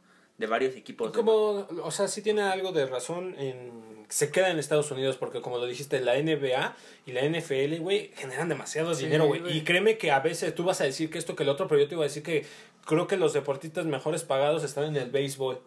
de 0.43 0.49
varios 0.49 0.75
equipos. 0.75 1.11
de- 1.11 1.17
Como, 1.17 1.67
o 1.83 1.91
sea, 1.91 2.07
sí 2.07 2.21
tiene 2.21 2.41
algo 2.41 2.71
de 2.71 2.85
razón 2.85 3.35
en... 3.39 3.81
Se 4.09 4.29
queda 4.29 4.49
en 4.51 4.59
Estados 4.59 4.91
Unidos 4.91 5.17
porque 5.17 5.41
como 5.41 5.57
lo 5.57 5.65
dijiste, 5.65 5.99
la 6.01 6.13
NBA 6.21 6.75
y 7.07 7.11
la 7.13 7.21
NFL, 7.23 7.79
güey, 7.79 8.11
generan 8.15 8.47
demasiado 8.49 8.93
Sí, 8.93 9.05
dinero, 9.05 9.25
güey. 9.27 9.57
Y 9.57 9.61
créeme 9.63 9.97
que 9.97 10.11
a 10.11 10.19
veces 10.19 10.53
tú 10.53 10.63
vas 10.63 10.81
a 10.81 10.83
decir 10.83 11.09
que 11.09 11.17
esto 11.17 11.35
que 11.35 11.43
el 11.43 11.49
otro, 11.49 11.67
pero 11.67 11.81
yo 11.81 11.87
te 11.87 11.95
iba 11.95 12.03
a 12.03 12.07
decir 12.07 12.21
que 12.21 12.45
creo 12.85 13.07
que 13.07 13.17
los 13.17 13.33
deportistas 13.33 13.85
mejores 13.85 14.23
pagados 14.23 14.63
están 14.63 14.83
en 14.83 14.97
el 14.97 15.09
béisbol. 15.09 15.59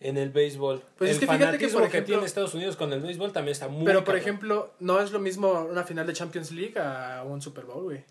En 0.00 0.16
el 0.16 0.30
béisbol. 0.30 0.82
Pues 0.96 1.10
el 1.10 1.14
es 1.16 1.20
que 1.20 1.26
fíjate 1.26 1.40
que, 1.40 1.46
fanatismo 1.46 1.80
por 1.80 1.90
que 1.90 1.96
ejemplo- 1.98 2.14
tiene 2.14 2.26
Estados 2.26 2.54
Unidos 2.54 2.76
con 2.76 2.92
el 2.92 3.00
béisbol 3.00 3.32
también 3.32 3.52
está 3.52 3.68
muy 3.68 3.84
Pero, 3.84 4.02
por 4.04 4.16
ejemplo, 4.16 4.72
no 4.80 5.00
es 5.00 5.10
lo 5.12 5.18
mismo 5.18 5.50
una 5.70 5.84
final 5.84 6.06
de 6.06 6.12
Champions 6.14 6.52
League 6.52 6.78
a 6.78 7.22
un 7.26 7.42
Super 7.42 7.64
Bowl, 7.64 7.82
güey. 7.84 8.04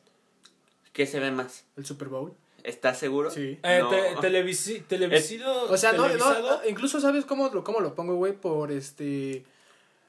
¿Qué 0.92 1.08
se 1.08 1.20
ve 1.20 1.32
más? 1.32 1.66
El 1.78 1.86
Super 1.86 2.10
Bowl. 2.10 2.34
¿Estás 2.64 2.98
seguro? 2.98 3.30
Sí. 3.30 3.60
Eh, 3.64 3.80
No. 3.82 3.90
te- 3.90 4.16
televisi- 4.18 4.84
televisido, 4.88 5.64
O 5.70 5.78
sea, 5.78 5.92
no, 5.94 6.08
no, 6.08 6.62
incluso 6.70 7.00
sabes 7.02 7.26
cómo 7.26 7.50
lo, 7.50 7.64
cómo 7.64 7.80
lo 7.82 7.94
pongo, 7.96 8.16
güey, 8.16 8.34
por 8.34 8.72
este 8.72 9.46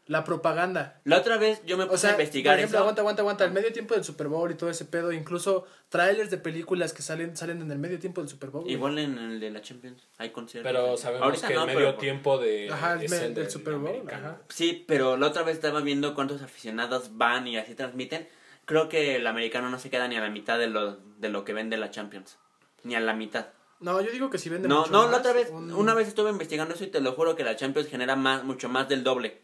la 0.06 0.22
propaganda. 0.22 1.00
La 1.04 1.16
otra 1.16 1.38
vez 1.38 1.62
yo 1.64 1.78
me 1.78 1.84
O 1.84 1.88
puse 1.88 2.02
sea, 2.02 2.10
a 2.10 2.12
investigar 2.12 2.52
por 2.54 2.58
ejemplo, 2.58 2.76
eso. 2.76 2.82
aguanta, 2.82 3.00
aguanta, 3.00 3.22
aguanta. 3.22 3.44
El 3.46 3.52
medio 3.52 3.72
tiempo 3.72 3.94
del 3.94 4.04
Super 4.04 4.28
Bowl 4.28 4.50
y 4.50 4.54
todo 4.54 4.68
ese 4.68 4.84
pedo, 4.84 5.10
incluso 5.12 5.64
trailers 5.88 6.30
de 6.30 6.36
películas 6.36 6.92
que 6.92 7.00
salen 7.00 7.34
salen 7.38 7.62
en 7.62 7.70
el 7.70 7.78
medio 7.78 7.98
tiempo 7.98 8.20
del 8.20 8.28
Super 8.28 8.50
Bowl. 8.50 8.68
Igual 8.70 8.98
en 8.98 9.16
el 9.18 9.40
de 9.40 9.50
la 9.50 9.62
Champions 9.62 10.02
hay 10.18 10.28
conciertos. 10.28 10.70
pero 10.70 10.96
sabemos 10.98 11.24
Ahorita 11.24 11.48
que 11.48 11.54
no, 11.54 11.60
el 11.62 11.66
medio 11.68 11.78
pero- 11.80 11.96
tiempo 11.96 12.36
de 12.36 12.68
Ajá, 12.70 12.92
el 12.94 13.02
es 13.04 13.10
me- 13.10 13.24
el 13.24 13.34
del 13.34 13.50
Super 13.50 13.76
Bowl, 13.76 14.02
ajá. 14.12 14.42
Sí, 14.50 14.84
pero 14.86 15.16
la 15.16 15.26
otra 15.28 15.42
vez 15.42 15.54
estaba 15.56 15.80
viendo 15.80 16.14
cuántos 16.14 16.42
aficionados 16.42 17.16
van 17.16 17.48
y 17.48 17.56
así 17.56 17.74
transmiten. 17.74 18.28
Creo 18.66 18.90
que 18.90 19.16
el 19.16 19.26
americano 19.26 19.70
no 19.70 19.78
se 19.78 19.88
queda 19.88 20.06
ni 20.08 20.16
a 20.16 20.20
la 20.20 20.28
mitad 20.30 20.58
de 20.58 20.66
lo, 20.66 20.96
de 21.18 21.30
lo 21.30 21.44
que 21.46 21.54
vende 21.54 21.78
la 21.78 21.90
Champions. 21.90 22.36
Ni 22.85 22.94
a 22.94 23.01
la 23.01 23.12
mitad. 23.14 23.49
No, 23.81 24.01
yo 24.01 24.11
digo 24.12 24.31
que 24.31 24.38
si 24.38 24.49
vende 24.49 24.68
No, 24.68 24.81
mucho 24.81 24.92
no, 24.92 25.03
la 25.05 25.11
más, 25.11 25.20
otra 25.20 25.33
vez, 25.33 25.51
un- 25.51 25.73
una 25.75 25.92
vez 25.94 26.09
estuve 26.09 26.31
investigando 26.31 26.75
eso 26.75 26.85
y 26.85 26.88
te 26.88 27.01
lo 27.01 27.12
juro 27.12 27.35
que 27.37 27.44
la 27.44 27.57
Champions 27.57 27.88
genera 27.88 28.14
más, 28.16 28.44
mucho 28.44 28.68
más 28.68 28.88
del 28.88 29.03
doble. 29.05 29.42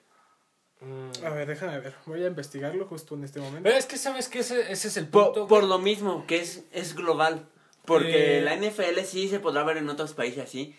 Mm. 0.81 1.27
A 1.27 1.31
ver, 1.31 1.47
déjame 1.49 1.79
ver. 1.81 1.95
Voy 2.07 2.23
a 2.25 2.29
investigarlo 2.29 2.87
justo 2.87 3.15
en 3.15 3.25
este 3.25 3.39
momento. 3.41 3.63
Pero 3.65 3.77
es 3.77 3.85
que 3.87 3.99
sabes 3.99 4.29
que 4.29 4.39
ese, 4.39 4.73
ese 4.73 4.89
es 4.89 4.97
el 4.97 5.09
Por, 5.09 5.25
punto. 5.27 5.47
por 5.47 5.59
güey. 5.61 5.69
lo 5.71 5.79
mismo, 5.79 6.25
que 6.27 6.39
es, 6.41 6.65
es 6.73 6.95
global. 6.95 7.47
Porque 7.85 8.39
Eh. 8.39 8.43
la 8.43 8.55
NFL 8.55 9.05
sí 9.05 9.29
se 9.29 9.41
podrá 9.41 9.63
ver 9.65 9.77
en 9.79 9.89
otros 9.91 10.15
países 10.15 10.45
así. 10.45 10.75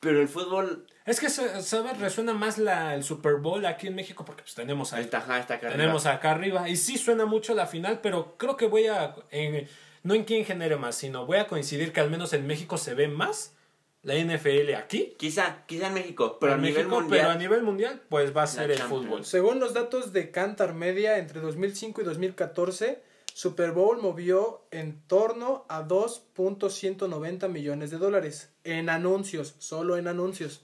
Pero 0.00 0.20
el 0.20 0.28
fútbol 0.28 0.86
Es 1.06 1.20
que, 1.20 1.30
sa- 1.30 1.60
¿sabes? 1.62 1.98
Resuena 1.98 2.34
más 2.34 2.58
la, 2.58 2.94
el 2.94 3.02
Super 3.02 3.36
Bowl 3.36 3.64
aquí 3.66 3.86
en 3.86 3.94
México 3.94 4.24
porque 4.26 4.42
pues 4.42 4.54
tenemos 4.54 4.92
ahí. 4.92 5.02
está, 5.04 5.18
está 5.38 5.54
acá 5.54 5.68
arriba. 5.68 5.72
Tenemos 5.72 6.06
acá 6.06 6.30
arriba. 6.32 6.68
Y 6.68 6.76
sí 6.76 6.98
suena 6.98 7.24
mucho 7.24 7.54
la 7.54 7.66
final, 7.66 8.00
pero 8.02 8.36
creo 8.36 8.56
que 8.56 8.66
voy 8.66 8.86
a. 8.88 9.14
en- 9.30 9.66
no 10.08 10.14
en 10.14 10.24
quién 10.24 10.44
genere 10.44 10.76
más, 10.76 10.96
sino 10.96 11.26
voy 11.26 11.36
a 11.36 11.46
coincidir 11.46 11.92
que 11.92 12.00
al 12.00 12.10
menos 12.10 12.32
en 12.32 12.46
México 12.46 12.78
se 12.78 12.94
ve 12.94 13.08
más 13.08 13.54
la 14.02 14.14
NFL 14.14 14.74
aquí. 14.74 15.14
Quizá, 15.18 15.64
quizá 15.66 15.88
en 15.88 15.94
México, 15.94 16.38
pero 16.40 16.54
a 16.54 16.56
nivel 16.56 16.88
mundial. 16.88 17.20
pero 17.20 17.30
a 17.30 17.34
nivel 17.34 17.62
mundial, 17.62 18.00
pues 18.08 18.34
va 18.34 18.44
a 18.44 18.46
ser 18.46 18.70
el 18.70 18.78
Champions. 18.78 19.04
fútbol. 19.04 19.24
Según 19.24 19.60
los 19.60 19.74
datos 19.74 20.12
de 20.12 20.30
Cantar 20.30 20.72
Media, 20.74 21.18
entre 21.18 21.40
2005 21.40 22.00
y 22.00 22.04
2014, 22.04 23.02
Super 23.34 23.72
Bowl 23.72 24.00
movió 24.00 24.66
en 24.70 25.00
torno 25.06 25.66
a 25.68 25.82
2.190 25.86 27.48
millones 27.48 27.90
de 27.90 27.98
dólares 27.98 28.50
en 28.64 28.88
anuncios, 28.88 29.54
solo 29.58 29.96
en 29.96 30.08
anuncios. 30.08 30.62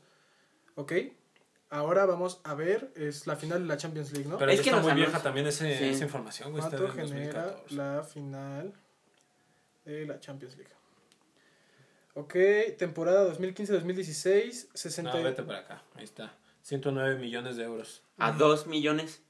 ¿Ok? 0.76 0.92
Ahora 1.70 2.06
vamos 2.06 2.40
a 2.44 2.54
ver, 2.54 2.92
es 2.96 3.26
la 3.26 3.36
final 3.36 3.60
de 3.62 3.66
la 3.66 3.76
Champions 3.76 4.12
League, 4.12 4.28
¿no? 4.28 4.38
Pero 4.38 4.52
Es 4.52 4.60
que 4.60 4.70
está 4.70 4.80
muy 4.80 4.92
vieja 4.92 5.20
también 5.22 5.46
ese- 5.46 5.76
Sí. 5.76 5.84
esa 5.86 6.04
información, 6.04 6.52
güey. 6.52 6.60
¿Cuánto 6.62 6.88
genera 6.92 7.42
2014. 7.56 7.74
la 7.74 8.02
final 8.04 8.72
de 9.84 10.06
la 10.06 10.20
Champions 10.20 10.56
League? 10.56 10.72
Ok, 12.14 12.34
temporada 12.78 13.28
2015-2016, 13.34 14.68
60... 14.72 15.12
No, 15.12 15.22
vete 15.22 15.42
para 15.42 15.58
acá. 15.60 15.82
Ahí 15.96 16.04
está. 16.04 16.32
109 16.62 17.16
millones 17.18 17.56
de 17.56 17.64
euros. 17.64 18.02
A 18.18 18.30
2 18.32 18.66
millones. 18.68 19.20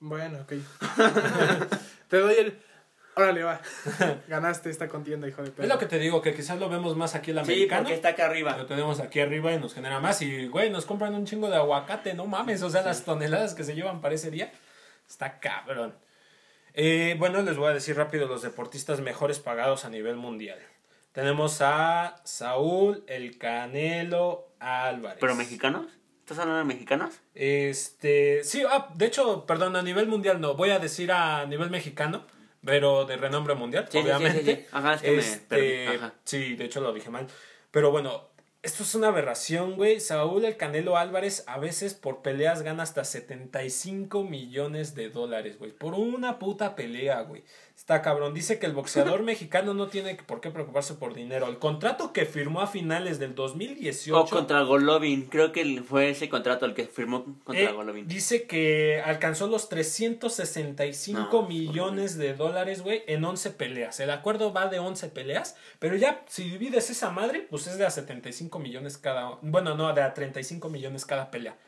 Bueno, 0.00 0.38
ok. 0.42 0.52
Te 2.08 2.18
doy 2.18 2.34
el... 2.34 2.58
Órale, 3.16 3.42
va. 3.44 3.60
Ganaste 4.28 4.70
esta 4.70 4.88
contienda, 4.88 5.28
hijo 5.28 5.42
de 5.42 5.50
perro. 5.50 5.62
Es 5.62 5.68
lo 5.68 5.78
que 5.78 5.86
te 5.86 5.98
digo, 6.00 6.20
que 6.20 6.34
quizás 6.34 6.58
lo 6.58 6.68
vemos 6.68 6.96
más 6.96 7.14
aquí 7.14 7.30
el 7.30 7.36
Sí, 7.38 7.42
americano. 7.42 7.82
porque 7.82 7.94
está 7.94 8.08
acá 8.08 8.26
arriba. 8.26 8.56
Lo 8.56 8.66
tenemos 8.66 8.98
aquí 8.98 9.20
arriba 9.20 9.52
y 9.52 9.58
nos 9.60 9.72
genera 9.72 10.00
más. 10.00 10.20
Y, 10.22 10.48
güey, 10.48 10.68
nos 10.70 10.84
compran 10.84 11.14
un 11.14 11.24
chingo 11.24 11.48
de 11.48 11.54
aguacate, 11.56 12.14
no 12.14 12.26
mames. 12.26 12.62
O 12.62 12.70
sea, 12.70 12.82
las 12.82 13.04
toneladas 13.04 13.54
que 13.54 13.62
se 13.62 13.76
llevan 13.76 14.00
para 14.00 14.16
ese 14.16 14.32
día. 14.32 14.52
Está 15.08 15.38
cabrón. 15.38 15.94
Eh, 16.74 17.14
bueno, 17.18 17.40
les 17.42 17.56
voy 17.56 17.70
a 17.70 17.74
decir 17.74 17.96
rápido 17.96 18.26
los 18.26 18.42
deportistas 18.42 19.00
mejores 19.00 19.38
pagados 19.38 19.84
a 19.84 19.90
nivel 19.90 20.16
mundial. 20.16 20.58
Tenemos 21.12 21.60
a 21.60 22.16
Saúl, 22.24 23.04
el 23.06 23.38
Canelo 23.38 24.48
Álvarez. 24.58 25.18
¿Pero 25.20 25.36
mexicanos? 25.36 25.86
¿Estás 26.20 26.38
hablando 26.40 26.58
de 26.58 26.64
mexicanos? 26.64 27.20
Este, 27.34 28.42
sí, 28.42 28.64
ah, 28.68 28.88
de 28.94 29.06
hecho, 29.06 29.46
perdón, 29.46 29.76
a 29.76 29.82
nivel 29.82 30.08
mundial 30.08 30.40
no, 30.40 30.54
voy 30.54 30.70
a 30.70 30.78
decir 30.80 31.12
a 31.12 31.46
nivel 31.46 31.70
mexicano, 31.70 32.26
pero 32.64 33.04
de 33.04 33.16
renombre 33.18 33.54
mundial, 33.54 33.84
Sí, 33.88 33.98
sí, 33.98 34.04
sí, 34.04 34.10
obviamente. 34.10 34.56
sí, 34.56 34.62
sí. 34.62 34.66
Ajá, 34.72 34.94
es 34.94 35.02
que 35.02 35.10
me 35.12 35.18
Este, 35.18 35.46
perdí, 35.86 35.96
ajá. 35.96 36.14
Sí, 36.24 36.56
de 36.56 36.64
hecho 36.64 36.80
lo 36.80 36.92
dije 36.92 37.10
mal. 37.10 37.26
Pero 37.70 37.90
bueno, 37.92 38.30
esto 38.64 38.82
es 38.82 38.94
una 38.94 39.08
aberración, 39.08 39.76
güey. 39.76 40.00
Saúl 40.00 40.46
el 40.46 40.56
Canelo 40.56 40.96
Álvarez 40.96 41.44
a 41.46 41.58
veces 41.58 41.92
por 41.92 42.22
peleas 42.22 42.62
gana 42.62 42.82
hasta 42.82 43.04
75 43.04 44.24
millones 44.24 44.94
de 44.94 45.10
dólares, 45.10 45.58
güey. 45.58 45.70
Por 45.70 45.92
una 45.92 46.38
puta 46.38 46.74
pelea, 46.74 47.20
güey. 47.20 47.44
Está 47.84 48.00
cabrón. 48.00 48.32
Dice 48.32 48.58
que 48.58 48.64
el 48.64 48.72
boxeador 48.72 49.22
mexicano 49.24 49.74
no 49.74 49.88
tiene 49.88 50.14
por 50.14 50.40
qué 50.40 50.50
preocuparse 50.50 50.94
por 50.94 51.12
dinero. 51.12 51.48
El 51.48 51.58
contrato 51.58 52.14
que 52.14 52.24
firmó 52.24 52.62
a 52.62 52.66
finales 52.66 53.18
del 53.18 53.34
2018... 53.34 54.18
O 54.18 54.26
contra 54.26 54.62
Golovin. 54.62 55.26
Creo 55.26 55.52
que 55.52 55.82
fue 55.86 56.08
ese 56.08 56.30
contrato 56.30 56.64
el 56.64 56.72
que 56.72 56.86
firmó 56.86 57.24
contra 57.44 57.62
Eh, 57.64 57.72
Golovin. 57.72 58.08
dice 58.08 58.44
que 58.46 59.02
alcanzó 59.04 59.48
los 59.48 59.68
365 59.68 61.42
No, 61.42 61.46
millones 61.46 62.16
de 62.16 62.32
dólares, 62.32 62.80
güey, 62.80 63.02
en 63.06 63.22
11 63.22 63.50
peleas. 63.50 64.00
El 64.00 64.10
acuerdo 64.10 64.50
va 64.54 64.68
de 64.68 64.78
11 64.78 65.08
peleas, 65.10 65.54
pero 65.78 65.94
ya 65.94 66.24
si 66.26 66.44
divides 66.44 66.88
esa 66.88 67.10
madre, 67.10 67.46
pues 67.50 67.66
es 67.66 67.76
de 67.76 67.84
a 67.84 67.90
75 67.90 68.58
millones 68.60 68.96
cada... 68.96 69.38
Bueno, 69.42 69.74
no, 69.74 69.92
de 69.92 70.00
a 70.00 70.14
35 70.14 70.70
millones 70.70 71.04
cada 71.04 71.30
pelea. 71.30 71.58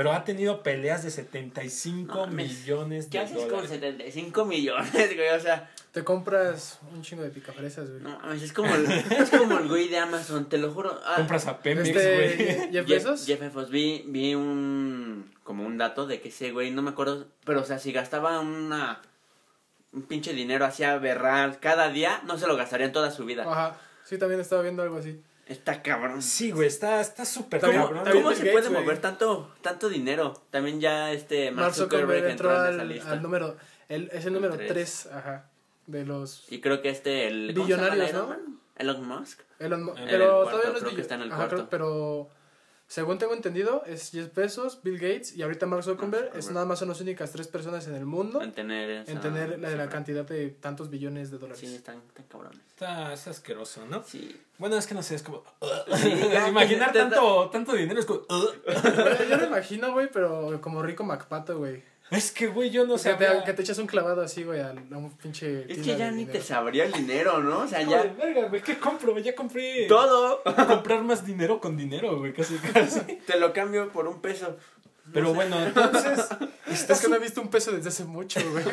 Pero 0.00 0.12
ha 0.12 0.24
tenido 0.24 0.62
peleas 0.62 1.02
de 1.02 1.10
75 1.10 2.14
No 2.14 2.26
millones 2.28 3.08
¿Qué 3.10 3.18
de 3.18 3.24
haces 3.24 3.36
con 3.40 3.48
dólares. 3.50 3.68
75 3.68 4.44
millones, 4.46 4.90
güey? 5.14 5.28
O 5.36 5.40
sea, 5.40 5.70
Te 5.92 6.02
compras 6.04 6.78
un 6.90 7.02
chingo 7.02 7.22
de 7.22 7.28
picafresas, 7.28 7.90
güey. 7.90 8.00
no 8.02 8.32
es 8.32 8.50
como 8.54 8.74
el, 8.74 8.86
es 8.90 9.28
como 9.28 9.58
el 9.58 9.68
güey 9.68 9.88
de 9.88 9.98
Amazon, 9.98 10.48
te 10.48 10.56
lo 10.56 10.72
juro. 10.72 10.98
Ah, 11.04 11.16
Compras 11.16 11.46
a 11.48 11.58
Pemex, 11.60 11.86
Este, 11.90 12.14
güey. 12.16 12.36
Jeff 12.38 12.70
Jeff, 12.72 12.86
Bezos. 12.88 13.26
Jeff 13.26 13.40
Bezos, 13.40 13.68
vi, 13.68 14.02
vi 14.06 14.34
un 14.34 15.30
como 15.44 15.66
un 15.66 15.76
dato 15.76 16.06
de 16.06 16.22
que 16.22 16.30
ese 16.30 16.50
güey, 16.50 16.70
no 16.70 16.80
me 16.80 16.92
acuerdo, 16.92 17.26
pero 17.44 17.60
o 17.60 17.64
sea, 17.64 17.78
si 17.78 17.92
gastaba 17.92 18.40
una 18.40 19.02
un 19.92 20.04
pinche 20.04 20.32
dinero 20.32 20.64
hacia 20.64 20.96
berrar 20.96 21.60
cada 21.60 21.90
día, 21.90 22.22
no 22.24 22.38
se 22.38 22.46
lo 22.46 22.56
gastaría 22.56 22.86
en 22.86 22.92
toda 22.92 23.10
su 23.10 23.26
vida. 23.26 23.42
Ajá. 23.46 23.76
Sí, 24.04 24.16
también 24.16 24.40
estaba 24.40 24.62
viendo 24.62 24.82
algo 24.82 24.96
así. 24.96 25.20
Está 25.50 25.82
cabrón. 25.82 26.22
Sí, 26.22 26.52
güey, 26.52 26.68
está 26.68 27.00
está 27.00 27.24
súper 27.24 27.60
cabrón. 27.60 28.04
¿Cómo 28.12 28.30
se 28.30 28.36
Gates, 28.44 28.52
puede 28.52 28.70
mover 28.70 29.00
tanto 29.00 29.52
tanto 29.62 29.88
dinero? 29.88 30.40
También 30.50 30.80
ya 30.80 31.10
este 31.12 31.50
Mark 31.50 31.74
Zuckerberg 31.74 32.24
entró 32.30 32.50
en 32.66 32.72
esa 32.74 32.82
al, 32.82 32.88
lista. 32.88 33.10
al 33.10 33.20
número... 33.22 33.56
El, 33.88 34.08
es 34.12 34.24
el 34.26 34.32
número 34.32 34.56
tres. 34.56 34.68
3, 34.68 35.06
ajá. 35.12 35.50
De 35.88 36.06
los... 36.06 36.46
Y 36.52 36.60
creo 36.60 36.80
que 36.80 36.90
este 36.90 37.26
el 37.26 37.52
¿cómo 37.54 37.66
se 37.66 37.72
llama 37.72 37.90
Billonarios, 37.90 38.28
¿no? 38.28 38.36
Elon 38.76 39.06
Musk. 39.08 39.40
Elon 39.58 39.82
Mu- 39.82 39.92
En 39.96 39.98
el 40.04 40.08
pero 40.08 40.26
cuarto, 40.42 40.50
todavía 40.50 40.70
no 40.70 40.76
es 40.76 40.80
creo 40.82 40.90
que 40.90 40.96
billo- 40.96 41.02
está 41.02 41.14
en 41.16 41.22
el 41.22 41.28
Ajá, 41.32 41.36
cuarto. 41.36 41.56
creo- 41.56 41.68
pero 41.70 42.30
según 42.90 43.18
tengo 43.18 43.34
entendido, 43.34 43.84
es 43.86 44.10
Jeff 44.10 44.34
Bezos, 44.34 44.82
Bill 44.82 44.98
Gates 44.98 45.36
y 45.36 45.42
ahorita 45.42 45.64
Mark 45.64 45.84
Zuckerberg. 45.84 46.24
Zuckerberg. 46.24 46.38
Es 46.40 46.50
nada 46.50 46.66
más 46.66 46.80
son 46.80 46.88
las 46.88 47.00
únicas 47.00 47.30
tres 47.30 47.46
personas 47.46 47.86
en 47.86 47.94
el 47.94 48.04
mundo 48.04 48.42
En 48.42 48.50
tener 48.50 48.90
esa 48.90 49.12
en 49.12 49.20
tener 49.20 49.60
la, 49.60 49.88
cantidad 49.88 50.24
de 50.24 50.50
tantos 50.50 50.90
billones 50.90 51.30
de 51.30 51.38
dólares. 51.38 51.60
Sí, 51.60 51.72
están, 51.72 52.02
están 52.08 52.24
cabrones. 52.24 52.58
Está, 52.66 53.12
está 53.12 53.30
asqueroso, 53.30 53.86
¿no? 53.86 54.02
Sí. 54.02 54.36
Bueno, 54.58 54.76
es 54.76 54.88
que 54.88 54.94
no 54.94 55.04
sé, 55.04 55.14
es 55.14 55.22
como... 55.22 55.44
Sí, 55.98 56.12
ya, 56.32 56.48
Imaginar 56.48 56.92
tanto, 56.92 57.48
tanto 57.50 57.74
dinero 57.74 58.00
es 58.00 58.06
como... 58.06 58.22
Güey, 58.28 59.28
Yo 59.28 59.36
lo 59.36 59.46
imagino, 59.46 59.92
güey, 59.92 60.10
pero 60.12 60.60
como 60.60 60.82
rico 60.82 61.04
MacPato, 61.04 61.58
güey. 61.58 61.84
Es 62.10 62.32
que, 62.32 62.48
güey, 62.48 62.70
yo 62.70 62.86
no 62.86 62.98
sé. 62.98 63.16
que 63.46 63.52
te 63.52 63.62
echas 63.62 63.78
un 63.78 63.86
clavado 63.86 64.20
así, 64.22 64.42
güey, 64.42 64.60
a, 64.60 64.72
un 64.72 65.10
pinche. 65.16 65.70
Es 65.72 65.78
que 65.78 65.96
ya 65.96 66.10
ni 66.10 66.26
te 66.26 66.40
sabría 66.40 66.84
el 66.84 66.92
dinero, 66.92 67.38
¿no? 67.40 67.60
O 67.60 67.68
sea, 67.68 67.82
Ya. 67.82 68.04
ya 68.04 68.12
verga, 68.14 68.48
güey, 68.48 68.62
¿qué 68.62 68.78
compro? 68.78 69.16
Ya 69.18 69.34
compré. 69.34 69.86
todo 69.86 70.42
Comprar 70.68 71.02
más 71.04 71.24
dinero 71.24 71.60
con 71.60 71.76
dinero, 71.76 72.18
güey, 72.18 72.32
casi, 72.32 72.56
casi. 72.56 73.00
te 73.26 73.38
lo 73.38 73.52
cambio 73.52 73.88
por 73.90 74.08
un 74.08 74.20
peso. 74.20 74.56
Pero 75.12 75.32
bueno, 75.34 75.56
entonces. 75.64 76.28
Está, 76.68 76.94
Es 76.94 77.00
que 77.00 77.08
no 77.08 77.16
he 77.16 77.20
visto 77.20 77.40
un 77.40 77.48
peso 77.48 77.70
desde 77.72 77.88
hace 77.88 78.04
mucho, 78.04 78.40
güey. 78.50 78.64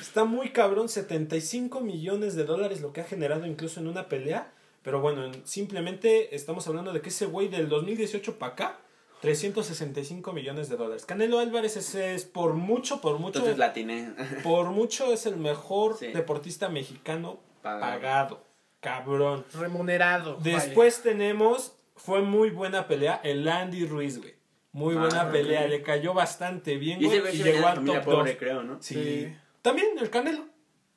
está 0.00 0.24
muy 0.24 0.50
cabrón, 0.50 0.88
75 0.88 1.80
millones 1.80 2.34
de 2.34 2.44
dólares 2.44 2.80
lo 2.80 2.92
que 2.92 3.00
ha 3.00 3.04
generado 3.04 3.46
incluso 3.46 3.80
en 3.80 3.88
una 3.88 4.08
pelea. 4.08 4.52
Pero 4.82 5.00
bueno, 5.00 5.24
en- 5.24 5.46
simplemente 5.46 6.34
estamos 6.34 6.66
hablando 6.68 6.92
de 6.92 7.00
que 7.00 7.08
ese 7.08 7.26
güey 7.26 7.48
del 7.48 7.68
2018 7.68 8.38
para 8.38 8.52
acá, 8.52 8.78
365 9.20 10.32
millones 10.32 10.68
de 10.68 10.76
dólares. 10.76 11.04
Canelo 11.04 11.38
Álvarez 11.40 11.76
ese 11.76 12.14
es 12.14 12.24
por 12.24 12.54
mucho, 12.54 13.00
por 13.00 13.18
mucho, 13.18 13.38
Entonces 13.38 13.58
la 13.58 13.72
tiene. 13.72 14.12
por 14.42 14.66
mucho 14.70 15.12
es 15.12 15.26
el 15.26 15.36
mejor 15.36 15.96
Sí. 15.98 16.08
deportista 16.08 16.68
mexicano 16.68 17.40
Pagado. 17.62 17.80
pagado. 17.92 18.44
Cabrón. 18.80 19.44
Remunerado. 19.54 20.36
vaya. 20.38 20.56
Después 20.56 21.02
tenemos, 21.02 21.72
fue 21.96 22.20
muy 22.22 22.50
buena 22.50 22.86
pelea, 22.86 23.20
el 23.24 23.46
Andy 23.48 23.86
Ruiz, 23.86 24.18
güey. 24.18 24.34
Muy 24.72 24.94
Ah, 24.96 25.00
buena 25.00 25.32
pelea, 25.32 25.66
le 25.66 25.82
cayó 25.82 26.14
bastante 26.14 26.76
bien, 26.76 27.02
Y 27.02 27.06
güey, 27.06 27.36
y 27.36 27.42
llegó 27.42 27.66
al 27.66 27.84
top 27.84 27.96
2. 27.96 28.04
pobre, 28.04 28.36
creo, 28.36 28.62
¿no? 28.62 28.80
Sí. 28.80 28.94
Sí. 28.94 29.36
También 29.62 29.88
el 29.98 30.10
Canelo. 30.10 30.46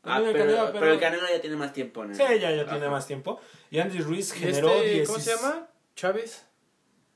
Ah, 0.03 0.17
pero, 0.17 0.29
el 0.29 0.37
Canelo, 0.37 0.71
pero 0.73 0.93
el 0.93 0.99
Canelo 0.99 1.23
ya 1.27 1.41
tiene 1.41 1.55
más 1.55 1.73
tiempo, 1.73 2.03
¿no? 2.05 2.13
Sí, 2.13 2.21
ya, 2.39 2.51
ya 2.51 2.67
tiene 2.67 2.89
más 2.89 3.07
tiempo. 3.07 3.39
Y 3.71 3.79
Andy 3.79 3.99
Ruiz 3.99 4.35
¿Y 4.35 4.39
generó 4.39 4.69
este, 4.69 5.03
¿Cómo 5.05 5.17
16 5.17 5.23
se 5.23 5.35
llama? 5.35 5.67
Chávez. 5.95 6.45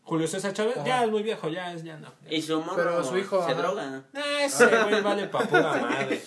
Julio 0.05 0.27
César 0.27 0.53
Chávez, 0.53 0.77
Ajá. 0.77 0.85
ya 0.85 1.03
es 1.03 1.09
muy 1.11 1.23
viejo, 1.23 1.49
ya 1.49 1.73
es, 1.73 1.83
ya 1.83 1.97
no. 1.97 2.13
Y 2.29 2.41
su 2.41 2.59
mono 2.61 2.73
Pero 2.77 3.03
su 3.03 3.17
hijo, 3.17 3.43
se 3.45 3.51
ajá. 3.51 3.61
droga. 3.61 4.03
Ah, 4.13 4.43
ese 4.45 4.65
güey 4.67 5.01
vale 5.01 5.27
pa' 5.27 5.39
pura 5.39 5.61
madre. 5.81 6.21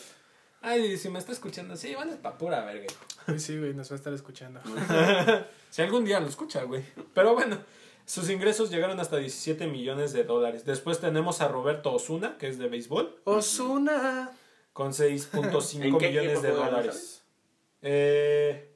Ay, 0.61 0.97
si 0.99 1.09
me 1.09 1.19
está 1.21 1.33
escuchando, 1.33 1.77
sí, 1.77 1.95
vale 1.95 2.17
pa' 2.17 2.37
pura 2.37 2.65
verga. 2.65 2.87
Sí, 3.29 3.39
sí, 3.39 3.59
güey, 3.59 3.73
nos 3.75 3.91
va 3.91 3.95
a 3.95 3.99
estar 3.99 4.13
escuchando. 4.13 4.61
Si 5.71 5.83
algún 5.83 6.05
día 6.05 6.19
lo 6.19 6.27
escucha, 6.27 6.63
güey. 6.65 6.83
Pero 7.15 7.35
bueno, 7.35 7.59
sus 8.07 8.31
ingresos 8.31 8.71
llegaron 8.71 8.99
hasta 9.01 9.19
17 9.19 9.67
millones 9.67 10.13
de 10.15 10.25
dólares. 10.25 10.65
Después 10.65 10.99
tenemos 10.99 11.41
a 11.43 11.49
Roberto 11.49 11.93
Osuna, 11.93 12.37
que 12.39 12.49
es 12.49 12.59
de 12.59 12.69
béisbol, 12.69 13.21
Osuna. 13.25 14.31
con 14.73 14.87
¿En 14.89 14.93
6.5 14.93 15.99
qué 15.99 16.09
millones 16.09 16.41
de 16.43 16.51
dólares. 16.51 17.23
Eh, 17.83 18.68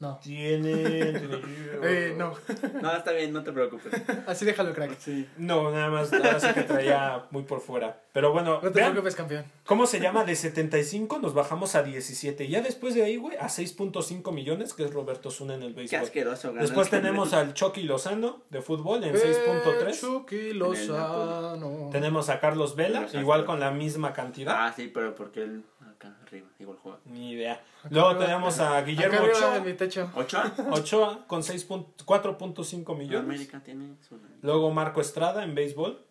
No. 0.00 0.18
tiene... 0.22 1.20
Eh, 1.80 2.12
no. 2.16 2.34
No, 2.82 2.96
está 2.96 3.12
bien, 3.12 3.32
no 3.32 3.44
te 3.44 3.52
preocupes. 3.52 3.92
Así 4.26 4.44
déjalo, 4.44 4.74
crack. 4.74 4.98
Sí. 4.98 5.28
No, 5.36 5.70
nada 5.70 5.88
más, 5.88 6.12
ahora 6.12 6.40
sí 6.40 6.48
que 6.52 6.62
traía 6.62 7.24
muy 7.30 7.44
por 7.44 7.60
fuera. 7.60 8.00
Pero 8.12 8.32
bueno, 8.32 8.54
No 8.60 8.70
te 8.72 8.80
vean 8.80 8.90
preocupes, 8.90 9.14
campeón. 9.14 9.44
cómo 9.64 9.86
se 9.86 10.00
llama, 10.00 10.24
de 10.24 10.34
75 10.34 11.20
nos 11.20 11.34
bajamos 11.34 11.76
a 11.76 11.84
17. 11.84 12.44
Y 12.44 12.48
ya 12.48 12.62
después 12.62 12.94
de 12.96 13.04
ahí, 13.04 13.16
güey, 13.16 13.36
a 13.36 13.46
6.5 13.48 14.32
millones, 14.32 14.74
que 14.74 14.82
es 14.84 14.92
Roberto 14.92 15.28
Osuna 15.28 15.54
en 15.54 15.62
el 15.62 15.68
Qué 15.74 15.80
béisbol. 15.82 16.00
asqueroso. 16.00 16.48
ganar. 16.48 16.62
Después 16.62 16.90
tenemos 16.90 17.32
al 17.32 17.54
Chucky 17.54 17.82
Lozano 17.84 18.42
de 18.50 18.60
fútbol 18.60 19.04
en 19.04 19.14
Eh, 19.14 19.18
6.3. 19.18 20.00
Chucky 20.00 20.52
Lozano. 20.54 21.90
Tenemos 21.92 22.28
a 22.28 22.40
Carlos 22.40 22.74
Vela, 22.76 23.06
igual 23.14 23.44
con 23.44 23.60
la 23.60 23.70
misma 23.70 24.12
cantidad. 24.12 24.54
Ah, 24.66 24.72
sí, 24.74 24.90
pero 24.92 25.14
porque 25.14 25.42
él 25.44 25.62
acá 25.98 26.16
arriba, 26.22 26.46
igual 26.58 26.78
juega. 26.82 26.98
Ni 27.04 27.32
idea. 27.32 27.60
Luego 27.90 28.08
arriba. 28.08 28.24
tenemos 28.26 28.58
a 28.60 28.80
Guillermo 28.82 29.18
Ochoa, 29.22 29.60
mi 29.60 29.72
techo. 29.74 30.10
¿Ochoa? 30.14 30.52
Ochoa 30.70 31.26
con 31.26 31.42
6 31.42 31.68
pun- 31.68 31.86
4.5 32.04 32.96
millones. 32.96 33.24
América 33.24 33.60
tiene 33.60 33.96
su... 34.08 34.18
Luego 34.42 34.70
Marco 34.70 35.00
Estrada 35.00 35.42
en 35.44 35.54
béisbol. 35.54 36.04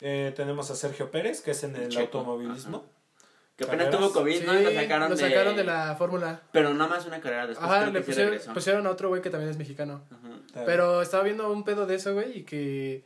Eh, 0.00 0.32
tenemos 0.36 0.70
a 0.70 0.76
Sergio 0.76 1.10
Pérez, 1.10 1.40
que 1.40 1.50
es 1.52 1.64
en 1.64 1.74
el 1.76 1.88
Checo, 1.88 2.18
automovilismo. 2.18 2.84
Que 3.56 3.64
apenas 3.64 3.86
Carreras. 3.86 4.10
tuvo 4.12 4.20
COVID, 4.20 4.38
Sí, 4.38 4.46
¿no? 4.46 4.52
Lo 4.52 4.70
sacaron, 4.72 5.08
lo 5.10 5.16
de... 5.16 5.20
sacaron 5.28 5.56
de 5.56 5.64
la 5.64 5.96
fórmula. 5.96 6.42
Pero 6.52 6.72
nada 6.74 6.90
más 6.90 7.06
una 7.06 7.20
carrera 7.20 7.48
después. 7.48 7.68
Ajá, 7.68 7.86
le 7.86 8.00
sí 8.00 8.06
pusieron, 8.06 8.54
pusieron 8.54 8.86
a 8.86 8.90
otro 8.90 9.08
güey 9.08 9.20
que 9.20 9.30
también 9.30 9.50
es 9.50 9.58
mexicano. 9.58 10.02
Ajá. 10.10 10.62
Pero 10.64 11.02
estaba 11.02 11.24
viendo 11.24 11.50
un 11.52 11.64
pedo 11.64 11.84
de 11.86 11.96
eso, 11.96 12.14
güey, 12.14 12.38
y 12.38 12.42
que 12.44 13.02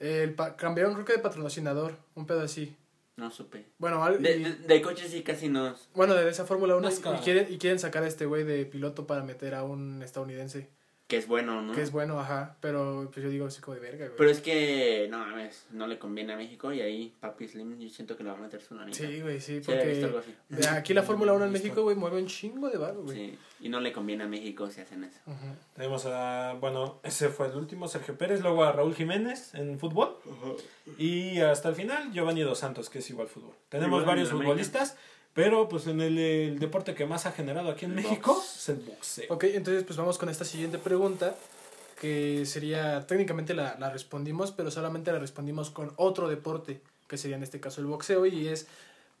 el 0.00 0.34
pa- 0.34 0.56
cambiaron, 0.56 0.94
creo 0.94 1.04
que 1.06 1.12
de 1.12 1.18
patrocinador, 1.20 1.94
un 2.16 2.26
pedo 2.26 2.42
así. 2.42 2.76
No 3.16 3.30
supe. 3.30 3.64
Bueno, 3.78 4.04
al- 4.04 4.22
De, 4.22 4.36
y- 4.36 4.42
de, 4.44 4.54
de 4.56 4.82
coches 4.82 5.10
sí 5.10 5.22
casi 5.22 5.48
no. 5.48 5.74
bueno 5.94 6.14
de 6.14 6.28
esa 6.28 6.44
Fórmula 6.44 6.76
1 6.76 6.86
y 6.86 6.90
NASCAR. 6.90 7.20
quieren, 7.22 7.46
y 7.52 7.56
quieren 7.58 7.78
sacar 7.78 8.02
a 8.02 8.06
este 8.08 8.26
güey 8.26 8.44
de 8.44 8.66
piloto 8.66 9.06
para 9.06 9.22
meter 9.24 9.54
a 9.54 9.62
un 9.64 10.02
estadounidense, 10.02 10.70
Que 11.06 11.18
es 11.18 11.28
bueno, 11.28 11.62
¿no? 11.62 11.72
que 11.72 11.82
es 11.82 11.92
bueno, 11.92 12.18
ajá, 12.18 12.56
pero 12.60 13.08
pues 13.12 13.22
yo 13.22 13.30
digo 13.30 13.46
así 13.46 13.60
como 13.60 13.76
de 13.76 13.80
verga, 13.80 14.06
güey. 14.06 14.16
Pero 14.18 14.28
es 14.28 14.40
que, 14.40 15.06
no 15.08 15.18
mames, 15.18 15.66
no 15.70 15.86
le 15.86 16.00
conviene 16.00 16.32
a 16.32 16.36
México 16.36 16.72
y 16.72 16.80
ahí 16.80 17.14
Papi 17.20 17.46
Slim 17.46 17.78
yo 17.78 17.88
siento 17.90 18.16
que 18.16 18.24
le 18.24 18.30
va 18.30 18.36
a 18.36 18.40
meter 18.40 18.60
su 18.60 18.74
lanita. 18.74 18.98
Sí, 18.98 19.20
güey, 19.20 19.40
sí, 19.40 19.60
Sí, 19.60 19.62
porque 19.64 20.02
algo 20.02 20.18
así. 20.18 20.34
de 20.48 20.66
aquí 20.66 20.94
la 20.94 21.04
Fórmula 21.04 21.32
1 21.34 21.44
en 21.44 21.52
México, 21.52 21.82
güey, 21.82 21.94
mueve 21.94 22.18
un 22.18 22.26
chingo 22.26 22.68
de 22.68 22.78
barro, 22.78 23.04
güey. 23.04 23.16
Sí, 23.16 23.38
y 23.60 23.68
no 23.68 23.78
le 23.78 23.92
conviene 23.92 24.24
a 24.24 24.26
México 24.26 24.68
si 24.68 24.80
hacen 24.80 25.04
eso. 25.04 25.20
Ujú. 25.26 25.54
Tenemos 25.76 26.06
a, 26.06 26.54
bueno, 26.60 26.98
ese 27.04 27.28
fue 27.28 27.46
el 27.46 27.54
último, 27.56 27.86
Sergio 27.86 28.18
Pérez, 28.18 28.40
luego 28.42 28.64
a 28.64 28.72
Raúl 28.72 28.94
Jiménez 28.96 29.54
en 29.54 29.78
fútbol 29.78 30.16
y 30.98 31.38
hasta 31.38 31.68
el 31.68 31.76
final 31.76 32.12
Giovanni 32.12 32.42
Dos 32.42 32.58
Santos, 32.58 32.90
que 32.90 32.98
es 32.98 33.10
igual 33.10 33.28
fútbol. 33.28 33.54
Tenemos 33.68 34.00
Igual 34.02 34.04
varios 34.06 34.30
América. 34.32 34.50
Pero 35.36 35.68
pues 35.68 35.86
en 35.86 36.00
el, 36.00 36.18
el 36.18 36.58
deporte 36.58 36.94
que 36.94 37.06
más 37.06 37.26
ha 37.26 37.32
generado 37.32 37.70
aquí 37.70 37.84
en 37.84 37.92
El 37.92 37.96
México 37.98 38.34
box. 38.34 38.56
es 38.56 38.68
el 38.70 38.76
boxeo. 38.76 39.26
Ok, 39.28 39.44
entonces 39.44 39.84
pues 39.84 39.96
vamos 39.96 40.18
con 40.18 40.28
esta 40.30 40.44
siguiente 40.44 40.78
pregunta, 40.78 41.36
que 42.00 42.44
sería, 42.46 43.06
técnicamente 43.06 43.54
la, 43.54 43.76
la 43.78 43.90
respondimos, 43.90 44.50
pero 44.50 44.70
solamente 44.70 45.12
la 45.12 45.18
respondimos 45.18 45.70
con 45.70 45.92
otro 45.96 46.26
deporte, 46.28 46.80
que 47.06 47.18
sería 47.18 47.36
en 47.36 47.42
este 47.42 47.60
caso 47.60 47.80
el 47.82 47.86
boxeo, 47.86 48.26
y 48.26 48.48
es, 48.48 48.66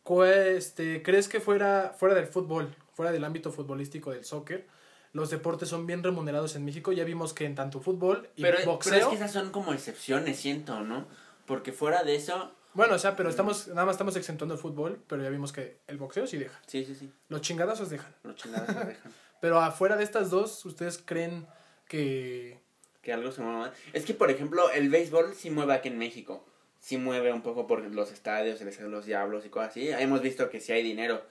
¿cuál, 0.02 0.32
este, 0.32 1.02
¿crees 1.02 1.28
que 1.28 1.38
fuera, 1.38 1.94
fuera 1.96 2.14
del 2.14 2.26
fútbol, 2.26 2.74
fuera 2.94 3.12
del 3.12 3.22
ámbito 3.22 3.52
futbolístico 3.52 4.10
del 4.10 4.24
soccer, 4.24 4.66
los 5.12 5.30
deportes 5.30 5.68
son 5.68 5.86
bien 5.86 6.02
remunerados 6.02 6.56
en 6.56 6.64
México? 6.64 6.92
Ya 6.92 7.04
vimos 7.04 7.34
que 7.34 7.44
en 7.44 7.54
tanto 7.54 7.80
fútbol 7.80 8.28
y 8.36 8.42
Pero, 8.42 8.56
pero 8.58 8.70
boxeo... 8.72 8.94
es 8.98 9.06
que 9.06 9.14
esas 9.16 9.32
son 9.32 9.50
como 9.50 9.72
excepciones, 9.74 10.38
siento, 10.38 10.80
¿no? 10.80 11.06
Porque 11.46 11.72
fuera 11.72 12.02
de 12.02 12.16
eso, 12.16 12.50
Bueno, 12.76 12.94
o 12.94 12.98
sea, 12.98 13.16
pero 13.16 13.28
estamos, 13.30 13.68
nada 13.68 13.84
más 13.86 13.94
estamos 13.94 14.14
exentuando 14.16 14.54
el 14.54 14.60
fútbol, 14.60 15.02
pero 15.08 15.22
ya 15.22 15.30
vimos 15.30 15.52
que 15.52 15.78
el 15.86 15.96
boxeo 15.98 16.26
sí 16.26 16.36
deja. 16.36 16.60
sí, 16.66 16.84
sí, 16.84 16.94
sí, 16.94 17.10
Los 17.28 17.40
chingadazos 17.40 17.90
dejan. 17.90 18.14
los 18.22 18.36
chingados 18.36 18.66
se 18.68 18.84
dejan. 18.84 19.12
Pero 19.40 19.60
afuera 19.60 19.96
de 19.96 20.04
estas 20.04 20.30
dos, 20.30 20.64
¿ustedes 20.64 20.96
creen 21.04 21.46
que 21.88 22.58
Que 23.02 23.12
algo 23.12 23.30
se 23.32 23.42
mueva. 23.42 23.70
Es 23.92 24.04
que, 24.06 24.14
por 24.14 24.30
ejemplo, 24.30 24.70
el 24.70 24.88
béisbol 24.88 25.34
sí 25.34 25.50
mueve 25.50 25.74
aquí 25.74 25.88
en 25.88 25.98
México. 25.98 26.44
Sí 26.80 26.96
mueve 26.96 27.32
un 27.32 27.42
poco 27.42 27.66
por 27.66 27.82
los 27.82 28.12
estadios, 28.12 28.60
el 28.60 28.68
estadio 28.68 28.88
de 28.90 28.96
los 28.96 29.04
diablos 29.06 29.44
y 29.44 29.50
cosas 29.50 29.70
así. 29.70 29.88
Hemos 29.90 30.22
visto 30.22 30.48
que 30.50 30.60
sí 30.60 30.72
hay 30.72 30.82
dinero. 30.82 31.22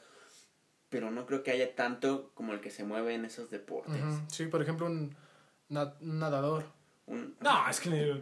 Pero 0.89 1.09
no 1.11 1.25
creo 1.25 1.41
que 1.43 1.51
haya 1.51 1.75
tanto 1.75 2.31
como 2.35 2.53
el 2.53 2.61
que 2.61 2.69
se 2.71 2.83
mueve 2.83 3.15
en 3.15 3.25
esos 3.25 3.49
deportes. 3.49 3.99
Sí, 4.31 4.45
por 4.45 4.61
ejemplo, 4.61 4.85
un, 4.85 5.15
na- 5.69 5.95
un 5.99 6.19
nadador. 6.19 6.63
Un- 7.07 7.35
No, 7.41 7.67
es 7.69 7.79
que 7.79 8.21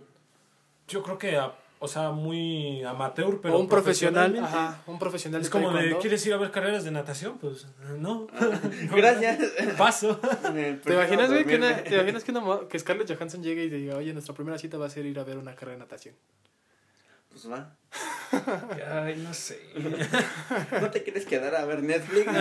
yo 0.87 1.03
creo 1.03 1.17
que, 1.17 1.35
a- 1.35 1.53
o 1.83 1.87
sea, 1.89 2.11
muy 2.11 2.81
amateur, 2.83 3.41
pero 3.41 3.55
o 3.57 3.59
un 3.59 3.67
profesional. 3.67 4.39
Ajá, 4.41 4.81
un 4.87 4.97
profesional 4.97 5.41
Es 5.41 5.47
de 5.47 5.51
como 5.51 5.69
de. 5.73 5.97
¿quieres 5.97 6.25
ir 6.25 6.31
a 6.33 6.37
ver 6.37 6.49
carreras 6.49 6.85
de 6.85 6.91
natación? 6.91 7.37
Pues 7.39 7.67
no. 7.99 8.25
Gracias. 8.95 9.37
Paso. 9.77 10.17
¿Te 10.53 10.93
imaginas, 10.93 11.29
güey, 11.29 11.43
que, 11.43 11.57
una- 11.57 11.83
¿te 11.83 11.95
imaginas 11.95 12.23
que, 12.23 12.31
una 12.31 12.67
que 12.69 12.79
Scarlett 12.79 13.13
Johansson 13.13 13.43
llegue 13.43 13.65
y 13.65 13.69
te 13.69 13.75
diga, 13.75 13.97
oye, 13.97 14.13
nuestra 14.13 14.33
primera 14.33 14.57
cita 14.57 14.77
va 14.77 14.85
a 14.85 14.89
ser 14.89 15.05
ir 15.05 15.19
a 15.19 15.25
ver 15.25 15.37
una 15.37 15.55
carrera 15.55 15.73
de 15.73 15.79
natación? 15.79 16.15
Pues 17.29 17.51
va. 17.51 17.75
Ay, 19.03 19.17
no 19.17 19.33
sé. 19.33 19.59
¿No 20.79 20.89
te 20.89 21.03
quieres 21.03 21.25
quedar 21.25 21.53
a 21.55 21.65
ver 21.65 21.83
Netflix? 21.83 22.31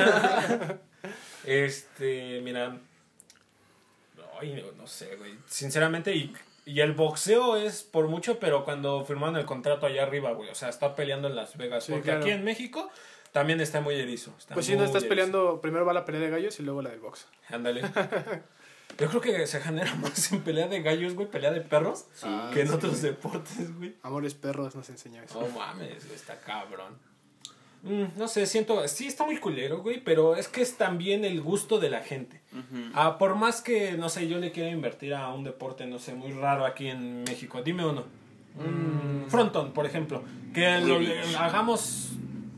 Este, 1.44 2.40
mira. 2.44 2.78
Ay, 4.40 4.62
no, 4.62 4.72
no 4.80 4.86
sé, 4.86 5.16
güey. 5.16 5.34
Sinceramente, 5.48 6.14
y, 6.14 6.32
y 6.64 6.80
el 6.80 6.92
boxeo 6.92 7.56
es 7.56 7.82
por 7.82 8.08
mucho, 8.08 8.38
pero 8.38 8.64
cuando 8.64 9.04
firmaron 9.04 9.36
el 9.36 9.44
contrato 9.46 9.86
allá 9.86 10.02
arriba, 10.04 10.32
güey. 10.32 10.48
O 10.50 10.54
sea, 10.54 10.68
está 10.68 10.94
peleando 10.94 11.28
en 11.28 11.36
Las 11.36 11.56
Vegas. 11.56 11.84
Sí, 11.84 11.92
porque 11.92 12.06
claro. 12.06 12.20
aquí 12.20 12.30
en 12.30 12.44
México 12.44 12.88
también 13.32 13.60
está 13.60 13.80
muy 13.80 13.94
erizo. 13.96 14.32
está 14.38 14.54
Pues 14.54 14.66
si 14.66 14.76
no 14.76 14.84
estás 14.84 15.02
erizo. 15.02 15.08
peleando, 15.08 15.60
primero 15.60 15.84
va 15.84 15.92
la 15.92 16.04
pelea 16.04 16.20
de 16.20 16.30
gallos 16.30 16.58
y 16.60 16.62
luego 16.62 16.82
la 16.82 16.90
del 16.90 17.00
box. 17.00 17.26
Ándale. 17.48 17.82
Yo 18.98 19.08
creo 19.08 19.20
que 19.22 19.46
se 19.46 19.60
genera 19.60 19.94
más 19.94 20.32
en 20.32 20.42
pelea 20.42 20.68
de 20.68 20.82
gallos, 20.82 21.14
güey, 21.14 21.26
pelea 21.30 21.50
de 21.50 21.62
perros, 21.62 22.04
Ah, 22.22 22.50
que 22.52 22.60
en 22.60 22.68
sí. 22.68 22.74
otros 22.74 23.00
deportes, 23.00 23.74
güey. 23.78 23.96
Amores 24.02 24.34
perros 24.34 24.76
nos 24.76 24.88
enseñó 24.90 25.22
eso. 25.22 25.40
No 25.40 25.48
mames, 25.48 26.04
güey, 26.04 26.14
está 26.14 26.38
cabrón. 26.40 26.98
Mm, 27.82 28.16
no 28.16 28.28
sé, 28.28 28.46
siento, 28.46 28.86
sí 28.86 29.08
está 29.08 29.24
muy 29.24 29.38
culero, 29.38 29.82
güey, 29.82 30.02
pero 30.02 30.36
es 30.36 30.46
que 30.48 30.62
es 30.62 30.76
también 30.76 31.24
el 31.24 31.40
gusto 31.40 31.78
de 31.80 31.90
la 31.90 32.00
gente. 32.00 32.40
Ah, 32.94 33.18
por 33.18 33.34
más 33.34 33.60
que, 33.60 33.92
no 33.92 34.08
sé, 34.08 34.28
yo 34.28 34.38
le 34.38 34.52
quiera 34.52 34.70
invertir 34.70 35.14
a 35.14 35.28
un 35.32 35.42
deporte, 35.42 35.84
no 35.86 35.98
sé, 35.98 36.14
muy 36.14 36.30
raro 36.32 36.64
aquí 36.64 36.86
en 36.88 37.24
México, 37.24 37.60
dime 37.62 37.84
uno. 37.84 38.04
Un 38.56 39.24
fronton, 39.28 39.72
por 39.72 39.86
ejemplo. 39.86 40.22
Que 40.54 40.78
lo- 40.80 40.98
hagamos 41.38 42.10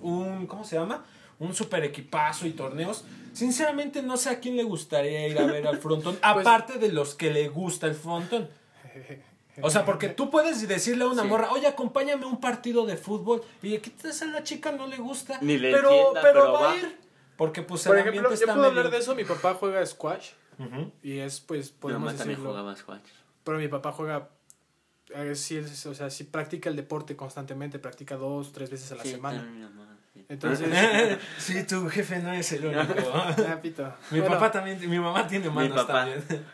un, 0.03 0.47
¿cómo 0.47 0.64
se 0.64 0.77
llama? 0.77 1.05
Un 1.39 1.55
super 1.55 1.83
equipazo 1.85 2.47
y 2.47 2.51
torneos. 2.51 3.05
Sinceramente 3.33 4.03
no 4.03 4.16
sé 4.16 4.31
a 4.31 4.41
quién 4.41 4.57
le 4.57 4.62
gustaría 4.64 5.27
ir 5.29 5.39
a 5.39 5.47
ver 5.47 5.66
al 5.66 5.79
frontón, 5.79 6.18
aparte 6.22 6.79
de 6.79 6.93
los 6.93 7.14
que 7.14 7.31
le 7.33 7.49
gusta 7.49 7.87
el 7.87 7.95
frontón. 7.95 8.49
O 9.63 9.71
sea, 9.71 9.85
porque 9.85 10.09
tú 10.09 10.31
puedes 10.31 10.67
decirle 10.67 11.05
a 11.05 11.07
una 11.09 11.23
Sí. 11.23 11.29
morra, 11.29 11.51
oye, 11.53 11.67
acompáñame 11.67 12.25
a 12.25 12.27
un 12.27 12.41
partido 12.41 12.87
de 12.87 12.97
fútbol. 12.97 13.43
Y 13.63 13.79
quizás 13.79 14.23
a 14.23 14.27
la 14.27 14.43
chica 14.43 14.73
no 14.73 14.87
le 14.87 14.97
gusta. 14.97 15.39
Ni 15.41 15.59
le 15.59 15.73
pero, 15.73 15.91
entienda, 15.91 16.21
pero, 16.23 16.41
pero 16.41 16.53
va, 16.53 16.61
va. 16.61 16.73
a 16.73 16.77
ir. 16.77 16.99
Porque 17.37 17.63
pues 17.63 17.83
Por 17.85 17.97
el 17.97 18.01
ejemplo, 18.03 18.21
ambiente 18.21 18.41
yo 18.41 18.45
está 18.45 18.55
puedo 18.55 18.69
medio- 18.69 18.81
hablar 18.81 18.93
de 18.93 18.99
eso. 18.99 19.15
Mi 19.15 19.25
papá 19.25 19.55
juega 19.55 19.85
squash 19.87 20.31
y 21.03 21.19
es, 21.19 21.41
pues, 21.41 21.73
Mi 21.73 21.79
podemos 21.81 22.01
mamá 22.07 22.17
también 22.19 22.37
decirlo. 22.39 22.51
jugaba 22.51 22.77
squash. 22.77 23.01
Pero 23.45 23.59
mi 23.59 23.69
papá 23.69 23.93
juega, 23.93 24.29
sí, 25.35 25.57
es- 25.57 25.87
o 25.87 25.95
sea, 25.95 26.11
sí 26.11 26.25
practica 26.25 26.69
el 26.71 26.77
deporte 26.77 27.17
constantemente, 27.17 27.79
practica 27.79 28.17
dos, 28.17 28.53
tres 28.53 28.71
veces 28.71 28.91
a 28.93 28.97
la 28.97 29.03
Sí, 29.03 29.11
semana. 29.13 29.39
también 29.39 29.59
mi 29.59 29.65
mamá, 29.65 29.97
sí. 30.13 30.25
Entonces, 30.29 30.69
sí, 31.39 31.65
tu 31.65 31.89
jefe 31.89 32.19
no 32.21 32.33
es 32.33 32.53
el 32.53 32.67
único. 32.67 32.83
ah, 33.15 33.57
mi 34.11 34.21
Bueno, 34.21 34.35
papá 34.35 34.51
también, 34.53 34.79
mi 34.89 34.99
mamá 34.99 35.27
tiene 35.27 35.51
manos 35.51 35.77
papá. 35.77 36.07
también. 36.07 36.47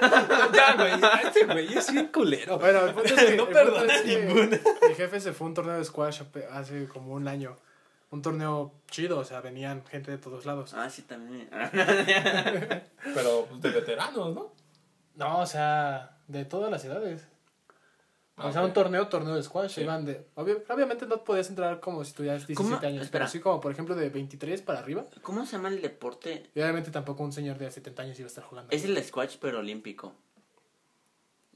ya, 0.52 0.74
güey, 0.76 0.92
este 1.24 1.46
güey 1.46 1.76
es 1.76 1.92
bien 1.92 2.08
culero. 2.08 2.58
Bueno, 2.58 2.86
el 2.86 2.94
punto 2.94 3.14
es 3.14 3.24
que, 3.30 3.36
No 3.36 3.48
perdona 3.48 3.94
es 3.94 4.02
que 4.02 4.24
ninguna. 4.24 4.58
Mi 4.88 4.94
jefe 4.94 5.20
se 5.20 5.32
fue 5.32 5.46
a 5.46 5.48
un 5.48 5.54
torneo 5.54 5.76
de 5.76 5.84
squash 5.84 6.22
hace 6.52 6.88
como 6.88 7.14
un 7.14 7.28
año. 7.28 7.56
Un 8.10 8.22
torneo 8.22 8.72
chido, 8.90 9.18
o 9.18 9.24
sea, 9.24 9.40
venían 9.40 9.84
gente 9.86 10.10
de 10.10 10.18
todos 10.18 10.44
lados. 10.44 10.74
Ah, 10.74 10.90
sí, 10.90 11.02
también. 11.02 11.48
Pero 13.14 13.46
pues, 13.48 13.60
de 13.60 13.70
veteranos, 13.70 14.34
¿no? 14.34 14.52
No, 15.14 15.40
o 15.40 15.46
sea, 15.46 16.16
de 16.26 16.44
todas 16.44 16.70
las 16.70 16.84
edades. 16.84 17.28
Ah, 18.40 18.46
o 18.48 18.52
sea, 18.52 18.62
un 18.64 18.72
torneo, 18.72 19.06
torneo 19.08 19.34
de 19.34 19.42
squash. 19.42 19.72
Sí. 19.74 19.80
Iban 19.82 20.04
de, 20.04 20.26
obvio- 20.34 20.62
obviamente 20.68 21.06
no 21.06 21.22
podías 21.24 21.48
entrar 21.48 21.78
como 21.80 22.04
si 22.04 22.12
tuvieras 22.12 22.46
17 22.46 22.54
¿Cómo? 22.76 22.86
años, 22.86 23.04
Espera. 23.04 23.24
pero 23.24 23.30
sí 23.30 23.40
como, 23.40 23.60
por 23.60 23.70
ejemplo, 23.72 23.94
de 23.94 24.08
23 24.08 24.62
para 24.62 24.78
arriba. 24.80 25.04
¿Cómo 25.22 25.44
se 25.46 25.52
llama 25.52 25.68
el 25.68 25.80
deporte? 25.82 26.50
Y 26.54 26.60
obviamente 26.60 26.90
tampoco 26.90 27.22
un 27.22 27.32
señor 27.32 27.58
de 27.58 27.70
70 27.70 28.02
años 28.02 28.18
iba 28.18 28.26
a 28.26 28.28
estar 28.28 28.44
jugando. 28.44 28.72
Es 28.72 28.84
el 28.84 29.02
squash, 29.04 29.36
pero 29.40 29.58
olímpico. 29.60 30.14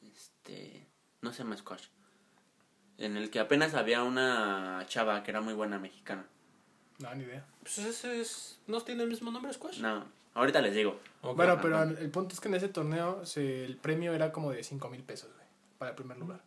Este. 0.02 0.86
No 1.22 1.32
se 1.32 1.42
llama 1.42 1.56
squash. 1.56 1.86
En 2.98 3.16
el 3.16 3.30
que 3.30 3.40
apenas 3.40 3.74
había 3.74 4.02
una 4.02 4.84
chava 4.86 5.22
que 5.22 5.30
era 5.30 5.40
muy 5.40 5.54
buena 5.54 5.78
mexicana. 5.78 6.26
No, 7.00 7.12
ni 7.14 7.24
idea. 7.24 7.44
Pues 7.60 7.78
ese 7.78 8.20
es. 8.20 8.60
¿No 8.66 8.80
tiene 8.82 9.02
el 9.02 9.08
mismo 9.08 9.30
nombre, 9.32 9.52
Squash? 9.52 9.80
No, 9.80 10.04
ahorita 10.34 10.60
les 10.60 10.74
digo. 10.74 11.00
Bueno, 11.22 11.58
pero 11.60 11.82
el 11.82 12.10
punto 12.10 12.34
es 12.34 12.40
que 12.40 12.46
en 12.48 12.54
ese 12.54 12.68
torneo 12.68 13.26
se- 13.26 13.64
el 13.64 13.76
premio 13.78 14.12
era 14.14 14.30
como 14.30 14.52
de 14.52 14.62
5 14.62 14.88
mil 14.90 15.02
pesos, 15.02 15.32
güey, 15.34 15.46
para 15.78 15.90
el 15.90 15.96
primer 15.96 16.18
lugar. 16.18 16.40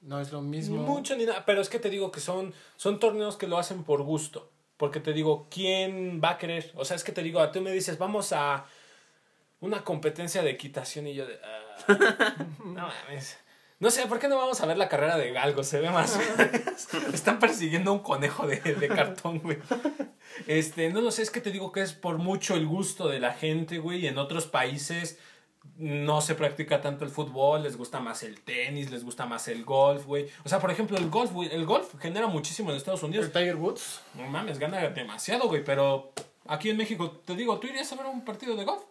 No 0.00 0.20
es 0.20 0.32
lo 0.32 0.42
Ni 0.42 0.48
mismo. 0.58 0.82
mucho 0.82 1.16
ni 1.16 1.24
nada. 1.24 1.44
Pero 1.44 1.60
es 1.60 1.68
que 1.68 1.78
te 1.78 1.88
digo 1.90 2.10
que 2.10 2.20
son, 2.20 2.52
son 2.76 2.98
torneos 2.98 3.36
que 3.36 3.46
lo 3.46 3.58
hacen 3.58 3.84
por 3.84 4.02
gusto. 4.02 4.50
Porque 4.76 4.98
te 4.98 5.12
digo, 5.12 5.46
¿quién 5.48 6.20
va 6.22 6.30
a 6.30 6.38
querer? 6.38 6.72
O 6.74 6.84
sea, 6.84 6.96
es 6.96 7.04
que 7.04 7.12
te 7.12 7.22
digo, 7.22 7.48
tú 7.52 7.60
me 7.60 7.70
dices, 7.70 7.98
vamos 7.98 8.32
a 8.32 8.64
una 9.60 9.84
competencia 9.84 10.42
de 10.42 10.50
equitación 10.50 11.06
y 11.06 11.14
yo 11.14 11.24
de... 11.24 11.38
ah, 11.44 12.34
no 12.64 12.88
mames. 12.88 13.38
No 13.78 13.90
sé, 13.90 14.06
¿por 14.06 14.18
qué 14.18 14.26
no 14.28 14.36
vamos 14.36 14.60
a 14.60 14.66
ver 14.66 14.76
la 14.76 14.88
carrera 14.88 15.16
de 15.16 15.30
galgos? 15.32 15.68
Se 15.68 15.80
ve 15.80 15.90
más... 15.90 16.18
Están 17.12 17.38
persiguiendo 17.38 17.92
un 17.92 18.00
conejo 18.00 18.46
de, 18.46 18.56
de 18.60 18.88
cartón, 18.88 19.38
güey. 19.38 19.58
Este, 20.48 20.90
no 20.90 21.00
lo 21.00 21.10
sé, 21.12 21.22
es 21.22 21.30
que 21.30 21.40
te 21.40 21.50
digo 21.52 21.70
que 21.70 21.82
es 21.82 21.92
por 21.92 22.18
mucho 22.18 22.56
el 22.56 22.66
gusto 22.66 23.08
de 23.08 23.20
la 23.20 23.34
gente, 23.34 23.78
güey. 23.78 24.06
En 24.08 24.18
otros 24.18 24.46
países 24.46 25.18
no 25.78 26.20
se 26.20 26.34
practica 26.34 26.80
tanto 26.80 27.04
el 27.04 27.10
fútbol, 27.10 27.62
les 27.62 27.76
gusta 27.76 27.98
más 28.00 28.22
el 28.22 28.40
tenis, 28.40 28.90
les 28.90 29.04
gusta 29.04 29.26
más 29.26 29.48
el 29.48 29.64
golf, 29.64 30.04
güey. 30.06 30.28
O 30.44 30.48
sea, 30.48 30.58
por 30.60 30.70
ejemplo, 30.70 30.96
el 30.98 31.08
golf, 31.10 31.32
güey, 31.32 31.48
el 31.52 31.64
golf 31.66 31.94
genera 32.00 32.26
muchísimo 32.26 32.70
en 32.70 32.76
Estados 32.76 33.02
Unidos. 33.02 33.26
El 33.26 33.32
Tiger 33.32 33.56
Woods. 33.56 34.00
No 34.14 34.26
mames, 34.28 34.58
gana 34.58 34.78
demasiado, 34.90 35.48
güey, 35.48 35.64
pero 35.64 36.12
aquí 36.46 36.70
en 36.70 36.76
México, 36.76 37.10
te 37.24 37.34
digo, 37.34 37.58
¿tú 37.58 37.66
irías 37.66 37.90
a 37.92 37.96
ver 37.96 38.06
un 38.06 38.24
partido 38.24 38.54
de 38.56 38.64
golf? 38.64 38.82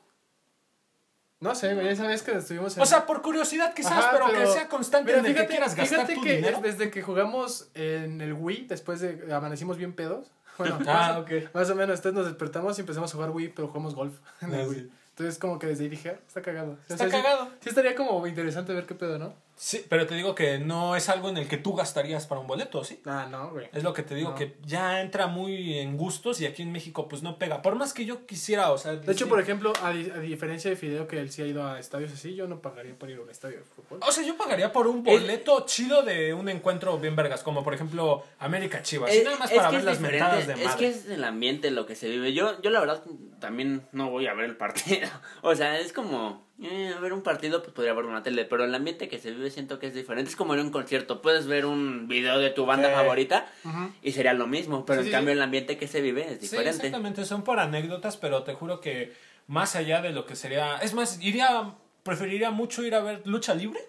No 1.40 1.56
sé, 1.56 1.74
güey, 1.74 1.88
esa 1.88 2.06
vez 2.06 2.22
que 2.22 2.34
estuvimos 2.38 2.78
en... 2.78 2.84
O 2.84 2.86
sea, 2.86 3.08
por 3.08 3.24
curiosidad 3.24 3.74
quizás, 3.74 3.94
Ajá, 3.94 4.10
pero, 4.12 4.28
que 4.28 4.46
sea 4.46 4.68
constante 4.70 5.08
Mira, 5.12 5.20
en 5.20 5.26
el 5.26 5.32
fíjate- 5.34 5.48
que 5.48 5.52
quieras 5.54 5.76
gastar 5.76 6.00
fíjate 6.02 6.14
tu 6.16 6.22
que 6.22 6.36
dinero. 6.36 6.60
desde 6.62 6.92
que 6.92 7.02
jugamos 7.02 7.70
en 7.74 8.22
el 8.22 8.34
Wii, 8.34 8.68
después 8.68 9.00
de 9.00 9.34
amanecimos 9.34 9.78
bien 9.78 9.94
pedos. 9.94 10.28
Bueno, 10.58 10.78
Ah, 10.82 11.14
más, 11.14 11.18
ok. 11.18 11.32
más 11.56 11.70
o 11.72 11.76
menos, 11.76 11.96
entonces 11.98 12.14
nos 12.14 12.26
despertamos 12.28 12.78
y 12.78 12.82
empezamos 12.82 13.10
a 13.12 13.14
jugar 13.16 13.32
Wii, 13.32 13.48
pero 13.56 13.70
jugamos 13.70 13.96
golf 13.96 14.20
en 14.42 14.54
el 14.54 14.62
Ah, 14.62 14.68
Wii. 14.68 14.92
Entonces 15.22 15.40
como 15.40 15.60
que 15.60 15.68
desde 15.68 15.84
ahí 15.84 15.90
dije, 15.90 16.10
ah, 16.10 16.20
está 16.28 16.42
cagado. 16.42 16.72
O 16.72 16.88
sea, 16.88 16.96
Está 16.96 17.10
cagado. 17.10 17.50
Sí, 17.60 17.70
estaría 17.70 17.96
como 17.96 18.26
interesante 18.26 18.74
ver 18.74 18.88
qué 18.88 18.96
pedo, 18.96 19.20
¿no? 19.20 19.34
Sí, 19.64 19.86
pero 19.88 20.08
te 20.08 20.16
digo 20.16 20.34
que 20.34 20.58
no 20.58 20.96
es 20.96 21.08
algo 21.08 21.30
en 21.30 21.38
el 21.38 21.48
que 21.48 21.58
tú 21.58 21.76
gastarías 21.76 22.26
para 22.26 22.42
un 22.42 22.48
boleto, 22.48 22.84
¿sí? 22.84 23.00
Ah, 23.06 23.28
no, 23.30 23.52
güey. 23.52 23.70
Es 23.72 23.84
lo 23.84 23.94
que 23.94 24.02
te 24.02 24.16
digo, 24.16 24.32
No. 24.32 24.36
que 24.36 24.58
ya 24.66 25.02
entra 25.02 25.28
muy 25.28 25.78
en 25.78 25.98
gustos 25.98 26.42
y 26.42 26.48
aquí 26.48 26.64
en 26.64 26.72
México 26.72 27.08
pues 27.08 27.22
no 27.22 27.38
pega. 27.38 27.62
Por 27.62 27.76
más 27.76 27.94
que 27.94 28.04
yo 28.06 28.26
quisiera, 28.26 28.72
o 28.72 28.80
sea... 28.80 28.94
De 28.96 29.12
hecho, 29.12 29.30
por 29.30 29.40
ejemplo, 29.40 29.72
a, 29.84 29.92
di- 29.92 30.10
a 30.10 30.18
diferencia 30.18 30.68
de 30.72 30.76
Fideo, 30.76 31.08
que 31.08 31.20
él 31.20 31.30
sí 31.32 31.44
ha 31.44 31.46
ido 31.46 31.64
a 31.64 31.80
estadios 31.80 32.12
así, 32.12 32.34
yo 32.34 32.48
no 32.48 32.60
pagaría 32.60 32.96
por 32.98 33.12
ir 33.12 33.20
a 33.20 33.22
un 33.22 33.30
estadio 33.30 33.58
de 33.60 33.64
fútbol. 33.66 34.00
O 34.02 34.12
sea, 34.12 34.24
yo 34.26 34.36
pagaría 34.36 34.72
por 34.74 34.88
un 34.88 35.04
boleto 35.04 35.64
chido 35.68 36.02
de 36.02 36.34
un 36.34 36.50
encuentro 36.50 36.98
bien 36.98 37.16
vergas, 37.16 37.44
como 37.44 37.64
por 37.64 37.76
ejemplo 37.76 38.24
América 38.40 38.82
Chivas. 38.82 39.14
y 39.16 39.22
nada 39.24 39.38
más 39.38 39.52
para 39.52 39.70
ver 39.70 39.80
es 39.82 39.86
las 39.86 40.00
mentadas 40.00 40.48
de 40.48 40.54
Es 40.54 40.64
madre. 40.64 40.80
que 40.80 40.88
es 40.88 41.06
el 41.08 41.24
ambiente 41.24 41.70
lo 41.70 41.86
que 41.86 41.94
se 41.96 42.10
vive. 42.10 42.34
Yo, 42.34 42.60
yo 42.64 42.72
la 42.72 42.80
verdad 42.80 43.04
también 43.40 43.84
no 43.92 44.10
voy 44.10 44.26
a 44.26 44.34
ver 44.34 44.46
el 44.46 44.58
partido. 44.58 45.08
O 45.44 45.54
sea, 45.54 45.78
es 45.80 45.94
como, 45.94 46.48
eh, 46.64 46.94
a 46.96 47.00
ver 47.00 47.14
un 47.14 47.22
partido, 47.22 47.62
pues 47.62 47.74
podría 47.74 47.94
ver 47.94 48.06
una 48.06 48.24
tele. 48.24 48.46
Pero 48.46 48.64
el 48.66 48.74
ambiente 48.76 49.08
que 49.08 49.20
se 49.20 49.32
vive 49.32 49.50
siento 49.52 49.80
que 49.80 49.88
es 49.88 49.94
diferente. 49.94 50.30
Es 50.30 50.36
como 50.36 50.54
en 50.54 50.60
un 50.62 50.72
concierto. 50.72 51.22
Puedes 51.22 51.48
ver 51.48 51.66
un 51.66 52.08
video 52.08 52.38
de 52.40 52.50
tu 52.52 52.66
banda 52.66 52.90
Sí. 52.90 52.96
favorita 52.96 53.46
y 54.02 54.12
sería 54.12 54.34
lo 54.34 54.48
mismo. 54.48 54.86
Pero 54.86 55.02
Sí, 55.02 55.08
en 55.08 55.12
sí, 55.12 55.12
cambio 55.12 55.34
el 55.34 55.42
ambiente 55.42 55.78
que 55.78 55.88
se 55.88 56.02
vive 56.02 56.22
es 56.24 56.34
Sí, 56.36 56.40
diferente. 56.42 56.70
exactamente, 56.78 57.26
son 57.26 57.44
por 57.44 57.60
anécdotas, 57.60 58.18
pero 58.18 58.44
te 58.44 58.54
juro 58.54 58.80
que 58.80 59.14
más 59.48 59.76
allá 59.76 60.02
de 60.02 60.12
lo 60.12 60.26
que 60.26 60.36
sería... 60.36 60.78
Es 60.78 60.94
más, 60.94 61.22
iría... 61.22 61.74
Preferiría 62.04 62.50
mucho 62.50 62.82
ir 62.84 62.96
a 62.96 63.02
ver 63.02 63.22
lucha 63.26 63.54
libre. 63.54 63.80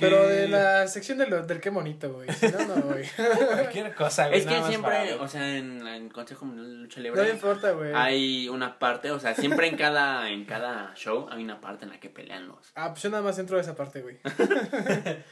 Pero 0.00 0.26
de 0.28 0.48
la 0.48 0.86
sección 0.88 1.18
de 1.18 1.26
lo- 1.26 1.42
del 1.46 1.60
qué 1.60 1.70
bonito, 1.70 2.12
güey. 2.12 2.28
Si 2.32 2.48
no, 2.48 2.58
no, 2.66 2.82
güey. 2.82 3.04
Cualquier 3.52 3.94
cosa, 3.94 4.28
güey, 4.28 4.40
es 4.40 4.46
que 4.46 4.62
siempre, 4.64 4.80
para 5.14 5.22
o 5.22 5.28
sea, 5.28 5.56
en, 5.56 5.86
en 5.86 6.08
Consejo 6.08 6.44
Mundial 6.44 6.68
de 6.68 6.74
Lucha 6.76 6.96
No 7.00 7.02
Libre 7.04 7.30
importa, 7.30 7.70
güey. 7.72 7.92
hay 7.94 8.48
una 8.48 8.78
parte, 8.78 9.10
o 9.10 9.20
sea, 9.20 9.34
siempre 9.34 9.68
en 9.68 9.76
cada, 9.76 10.30
en 10.30 10.44
cada 10.44 10.94
show 10.94 11.28
hay 11.30 11.42
una 11.44 11.60
parte 11.60 11.84
en 11.84 11.90
la 11.92 12.00
que 12.00 12.08
pelean 12.10 12.48
los... 12.48 12.72
Ah, 12.74 12.90
pues 12.90 13.02
yo 13.02 13.10
nada 13.10 13.22
más 13.22 13.38
entro 13.38 13.58
a 13.58 13.60
esa 13.60 13.74
parte, 13.74 14.02
güey. 14.02 14.18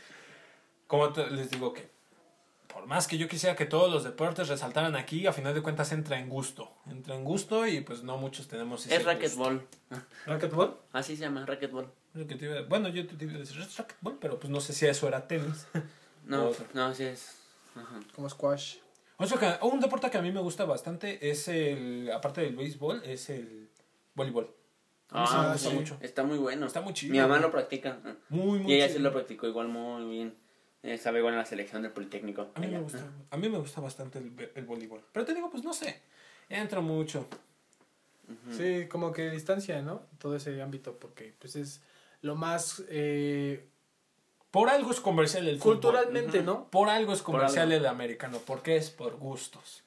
Como 0.87 1.13
te- 1.13 1.31
les 1.31 1.51
digo 1.51 1.73
que 1.73 1.89
por 2.73 2.87
más 2.87 3.07
que 3.07 3.19
yo 3.19 3.29
quisiera 3.29 3.55
que 3.55 3.67
todos 3.67 3.91
los 3.91 4.03
deportes 4.03 4.49
resaltaran 4.49 4.97
aquí, 4.97 5.27
a 5.29 5.33
final 5.33 5.55
de 5.55 5.63
cuentas 5.63 5.93
entra 5.93 6.19
en 6.19 6.29
gusto. 6.29 6.73
Entra 6.91 7.15
en 7.15 7.23
gusto 7.25 7.67
y 7.69 7.81
pues 7.83 8.03
no 8.03 8.17
muchos 8.17 8.49
tenemos 8.49 8.85
ese 8.85 8.97
Es 8.97 9.05
gusto. 9.05 9.13
racquetball. 9.15 9.67
¿Racquetball? 10.27 10.77
Así 10.93 11.15
se 11.17 11.23
llama, 11.23 11.47
racquetball. 11.47 11.89
Lo 12.15 12.27
que 12.27 12.37
te 12.37 12.45
iba- 12.47 12.63
Bueno, 12.63 12.89
yo 12.89 13.07
te 13.07 13.25
iba 13.25 13.35
a 13.35 13.39
decir 13.39 13.61
es 13.61 13.77
racquetball, 13.77 14.19
pero 14.21 14.39
pues 14.39 14.51
no 14.51 14.61
sé 14.61 14.73
si 14.73 14.87
eso 14.87 15.07
era 15.09 15.27
tenis. 15.29 15.67
No, 16.27 16.51
no, 16.73 16.95
sí 16.95 17.05
es. 17.05 17.37
Ajá. 17.77 18.01
Como 18.15 18.31
squash. 18.31 18.77
Otro 19.19 19.39
que- 19.39 19.59
un 19.61 19.79
deporte 19.79 20.11
que 20.11 20.17
a 20.17 20.23
mí 20.23 20.33
me 20.33 20.41
gusta 20.41 20.65
bastante 20.65 21.29
es 21.31 21.49
el, 21.49 22.11
aparte 22.15 22.41
del 22.41 22.57
béisbol, 22.57 23.03
es 23.05 23.29
el 23.29 23.69
voleibol. 24.15 24.47
Sí 24.47 25.15
me 25.15 25.21
Ah, 25.21 25.51
gusta 25.53 25.69
sí. 25.69 25.75
mucho. 25.77 25.99
Está 26.01 26.23
muy 26.23 26.39
bueno. 26.39 26.65
Está 26.67 26.81
muy 26.81 26.95
chido. 26.95 27.13
Mi 27.13 27.19
mamá 27.21 27.39
lo 27.41 27.51
practica. 27.51 27.99
Muy, 28.31 28.59
muy 28.61 28.73
Y 28.73 28.77
ella 28.77 28.87
sí 28.89 28.95
chido. 28.95 29.05
lo 29.05 29.13
practicó 29.13 29.47
igual 29.47 29.69
muy 29.69 30.09
bien. 30.11 30.35
Eh, 30.83 30.95
Estaba 30.95 31.19
igual 31.19 31.35
en 31.35 31.41
la 31.41 31.45
selección 31.47 31.83
del 31.83 31.93
Politécnico. 31.93 32.51
A 32.55 32.61
mí 32.61 32.69
me 32.69 32.81
gusta, 32.81 33.07
a 33.31 33.37
mí 33.37 33.49
me 33.51 33.59
gusta 33.59 33.83
bastante 33.83 34.19
el, 34.19 34.65
voleibol. 34.65 35.05
Pero 35.13 35.27
te 35.27 35.35
digo, 35.35 35.51
pues 35.51 35.63
no 35.63 35.75
sé, 35.75 36.01
entra 36.49 36.81
mucho. 36.81 37.27
Sí, 38.51 38.87
como 38.89 39.13
que 39.13 39.29
distancia, 39.29 39.83
¿no? 39.83 40.07
Todo 40.19 40.37
ese 40.37 40.63
ámbito, 40.63 40.99
porque 40.99 41.35
pues 41.39 41.55
es 41.57 41.83
lo 42.25 42.35
más 42.37 42.83
eh, 42.89 43.67
Por 44.51 44.71
algo 44.71 44.91
es 44.91 45.01
comercial 45.01 45.47
el 45.47 45.59
fútbol. 45.59 45.75
culturalmente. 45.75 46.43
¿no? 46.43 46.71
Por 46.71 46.89
algo 46.89 47.13
es 47.13 47.23
comercial 47.23 47.71
algo. 47.71 47.77
el 47.81 47.87
americano, 47.87 48.41
porque 48.47 48.77
es 48.77 48.91
por 48.91 49.17
gustos. 49.17 49.83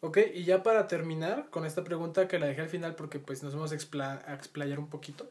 Ok, 0.00 0.18
y 0.34 0.44
ya 0.44 0.62
para 0.62 0.86
terminar 0.88 1.48
con 1.50 1.64
esta 1.66 1.82
pregunta 1.84 2.26
que 2.28 2.38
la 2.38 2.46
dejé 2.46 2.60
al 2.62 2.68
final 2.68 2.94
porque 2.94 3.18
pues 3.18 3.42
nos 3.42 3.54
vamos 3.54 3.72
a, 3.72 3.74
expla- 3.76 4.22
a 4.26 4.34
explayar 4.34 4.78
un 4.78 4.88
poquito. 4.88 5.30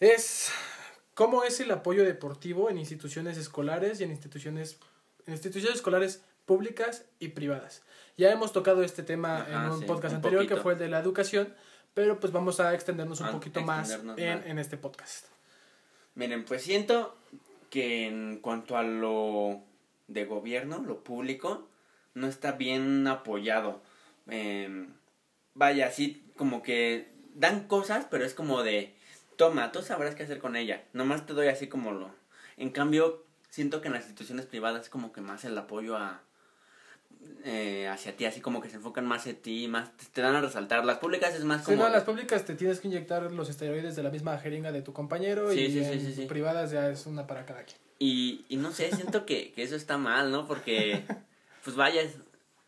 Es, 0.00 0.50
¿cómo 1.14 1.44
es 1.44 1.60
el 1.60 1.70
apoyo 1.70 2.04
deportivo 2.04 2.68
en 2.70 2.78
instituciones 2.78 3.38
escolares 3.38 4.00
y 4.00 4.04
en 4.04 4.10
instituciones, 4.10 4.78
en 5.26 5.34
instituciones 5.34 5.76
escolares 5.76 6.22
públicas 6.46 7.04
y 7.20 7.28
privadas? 7.28 7.82
Ya 8.16 8.30
hemos 8.32 8.52
tocado 8.52 8.82
este 8.82 9.02
tema 9.02 9.38
Ajá, 9.42 9.66
en 9.66 9.70
un 9.72 9.78
sí, 9.80 9.84
podcast 9.86 10.12
un 10.12 10.16
anterior 10.16 10.46
que 10.46 10.56
fue 10.56 10.72
el 10.74 10.78
de 10.78 10.88
la 10.88 10.98
educación, 10.98 11.54
pero 11.94 12.18
pues 12.20 12.32
vamos 12.32 12.60
a 12.60 12.74
extendernos 12.74 13.20
un 13.20 13.26
Ah, 13.26 13.32
poquito 13.32 13.60
más 13.62 13.90
en, 13.90 14.06
más. 14.06 14.18
en 14.18 14.58
este 14.58 14.76
podcast. 14.76 15.26
Miren, 16.14 16.44
pues 16.44 16.62
siento 16.62 17.16
que 17.70 18.06
en 18.06 18.38
cuanto 18.40 18.76
a 18.76 18.82
lo 18.82 19.60
de 20.08 20.24
gobierno, 20.26 20.82
lo 20.86 21.02
público, 21.02 21.68
no 22.14 22.26
está 22.26 22.52
bien 22.52 23.06
apoyado. 23.06 23.80
Eh, 24.28 24.86
vaya, 25.54 25.86
así 25.86 26.22
como 26.36 26.62
que 26.62 27.10
dan 27.34 27.66
cosas, 27.66 28.06
pero 28.10 28.24
es 28.24 28.34
como 28.34 28.62
de, 28.62 28.94
toma, 29.36 29.72
tú 29.72 29.82
sabrás 29.82 30.14
qué 30.14 30.24
hacer 30.24 30.38
con 30.38 30.56
ella. 30.56 30.84
Nomás 30.92 31.24
te 31.26 31.32
doy 31.32 31.48
así 31.48 31.66
como 31.68 31.92
lo... 31.92 32.10
En 32.58 32.70
cambio, 32.70 33.24
siento 33.48 33.80
que 33.80 33.88
en 33.88 33.94
las 33.94 34.02
instituciones 34.04 34.44
privadas 34.46 34.82
es 34.82 34.88
como 34.90 35.12
que 35.12 35.20
más 35.22 35.44
el 35.44 35.56
apoyo 35.56 35.96
a... 35.96 36.20
eh, 37.44 37.88
hacia 37.88 38.16
ti, 38.16 38.24
así 38.24 38.40
como 38.40 38.60
que 38.60 38.68
se 38.70 38.76
enfocan 38.76 39.06
más 39.06 39.26
en 39.26 39.36
ti, 39.36 39.66
más 39.68 39.96
te, 39.96 40.04
te 40.12 40.20
dan 40.20 40.34
a 40.36 40.40
resaltar. 40.40 40.84
Las 40.84 40.98
públicas 40.98 41.34
es 41.34 41.44
más 41.44 41.62
como... 41.62 41.78
no, 41.78 41.86
en 41.86 41.92
las 41.92 42.04
públicas 42.04 42.44
te 42.44 42.54
tienes 42.54 42.80
que 42.80 42.88
inyectar 42.88 43.32
los 43.32 43.48
esteroides 43.48 43.96
de 43.96 44.02
la 44.02 44.10
misma 44.10 44.38
jeringa 44.38 44.70
de 44.70 44.82
tu 44.82 44.92
compañero 44.92 45.50
Sí, 45.50 45.60
y 45.60 45.66
sí, 45.72 45.84
sí, 45.84 45.92
en 45.92 46.00
sí, 46.00 46.12
sí. 46.14 46.26
privadas 46.26 46.70
ya 46.70 46.88
es 46.88 47.06
una 47.06 47.26
para 47.26 47.44
cada 47.44 47.64
quien. 47.64 47.78
Y, 47.98 48.44
y 48.48 48.56
no 48.56 48.72
sé, 48.72 48.90
siento 48.94 49.26
que, 49.26 49.52
que 49.52 49.62
eso 49.62 49.76
está 49.76 49.98
mal, 49.98 50.30
¿no? 50.30 50.46
Porque, 50.46 51.04
pues 51.64 51.76
vaya, 51.76 52.02
es, 52.02 52.16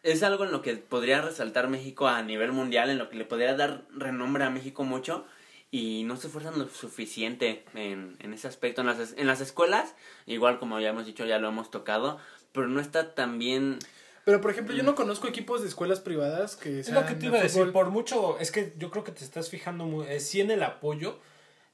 es 0.02 0.22
algo 0.22 0.44
en 0.44 0.52
lo 0.52 0.62
que 0.62 0.74
podría 0.76 1.22
resaltar 1.22 1.68
México 1.68 2.09
a 2.09 2.22
nivel 2.22 2.52
mundial, 2.52 2.90
en 2.90 2.98
lo 2.98 3.09
que 3.09 3.16
le 3.16 3.24
podría 3.24 3.55
dar 3.55 3.82
renombre 3.90 4.44
a 4.44 4.50
México 4.50 4.84
mucho. 4.84 5.24
Y 5.70 6.05
no 6.05 6.16
se 6.16 6.28
esfuerzan 6.28 6.57
lo 6.59 6.68
suficiente 6.68 7.64
en, 7.74 8.16
en 8.20 8.32
ese 8.32 8.46
aspecto. 8.46 8.80
En 8.82 8.86
las, 8.86 9.14
en 9.16 9.26
las 9.26 9.40
escuelas, 9.40 9.94
igual 10.26 10.61
como 10.61 10.78
ya 10.78 10.90
hemos 10.90 11.05
dicho, 11.05 11.26
ya 11.26 11.40
lo 11.40 11.48
hemos 11.48 11.70
tocado, 11.70 12.18
pero 12.52 12.68
no 12.68 12.80
está 12.80 13.14
tan 13.14 13.38
bien... 13.38 13.78
Pero, 14.25 14.41
por 14.41 14.51
ejemplo, 14.51 14.75
yo 14.75 14.83
no 14.83 14.95
conozco 14.95 15.29
equipos 15.29 15.61
de 15.62 15.68
escuelas 15.68 16.01
privadas 16.01 16.57
que 16.57 16.81
Es 16.81 16.87
sean 16.87 17.03
lo 17.03 17.07
que 17.07 17.14
te 17.14 17.27
iba 17.27 17.39
a 17.39 17.43
decir, 17.43 17.70
por 17.72 17.91
mucho, 17.91 18.39
es 18.39 18.51
que 18.51 18.72
yo 18.79 18.91
creo 18.91 19.05
que 19.05 19.12
te 19.12 19.22
estás 19.25 19.51
fijando 19.51 19.85
muy, 19.85 20.07
eh, 20.07 20.18
sí 20.20 20.41
en 20.41 20.51
el 20.51 20.62
apoyo 20.62 21.18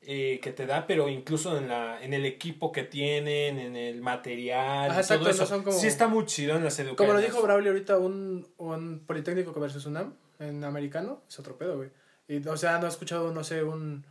eh, 0.02 0.40
que 0.42 0.50
te 0.52 0.66
da, 0.66 0.86
pero 0.86 1.08
incluso 1.08 1.56
en 1.58 1.68
la 1.68 2.02
en 2.02 2.14
el 2.14 2.24
equipo 2.24 2.72
que 2.72 2.82
tienen, 2.82 3.58
en 3.58 3.76
el 3.76 4.00
material, 4.00 4.90
Ajá, 4.90 5.00
y 5.00 5.04
todo 5.06 5.28
exacto, 5.28 5.30
eso. 5.30 5.40
no 5.42 5.46
son 5.46 5.62
como- 5.62 5.78
Sí 5.78 5.86
está 5.86 6.08
muy 6.08 6.24
chido 6.26 6.56
en 6.56 6.64
las 6.64 6.78
educaciones. 6.78 6.96
Como 6.96 7.12
lo 7.12 7.20
dijo 7.20 7.42
Braulio 7.42 7.70
ahorita, 7.70 7.98
un, 7.98 8.48
un 8.56 9.00
Politécnico 9.06 9.52
versus 9.60 9.86
UNAM 9.86 10.14
en 10.38 10.64
americano, 10.64 11.22
es 11.28 11.38
otro 11.38 11.56
pedo, 11.56 11.76
güey. 11.76 11.90
Y, 12.28 12.46
o 12.48 12.56
sea, 12.56 12.78
no 12.78 12.86
he 12.86 12.88
escuchado, 12.88 13.30
no 13.32 13.44
sé, 13.44 13.62
un 13.62 14.04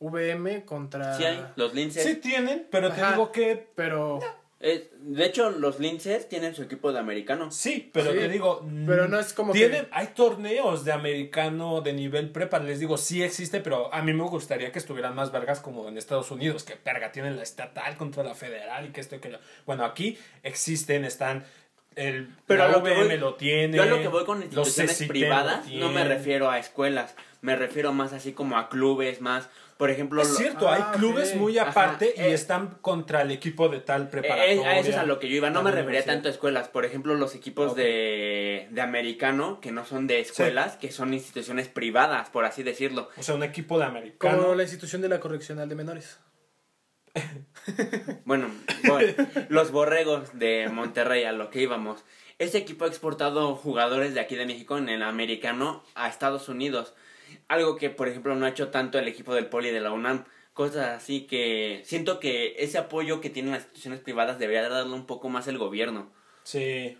VM 0.00 0.64
contra... 0.64 1.16
Sí 1.16 1.24
hay, 1.24 1.44
los 1.56 1.74
linces. 1.74 2.04
Sí 2.04 2.16
tienen, 2.16 2.66
pero 2.70 2.92
te 2.92 3.00
Ajá. 3.00 3.12
digo 3.12 3.32
que 3.32 3.68
Pero, 3.74 4.18
Eh, 4.64 4.92
de 5.00 5.26
hecho, 5.26 5.50
los 5.50 5.80
linces 5.80 6.28
tienen 6.28 6.54
su 6.54 6.62
equipo 6.62 6.92
de 6.92 7.00
americano. 7.00 7.50
sí, 7.50 7.90
pero 7.92 8.12
Sí, 8.12 8.18
te 8.18 8.28
digo, 8.28 8.64
pero 8.86 9.08
no 9.08 9.18
es 9.18 9.32
como 9.32 9.52
tienen, 9.52 9.86
que... 9.86 9.88
hay 9.90 10.06
torneos 10.14 10.84
de 10.84 10.92
americano 10.92 11.80
de 11.80 11.92
nivel 11.92 12.30
prepa, 12.30 12.60
les 12.60 12.78
digo, 12.78 12.96
sí 12.96 13.24
existe, 13.24 13.60
pero 13.60 13.92
a 13.92 14.02
mí 14.02 14.12
me 14.12 14.22
gustaría 14.22 14.70
que 14.70 14.78
estuvieran 14.78 15.16
más 15.16 15.32
vergas 15.32 15.58
como 15.60 15.88
en 15.88 15.98
Estados 15.98 16.30
Unidos, 16.30 16.62
que 16.62 16.76
verga 16.84 17.10
tienen 17.10 17.36
la 17.36 17.42
estatal 17.42 17.96
contra 17.96 18.22
la 18.22 18.36
federal 18.36 18.86
y 18.86 18.90
que 18.90 19.00
esto 19.00 19.16
y 19.16 19.18
que 19.18 19.30
lo. 19.30 19.38
Bueno, 19.66 19.84
aquí 19.84 20.16
existen, 20.44 21.04
están 21.04 21.44
el 21.96 22.28
Pero 22.46 22.66
la 22.68 22.72
lo 22.72 22.82
que 22.84 22.90
VM 22.92 23.06
voy- 23.08 23.18
lo 23.18 23.34
tiene. 23.34 23.76
Yo 23.76 23.82
a 23.82 23.86
lo 23.86 24.00
que 24.00 24.08
voy 24.08 24.24
con 24.24 24.42
instituciones 24.42 25.02
privadas 25.08 25.66
no 25.72 25.90
me 25.90 26.04
refiero 26.04 26.48
a 26.50 26.58
escuelas, 26.58 27.14
me 27.40 27.56
refiero 27.56 27.92
más 27.92 28.12
así 28.12 28.32
como 28.32 28.56
a 28.56 28.68
clubes, 28.68 29.20
más, 29.20 29.50
por 29.76 29.90
ejemplo, 29.90 30.22
Es 30.22 30.28
lo- 30.30 30.34
cierto, 30.36 30.68
Ah, 30.68 30.74
hay 30.92 30.98
clubes 30.98 31.30
ok. 31.32 31.36
muy 31.40 31.58
Ajá, 31.58 31.70
aparte 31.70 32.14
y 32.16 32.20
eh. 32.20 32.32
están 32.34 32.78
contra 32.80 33.22
el 33.22 33.30
equipo 33.30 33.68
de 33.68 33.80
tal 33.80 34.02
eh, 34.02 34.06
preparatoria. 34.10 34.54
eh, 34.54 34.64
a 34.66 34.78
eso 34.78 34.90
es 34.90 34.96
a 34.96 35.04
lo 35.04 35.18
que 35.18 35.28
yo 35.28 35.36
iba, 35.36 35.50
no 35.50 35.62
me 35.62 35.70
refería 35.72 36.04
tanto 36.04 36.28
a 36.28 36.30
escuelas, 36.30 36.68
por 36.68 36.84
ejemplo, 36.84 37.14
los 37.14 37.34
equipos 37.34 37.74
de, 37.74 38.68
de 38.70 38.80
americano, 38.80 39.60
que 39.60 39.72
no 39.72 39.84
son 39.84 40.06
de 40.06 40.20
escuelas, 40.20 40.76
que 40.76 40.92
son 40.92 41.14
instituciones 41.14 41.68
privadas, 41.68 42.30
por 42.30 42.44
así 42.44 42.62
decirlo. 42.62 43.08
O 43.16 43.22
sea, 43.22 43.34
un 43.34 43.42
equipo 43.42 43.78
de 43.78 43.84
americano. 43.86 44.38
Como 44.42 44.54
la 44.54 44.62
institución 44.62 45.02
de 45.02 45.08
la 45.08 45.20
correccional 45.20 45.68
de 45.68 45.74
menores. 45.74 46.18
Bueno, 48.24 48.48
voy- 48.84 49.14
los 49.48 49.70
borregos 49.70 50.38
de 50.38 50.68
Monterrey, 50.70 51.24
a 51.24 51.32
lo 51.32 51.50
que 51.50 51.60
íbamos. 51.62 52.04
Ese 52.38 52.58
equipo 52.58 52.84
ha 52.84 52.88
exportado 52.88 53.54
jugadores 53.54 54.14
de 54.14 54.20
aquí 54.20 54.34
de 54.34 54.46
México 54.46 54.78
en 54.78 54.88
el 54.88 55.02
americano 55.02 55.84
a 55.94 56.08
Estados 56.08 56.48
Unidos. 56.48 56.94
Algo 57.52 57.76
que, 57.76 57.90
por 57.90 58.08
ejemplo, 58.08 58.34
no 58.34 58.46
ha 58.46 58.50
hecho 58.50 58.68
tanto 58.68 58.98
el 58.98 59.08
equipo 59.08 59.34
del 59.34 59.46
Poli 59.46 59.70
de 59.70 59.80
la 59.80 59.92
UNAM. 59.92 60.24
Cosas 60.54 60.88
así 60.88 61.26
que 61.26 61.82
siento 61.84 62.20
que 62.20 62.56
ese 62.58 62.78
apoyo 62.78 63.20
que 63.20 63.30
tienen 63.30 63.52
las 63.52 63.62
instituciones 63.62 64.00
privadas 64.00 64.38
debería 64.38 64.68
darle 64.68 64.92
un 64.92 65.06
poco 65.06 65.28
más 65.28 65.48
el 65.48 65.58
gobierno. 65.58 66.10
Sí. 66.44 66.98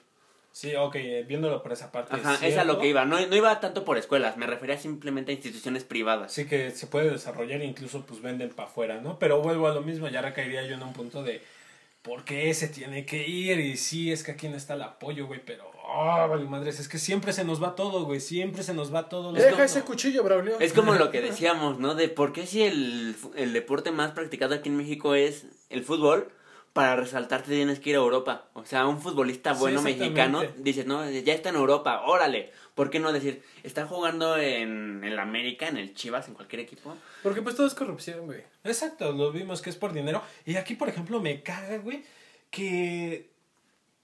Sí, 0.52 0.74
ok, 0.76 0.96
viéndolo 1.26 1.62
por 1.62 1.72
esa 1.72 1.90
parte. 1.90 2.14
Ajá, 2.14 2.46
es 2.46 2.58
a 2.58 2.64
lo 2.64 2.78
que 2.78 2.86
iba. 2.86 3.06
No, 3.06 3.18
no 3.26 3.36
iba 3.36 3.58
tanto 3.60 3.86
por 3.86 3.96
escuelas, 3.96 4.36
me 4.36 4.46
refería 4.46 4.76
simplemente 4.76 5.32
a 5.32 5.34
instituciones 5.34 5.82
privadas. 5.82 6.30
Sí, 6.32 6.46
que 6.46 6.70
se 6.70 6.86
puede 6.86 7.10
desarrollar 7.10 7.62
e 7.62 7.64
incluso 7.64 8.04
pues 8.04 8.20
venden 8.20 8.50
para 8.50 8.68
afuera, 8.68 9.00
¿no? 9.00 9.18
Pero 9.18 9.40
vuelvo 9.40 9.66
a 9.66 9.74
lo 9.74 9.80
mismo, 9.80 10.08
ya 10.08 10.20
recaería 10.20 10.66
yo 10.66 10.74
en 10.74 10.82
un 10.82 10.92
punto 10.92 11.22
de 11.22 11.40
¿por 12.02 12.24
qué 12.24 12.52
se 12.52 12.68
tiene 12.68 13.06
que 13.06 13.26
ir? 13.26 13.60
Y 13.60 13.78
sí, 13.78 14.12
es 14.12 14.22
que 14.22 14.32
aquí 14.32 14.48
no 14.48 14.56
está 14.56 14.74
el 14.74 14.82
apoyo, 14.82 15.26
güey, 15.26 15.40
pero 15.44 15.71
oh, 15.94 16.28
vale 16.28 16.44
madres, 16.44 16.80
es 16.80 16.88
que 16.88 16.98
siempre 16.98 17.32
se 17.32 17.44
nos 17.44 17.62
va 17.62 17.74
todo, 17.74 18.04
güey, 18.04 18.20
siempre 18.20 18.62
se 18.62 18.74
nos 18.74 18.94
va 18.94 19.08
todo. 19.08 19.32
Deja 19.32 19.64
ese 19.64 19.82
cuchillo, 19.82 20.24
Braulio. 20.24 20.58
Es 20.60 20.72
como 20.72 20.94
lo 20.94 21.10
que 21.10 21.20
decíamos, 21.22 21.78
¿no? 21.78 21.94
De 21.94 22.08
por 22.08 22.32
qué 22.32 22.46
si 22.46 22.62
el, 22.62 23.16
el 23.36 23.52
deporte 23.52 23.90
más 23.90 24.12
practicado 24.12 24.54
aquí 24.54 24.68
en 24.68 24.76
México 24.76 25.14
es 25.14 25.46
el 25.70 25.84
fútbol, 25.84 26.32
para 26.72 26.96
resaltarte 26.96 27.50
tienes 27.50 27.80
que 27.80 27.90
ir 27.90 27.96
a 27.96 28.00
Europa. 28.00 28.48
O 28.54 28.64
sea, 28.64 28.86
un 28.86 29.00
futbolista 29.00 29.52
bueno 29.52 29.82
mexicano 29.82 30.42
dices, 30.56 30.86
no, 30.86 31.08
ya 31.10 31.34
está 31.34 31.50
en 31.50 31.56
Europa, 31.56 32.02
órale. 32.06 32.50
¿Por 32.74 32.88
qué 32.88 32.98
no 32.98 33.12
decir, 33.12 33.42
está 33.62 33.86
jugando 33.86 34.38
en 34.38 35.04
el 35.04 35.18
América, 35.18 35.68
en 35.68 35.76
el 35.76 35.94
Chivas, 35.94 36.28
en 36.28 36.34
cualquier 36.34 36.60
equipo? 36.60 36.96
Porque 37.22 37.42
pues 37.42 37.54
todo 37.54 37.66
es 37.66 37.74
corrupción, 37.74 38.24
güey. 38.24 38.42
Exacto, 38.64 39.12
lo 39.12 39.30
vimos 39.30 39.60
que 39.60 39.68
es 39.68 39.76
por 39.76 39.92
dinero. 39.92 40.22
Y 40.46 40.56
aquí, 40.56 40.74
por 40.74 40.88
ejemplo, 40.88 41.20
me 41.20 41.42
caga, 41.42 41.76
güey, 41.76 42.02
que, 42.50 43.31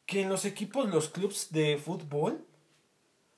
que 0.09 0.23
en 0.23 0.31
los 0.31 0.47
equipos, 0.47 0.89
los 0.89 1.11
clubs 1.11 1.49
de 1.51 1.77
fútbol, 1.77 2.43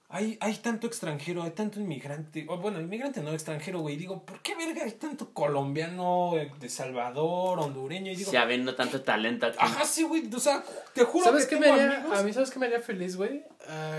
hay, 0.08 0.38
hay 0.40 0.54
tanto 0.58 0.86
extranjero, 0.86 1.42
hay 1.42 1.50
tanto 1.50 1.80
inmigrante, 1.80 2.46
o 2.48 2.58
bueno, 2.58 2.80
inmigrante 2.80 3.20
no 3.22 3.32
extranjero, 3.32 3.80
güey. 3.80 3.96
Digo, 3.96 4.24
¿por 4.24 4.40
qué 4.40 4.54
verga 4.54 4.84
hay 4.84 4.92
tanto 4.92 5.34
colombiano 5.34 6.38
eh, 6.38 6.52
de 6.60 6.68
Salvador, 6.68 7.58
hondureño? 7.58 8.12
Y 8.12 8.14
digo, 8.14 8.30
habiendo 8.38 8.76
tanto 8.76 9.02
talento 9.02 9.46
aquí. 9.46 9.58
Ajá, 9.58 9.84
sí, 9.84 10.04
güey. 10.04 10.32
O 10.32 10.38
sea, 10.38 10.62
te 10.94 11.02
juro 11.02 11.24
¿Sabes 11.24 11.46
que 11.46 11.56
qué 11.56 11.60
me 11.60 11.70
haría, 11.70 12.04
A 12.04 12.22
mí, 12.22 12.32
¿sabes 12.32 12.52
qué 12.52 12.60
me 12.60 12.66
haría 12.66 12.80
feliz, 12.80 13.16
güey? 13.16 13.42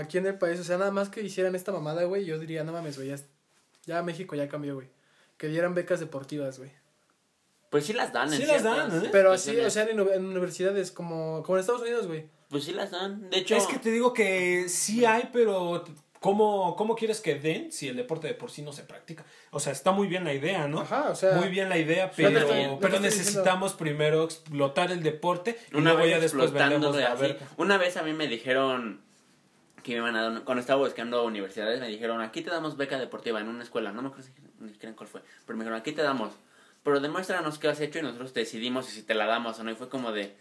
Aquí 0.00 0.16
en 0.16 0.24
el 0.24 0.38
país, 0.38 0.58
o 0.58 0.64
sea, 0.64 0.78
nada 0.78 0.92
más 0.92 1.10
que 1.10 1.20
hicieran 1.20 1.54
esta 1.54 1.72
mamada, 1.72 2.04
güey, 2.04 2.24
yo 2.24 2.38
diría, 2.38 2.64
no 2.64 2.72
mames, 2.72 2.96
güey, 2.96 3.08
ya, 3.08 3.16
ya 3.84 4.02
México 4.02 4.34
ya 4.34 4.48
cambió, 4.48 4.76
güey. 4.76 4.88
Que 5.36 5.48
dieran 5.48 5.74
becas 5.74 6.00
deportivas, 6.00 6.58
güey. 6.58 6.70
Pues 7.68 7.84
sí 7.84 7.92
las 7.92 8.14
dan, 8.14 8.30
Sí 8.30 8.46
las 8.46 8.62
dan, 8.62 9.04
¿eh? 9.04 9.08
Pero 9.12 9.32
así, 9.32 9.58
o 9.58 9.70
sea, 9.70 9.82
en, 9.82 10.00
en 10.00 10.24
universidades 10.24 10.90
como, 10.90 11.42
como 11.42 11.58
en 11.58 11.60
Estados 11.60 11.82
Unidos, 11.82 12.06
güey. 12.06 12.28
Pues 12.52 12.64
sí 12.64 12.72
las 12.74 12.90
dan. 12.90 13.30
De 13.30 13.38
hecho. 13.38 13.56
Es 13.56 13.66
que 13.66 13.78
te 13.78 13.90
digo 13.90 14.12
que 14.12 14.68
sí 14.68 15.06
hay, 15.06 15.30
pero 15.32 15.84
¿cómo, 16.20 16.76
¿cómo 16.76 16.94
quieres 16.94 17.22
que 17.22 17.34
den 17.34 17.72
si 17.72 17.88
el 17.88 17.96
deporte 17.96 18.26
de 18.28 18.34
por 18.34 18.50
sí 18.50 18.60
no 18.60 18.74
se 18.74 18.82
practica? 18.82 19.24
O 19.50 19.58
sea, 19.58 19.72
está 19.72 19.90
muy 19.90 20.06
bien 20.06 20.24
la 20.24 20.34
idea, 20.34 20.68
¿no? 20.68 20.80
Ajá, 20.82 21.08
o 21.08 21.14
sea. 21.14 21.32
Muy 21.36 21.48
bien 21.48 21.70
la 21.70 21.78
idea, 21.78 22.10
pero, 22.14 22.78
pero 22.78 23.00
necesitamos 23.00 23.72
primero 23.72 24.22
explotar 24.24 24.92
el 24.92 25.02
deporte 25.02 25.58
y 25.72 25.76
Una 25.76 25.94
luego 25.94 26.06
ya 26.06 26.20
después 26.20 26.52
vendemos 26.52 26.94
la 26.94 27.16
Una 27.56 27.78
vez 27.78 27.96
a 27.96 28.02
mí 28.02 28.12
me 28.12 28.28
dijeron 28.28 29.00
que 29.82 29.92
me 29.92 29.98
iban 29.98 30.14
a 30.14 30.22
dar, 30.22 30.44
cuando 30.44 30.60
estaba 30.60 30.82
buscando 30.82 31.24
universidades, 31.24 31.80
me 31.80 31.88
dijeron, 31.88 32.20
aquí 32.20 32.42
te 32.42 32.50
damos 32.50 32.76
beca 32.76 32.98
deportiva 32.98 33.40
en 33.40 33.48
una 33.48 33.62
escuela, 33.62 33.92
no 33.92 34.02
me 34.02 34.08
acuerdo 34.08 34.28
ni 34.60 34.72
siquiera 34.72 34.94
cuál 34.94 35.08
fue, 35.08 35.22
pero 35.46 35.56
me 35.56 35.64
dijeron, 35.64 35.80
aquí 35.80 35.92
te 35.92 36.02
damos, 36.02 36.34
pero 36.84 37.00
demuéstranos 37.00 37.58
qué 37.58 37.68
has 37.68 37.80
hecho 37.80 37.98
y 37.98 38.02
nosotros 38.02 38.32
decidimos 38.34 38.86
si 38.86 39.02
te 39.02 39.14
la 39.14 39.26
damos 39.26 39.58
o 39.58 39.64
no, 39.64 39.72
y 39.72 39.74
fue 39.74 39.88
como 39.88 40.12
de 40.12 40.36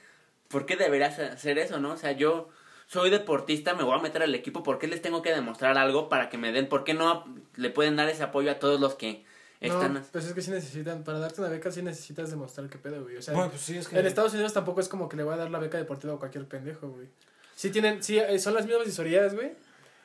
¿por 0.51 0.65
qué 0.65 0.75
deberías 0.75 1.17
hacer 1.19 1.57
eso, 1.57 1.79
no? 1.79 1.93
O 1.93 1.97
sea, 1.97 2.11
yo 2.11 2.49
soy 2.87 3.09
deportista, 3.09 3.73
me 3.73 3.83
voy 3.83 3.97
a 3.97 4.01
meter 4.01 4.21
al 4.21 4.35
equipo, 4.35 4.63
¿por 4.63 4.77
qué 4.77 4.87
les 4.87 5.01
tengo 5.01 5.21
que 5.21 5.31
demostrar 5.31 5.77
algo 5.77 6.09
para 6.09 6.29
que 6.29 6.37
me 6.37 6.51
den? 6.51 6.67
¿Por 6.67 6.83
qué 6.83 6.93
no 6.93 7.25
le 7.55 7.69
pueden 7.69 7.95
dar 7.95 8.09
ese 8.09 8.23
apoyo 8.23 8.51
a 8.51 8.59
todos 8.59 8.79
los 8.81 8.95
que 8.95 9.23
están? 9.61 9.93
No, 9.93 10.01
pues 10.11 10.25
es 10.25 10.33
que 10.33 10.41
sí 10.41 10.51
necesitan, 10.51 11.03
para 11.03 11.19
darte 11.19 11.41
una 11.41 11.49
beca 11.49 11.71
sí 11.71 11.81
necesitas 11.81 12.29
demostrar 12.29 12.69
qué 12.69 12.77
pedo, 12.77 13.01
güey. 13.03 13.15
O 13.15 13.21
sea, 13.21 13.33
bueno, 13.33 13.49
pues 13.49 13.61
sí, 13.61 13.77
es 13.77 13.87
que... 13.87 13.97
en 13.97 14.05
Estados 14.05 14.33
Unidos 14.33 14.53
tampoco 14.53 14.81
es 14.81 14.89
como 14.89 15.07
que 15.07 15.15
le 15.15 15.23
voy 15.23 15.33
a 15.33 15.37
dar 15.37 15.49
la 15.49 15.59
beca 15.59 15.77
deportiva 15.77 16.13
a 16.13 16.17
cualquier 16.17 16.45
pendejo, 16.47 16.89
güey. 16.89 17.07
Sí 17.55 17.69
tienen, 17.69 18.03
sí, 18.03 18.19
eh, 18.19 18.39
son 18.39 18.53
las 18.53 18.65
mismas 18.65 18.87
historias, 18.87 19.33
güey. 19.33 19.51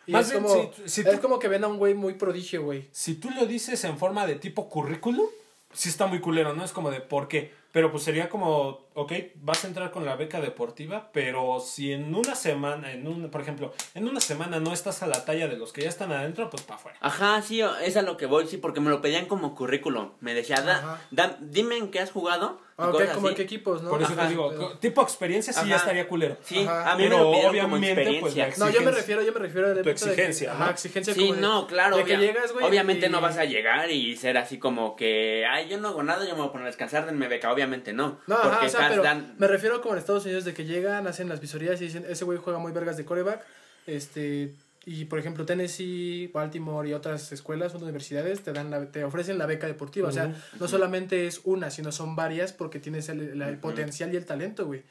Y 0.07 0.13
Más 0.13 0.29
es, 0.29 0.35
como, 0.35 0.73
es 0.85 1.21
como 1.21 1.39
que 1.41 1.49
ven 1.49 1.65
a 1.65 1.67
un 1.67 1.79
güey 1.79 1.95
muy 1.95 2.15
prodigio, 2.15 2.63
güey. 2.63 2.89
Si 2.93 3.15
tú 3.15 3.31
lo 3.31 3.47
dices 3.47 3.83
en 3.83 3.99
forma 3.99 4.27
de 4.27 4.37
tipo 4.37 4.69
currículum, 4.69 5.27
sí 5.73 5.89
está 5.89 6.07
muy 6.07 6.21
culero, 6.21 6.55
¿no? 6.55 6.65
Es 6.65 6.71
como 6.71 6.93
de, 6.93 7.01
¿por 7.01 7.27
qué? 7.27 7.53
Pero 7.73 7.91
pues 7.91 8.05
sería 8.05 8.29
como, 8.29 8.86
ok, 8.97 9.13
vas 9.37 9.63
a 9.63 9.69
entrar 9.69 9.91
con 9.91 10.07
la 10.07 10.17
beca 10.17 10.41
deportiva, 10.41 11.11
pero 11.13 11.61
si 11.61 11.93
en 11.93 12.15
una 12.15 12.35
semana, 12.35 12.93
en 12.93 13.07
un, 13.07 13.31
por 13.31 13.43
ejemplo, 13.43 13.75
en 13.95 14.09
una 14.09 14.21
semana 14.21 14.59
no 14.59 14.73
estás 14.73 15.03
a 15.03 15.07
la 15.07 15.25
talla 15.27 15.49
de 15.49 15.57
los 15.59 15.73
que 15.73 15.83
ya 15.83 15.91
están 15.91 16.13
adentro, 16.13 16.49
pues 16.49 16.63
para 16.63 16.81
afuera. 16.81 16.99
Ajá, 17.03 17.43
sí, 17.43 17.61
es 17.61 17.97
a 17.99 18.03
lo 18.03 18.17
que 18.17 18.25
voy, 18.25 18.47
sí, 18.47 18.57
porque 18.57 18.81
me 18.81 18.89
lo 18.89 19.03
pedían 19.03 19.27
como 19.27 19.55
currículum. 19.55 20.13
Me 20.21 20.33
decía, 20.33 20.63
da, 21.11 21.37
dime 21.41 21.77
en 21.77 21.91
qué 21.91 22.01
has 22.01 22.11
jugado 22.11 22.59
Ah, 22.79 22.91
ok, 22.91 23.15
como 23.15 23.31
en 23.31 23.35
qué 23.35 23.43
equipos, 23.43 23.83
¿no? 23.83 23.89
Por 23.89 24.03
eso 24.03 24.13
te 24.13 24.29
digo, 24.29 24.53
tipo 24.81 25.01
experiencia 25.01 25.51
sí 25.51 25.67
ya 25.67 25.77
estaría 25.77 26.07
culero. 26.07 26.37
Sí, 26.43 26.67
a 26.69 26.95
mí 26.97 27.05
me 27.05 27.09
lo 27.09 27.31
obviamente, 27.31 28.19
pues 28.21 28.59
No, 28.59 28.69
yo 28.69 28.83
me 28.83 28.91
refiero, 28.91 29.23
yo 29.23 29.33
me 29.33 29.41
refiero 29.41 29.73
a 29.73 29.83
tu 29.83 29.89
exigencia, 29.89 30.53
ajá, 30.53 30.71
exigencia 30.73 31.15
Sí, 31.15 31.33
no, 31.33 31.67
claro. 31.67 31.97
De 31.97 32.05
que 32.05 32.19
llegas, 32.19 32.53
güey. 32.53 32.67
Obviamente 32.67 33.09
no 33.09 33.23
vas 33.23 33.39
a 33.39 33.45
llegar 33.47 33.91
y 33.91 34.15
ser 34.17 34.37
así 34.37 34.59
como 34.59 34.95
que, 34.95 35.47
ay, 35.51 35.69
yo 35.69 35.79
no 35.79 35.89
hago 35.89 36.03
nada, 36.03 36.27
yo 36.27 36.33
me 36.33 36.41
voy 36.41 36.49
a 36.49 36.53
poner 36.53 36.67
a 36.67 36.71
descansar, 36.71 37.07
denme 37.07 37.29
beca, 37.29 37.51
obviamente 37.51 37.95
no. 37.95 38.19
No, 38.27 38.37
ajá, 38.37 38.67
o 38.67 38.69
sea, 38.69 38.86
pero 38.89 39.03
me 39.39 39.47
refiero 39.47 39.81
como 39.81 39.95
en 39.95 39.99
Estados 39.99 40.25
Unidos 40.25 40.45
de 40.45 40.55
que 40.55 40.65
llegan, 40.65 41.07
hacen 41.07 41.29
las 41.29 41.41
visorías 41.41 41.81
y 41.81 41.85
dicen, 41.85 42.05
ese 42.09 42.25
güey 42.25 42.39
juega 42.39 42.59
muy 42.59 42.73
vergas 42.73 42.97
de 42.97 43.05
coreback, 43.05 43.45
este 43.87 44.55
y 44.89 45.07
por 45.07 45.19
ejemplo, 45.19 45.45
Tennessee, 45.45 46.31
Baltimore 46.33 46.89
y 46.89 46.93
otras 46.93 47.33
escuelas, 47.33 47.71
otras 47.71 47.83
universidades 47.83 48.43
te 48.43 48.53
dan 48.53 48.71
la, 48.71 48.87
te 48.87 49.03
ofrecen 49.03 49.37
la 49.37 49.45
beca 49.45 49.67
deportiva. 49.67 50.09
O 50.09 50.13
sea, 50.13 50.33
no 50.61 50.69
solamente 50.69 51.27
es 51.27 51.41
una, 51.43 51.71
sino 51.73 51.91
son 51.91 52.15
varias 52.15 52.53
porque 52.53 52.79
tienes 52.79 53.09
el, 53.09 53.43
el, 53.43 53.59
potencial 53.59 54.15
y 54.15 54.17
el 54.17 54.25
talento, 54.25 54.65
güey. 54.65 54.85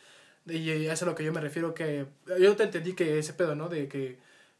Y 0.47 0.69
eso 0.69 0.91
es 0.91 1.01
a 1.03 1.05
lo 1.05 1.15
que 1.15 1.23
yo 1.23 1.31
me 1.31 1.39
refiero 1.39 1.73
que... 1.73 2.07
Yo 2.41 2.57
te 2.57 2.63
entendí 2.63 2.91
que 2.91 3.19
ese 3.19 3.31
pedo, 3.31 3.55
¿no? 3.55 3.69
De 3.69 3.87
que 3.87 4.17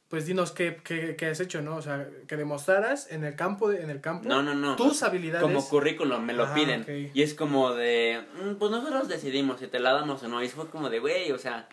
pues 0.10 0.26
dinos 0.26 0.52
qué, 0.52 0.78
qué, 0.84 1.16
qué, 1.16 1.26
has 1.28 1.40
hecho, 1.40 1.62
¿no? 1.62 1.76
O 1.76 1.82
sea, 1.82 2.08
que 2.28 2.38
demostraras 2.38 3.12
en 3.12 3.24
el 3.24 3.36
campo, 3.36 3.72
en 3.72 3.90
el 3.90 4.02
campo 4.02 4.30
no, 4.30 4.44
no, 4.44 4.54
no. 4.54 4.76
tus 4.76 5.04
habilidades. 5.04 5.42
Como 5.42 5.68
currículum, 5.68 6.24
me 6.24 6.34
lo 6.34 6.54
piden. 6.54 7.12
Y 7.14 7.22
es 7.22 7.34
como 7.34 7.74
de, 7.74 8.24
mm, 8.44 8.56
pues 8.56 8.72
nosotros 8.72 9.08
decidimos 9.08 9.60
si 9.60 9.68
te 9.68 9.80
la 9.80 9.94
damos 9.94 10.22
o 10.24 10.28
no. 10.28 10.44
Y 10.44 10.50
fue 10.50 10.70
como 10.70 10.90
de, 10.90 11.00
güey, 11.00 11.32
o 11.32 11.40
sea, 11.40 11.68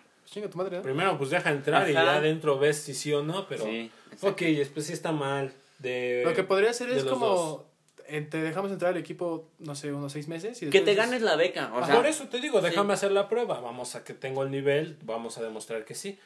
Primero, 0.81 1.17
pues 1.17 1.29
deja 1.29 1.51
entrar 1.51 1.89
y 1.89 1.93
ya 1.93 2.15
adentro 2.15 2.57
ves 2.57 2.77
si 2.77 2.93
sí 2.93 3.13
o 3.13 3.21
no, 3.21 3.47
pero. 3.47 3.65
Sí, 3.65 3.91
ok, 4.21 4.39
después 4.39 4.85
sí 4.85 4.93
está 4.93 5.11
mal. 5.11 5.53
De, 5.79 6.23
Lo 6.25 6.33
que 6.33 6.43
podría 6.43 6.71
hacer 6.71 6.89
es 6.89 7.03
como. 7.03 7.65
Eh, 8.07 8.21
te 8.21 8.41
dejamos 8.41 8.71
entrar 8.71 8.91
al 8.91 8.97
equipo, 8.97 9.47
no 9.59 9.75
sé, 9.75 9.93
unos 9.93 10.11
seis 10.11 10.27
meses. 10.27 10.61
Y 10.61 10.69
que 10.69 10.81
te 10.81 10.93
ganes 10.93 11.21
la 11.21 11.35
beca. 11.35 11.71
O 11.73 11.85
sea, 11.85 11.95
por 11.95 12.05
eso 12.05 12.27
te 12.27 12.39
digo, 12.39 12.61
déjame 12.61 12.93
hacer 12.93 13.11
la 13.11 13.29
prueba. 13.29 13.59
Vamos 13.59 13.95
a 13.95 14.03
que 14.03 14.13
tengo 14.13 14.43
el 14.43 14.51
nivel, 14.51 14.97
vamos 15.03 15.37
a 15.37 15.43
demostrar 15.43 15.85
que 15.85 15.95
sí. 15.95 16.19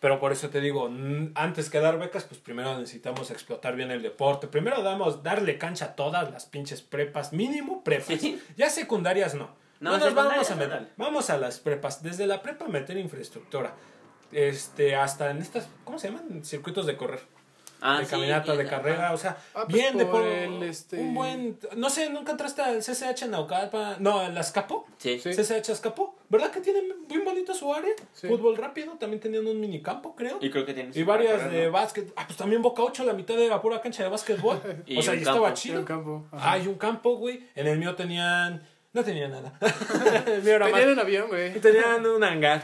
Pero 0.00 0.18
por 0.18 0.32
eso 0.32 0.48
te 0.48 0.62
digo, 0.62 0.90
antes 1.34 1.68
que 1.68 1.78
dar 1.78 1.98
becas, 1.98 2.24
pues 2.24 2.40
primero 2.40 2.76
necesitamos 2.78 3.30
explotar 3.30 3.76
bien 3.76 3.90
el 3.90 4.02
deporte. 4.02 4.48
Primero 4.48 4.82
damos, 4.82 5.22
darle 5.22 5.58
cancha 5.58 5.84
a 5.84 5.94
todas 5.94 6.30
las 6.30 6.46
pinches 6.46 6.80
prepas, 6.80 7.34
mínimo 7.34 7.84
prepas. 7.84 8.18
Ya 8.56 8.70
secundarias 8.70 9.34
no. 9.34 9.50
No, 9.78 9.98
nos 9.98 10.14
vamos 10.14 10.50
a 10.50 10.56
meter. 10.56 10.88
Vamos 10.96 11.28
a 11.30 11.36
las 11.36 11.60
prepas. 11.60 12.02
Desde 12.02 12.26
la 12.26 12.42
prepa 12.42 12.66
meter 12.66 12.96
infraestructura. 12.96 13.74
Este, 14.32 14.96
hasta 14.96 15.30
en 15.30 15.38
estas, 15.38 15.68
¿cómo 15.84 15.98
se 15.98 16.08
llaman? 16.08 16.44
Circuitos 16.44 16.86
de 16.86 16.96
correr. 16.96 17.20
Ah, 17.80 18.00
de 18.00 18.06
caminata, 18.06 18.56
de 18.56 18.66
carrera, 18.66 19.12
o 19.12 19.16
sea, 19.16 19.36
ah, 19.54 19.64
pues 19.64 19.74
bien 19.74 19.96
de 19.96 20.06
por 20.06 20.26
el, 20.26 20.62
este... 20.62 20.98
un 20.98 21.14
buen, 21.14 21.58
no 21.76 21.90
sé, 21.90 22.10
nunca 22.10 22.32
entraste 22.32 22.62
al 22.62 22.78
CCH 22.78 23.22
en 23.22 23.30
Naucalpa, 23.32 23.96
no, 23.98 24.20
al 24.20 24.36
Azcapo, 24.36 24.86
sí. 24.98 25.18
CCH 25.18 25.70
Azcapo, 25.70 26.16
¿verdad 26.28 26.50
que 26.50 26.60
tienen 26.60 26.84
bien 27.08 27.24
bonito 27.24 27.54
su 27.54 27.72
área? 27.72 27.92
Fútbol 28.12 28.56
rápido, 28.56 28.92
también 28.94 29.20
tenían 29.20 29.46
un 29.46 29.60
minicampo, 29.60 30.14
creo. 30.14 30.38
Y 30.40 30.50
creo 30.50 30.66
que 30.66 30.74
tienen 30.74 30.92
Y 30.94 31.02
varias 31.02 31.50
de 31.50 31.68
básquet, 31.68 32.12
ah, 32.16 32.24
pues 32.26 32.36
también 32.36 32.62
Boca 32.62 32.82
8, 32.82 33.04
la 33.04 33.12
mitad 33.12 33.34
de 33.34 33.48
la 33.48 33.60
pura 33.60 33.80
cancha 33.80 34.02
de 34.02 34.08
básquetbol, 34.08 34.58
o 34.98 35.02
sea, 35.02 35.14
y 35.14 35.18
estaba 35.18 35.54
chido. 35.54 35.80
un 35.80 35.84
campo. 35.84 36.26
Hay 36.32 36.66
un 36.66 36.74
campo, 36.74 37.16
güey, 37.16 37.48
en 37.54 37.66
el 37.66 37.78
mío 37.78 37.94
tenían 37.94 38.62
no 38.92 39.04
tenía 39.04 39.28
nada. 39.28 39.52
tenían 40.24 40.88
un 40.88 40.98
avión, 40.98 41.28
güey. 41.28 41.52
Tenían 41.60 42.04
un 42.04 42.24
hangar. 42.24 42.62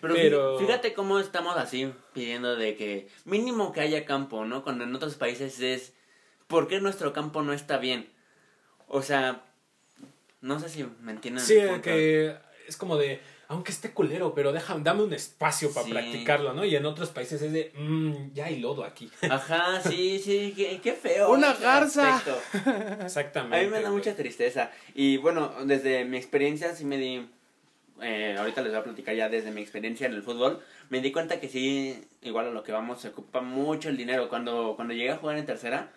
Pero, 0.00 0.58
fíjate 0.58 0.94
cómo 0.94 1.18
estamos 1.18 1.56
así 1.56 1.92
pidiendo 2.12 2.56
de 2.56 2.76
que 2.76 3.08
mínimo 3.24 3.72
que 3.72 3.80
haya 3.80 4.04
campo, 4.04 4.44
¿no? 4.44 4.62
Cuando 4.62 4.84
en 4.84 4.94
otros 4.94 5.14
países 5.14 5.60
es 5.60 5.94
¿por 6.46 6.68
qué 6.68 6.80
nuestro 6.80 7.12
campo 7.12 7.42
no 7.42 7.52
está 7.52 7.78
bien? 7.78 8.10
O 8.88 9.02
sea, 9.02 9.42
no 10.40 10.58
sé 10.60 10.68
si 10.68 10.86
me 11.00 11.12
entienden. 11.12 11.44
Sí, 11.44 11.58
que 11.82 12.36
es 12.66 12.76
como 12.76 12.96
de 12.96 13.20
aunque 13.50 13.72
esté 13.72 13.90
culero, 13.90 14.32
pero 14.32 14.52
déjame, 14.52 14.84
dame 14.84 15.02
un 15.02 15.12
espacio 15.12 15.74
para 15.74 15.84
practicarlo, 15.88 16.52
¿no? 16.52 16.64
Y 16.64 16.76
en 16.76 16.86
otros 16.86 17.08
países 17.08 17.42
es 17.42 17.52
de, 17.52 17.72
mmm, 17.76 18.32
ya 18.32 18.44
hay 18.44 18.60
lodo 18.60 18.84
aquí. 18.84 19.10
Ajá, 19.28 19.80
sí, 19.80 20.20
sí, 20.20 20.54
qué, 20.80 20.92
feo. 20.92 21.32
Una 21.32 21.54
garza. 21.54 22.22
Exactamente. 23.02 23.56
A 23.56 23.62
mí 23.62 23.66
me 23.66 23.82
da 23.82 23.90
mucha 23.90 24.14
tristeza. 24.14 24.70
Y 24.94 25.16
bueno, 25.16 25.52
desde 25.64 26.04
mi 26.04 26.16
experiencia 26.16 26.76
sí 26.76 26.84
me 26.84 26.96
di, 26.96 27.28
eh, 28.02 28.36
ahorita 28.38 28.62
les 28.62 28.72
voy 28.72 28.80
a 28.80 28.84
platicar 28.84 29.14
ya 29.14 29.28
desde 29.28 29.50
mi 29.50 29.60
experiencia 29.60 30.06
en 30.06 30.14
el 30.14 30.22
fútbol, 30.22 30.62
me 30.88 31.00
di 31.00 31.12
cuenta 31.12 31.40
que 31.40 31.48
sí, 31.48 32.06
igual 32.22 32.48
a 32.48 32.50
lo 32.50 32.62
que 32.62 32.72
vamos, 32.72 33.00
se 33.00 33.08
ocupa 33.08 33.40
mucho 33.40 33.88
el 33.88 33.96
dinero. 33.96 34.28
Cuando, 34.28 34.74
cuando 34.76 34.94
llegué 34.94 35.10
a 35.10 35.16
jugar 35.16 35.36
en 35.38 35.46
tercera, 35.46 35.90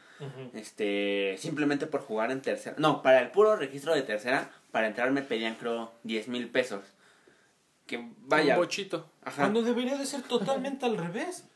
este, 0.53 1.35
simplemente 1.37 1.87
por 1.87 2.01
jugar 2.01 2.31
en 2.31 2.41
tercera, 2.41 2.75
no, 2.79 3.01
para 3.01 3.19
el 3.19 3.31
puro 3.31 3.55
registro 3.55 3.93
de 3.93 4.03
tercera, 4.03 4.51
para 4.71 4.87
entrar 4.87 5.11
me 5.11 5.21
pedían 5.21 5.55
creo 5.55 5.91
10 6.03 6.27
mil 6.29 6.49
pesos. 6.49 6.81
Que 7.85 8.09
vaya, 8.19 8.53
Un 8.55 8.61
bochito. 8.61 9.09
ajá, 9.23 9.41
Cuando 9.41 9.61
debería 9.61 9.97
de 9.97 10.05
ser 10.05 10.21
totalmente 10.21 10.85
al 10.85 10.97
revés. 10.97 11.49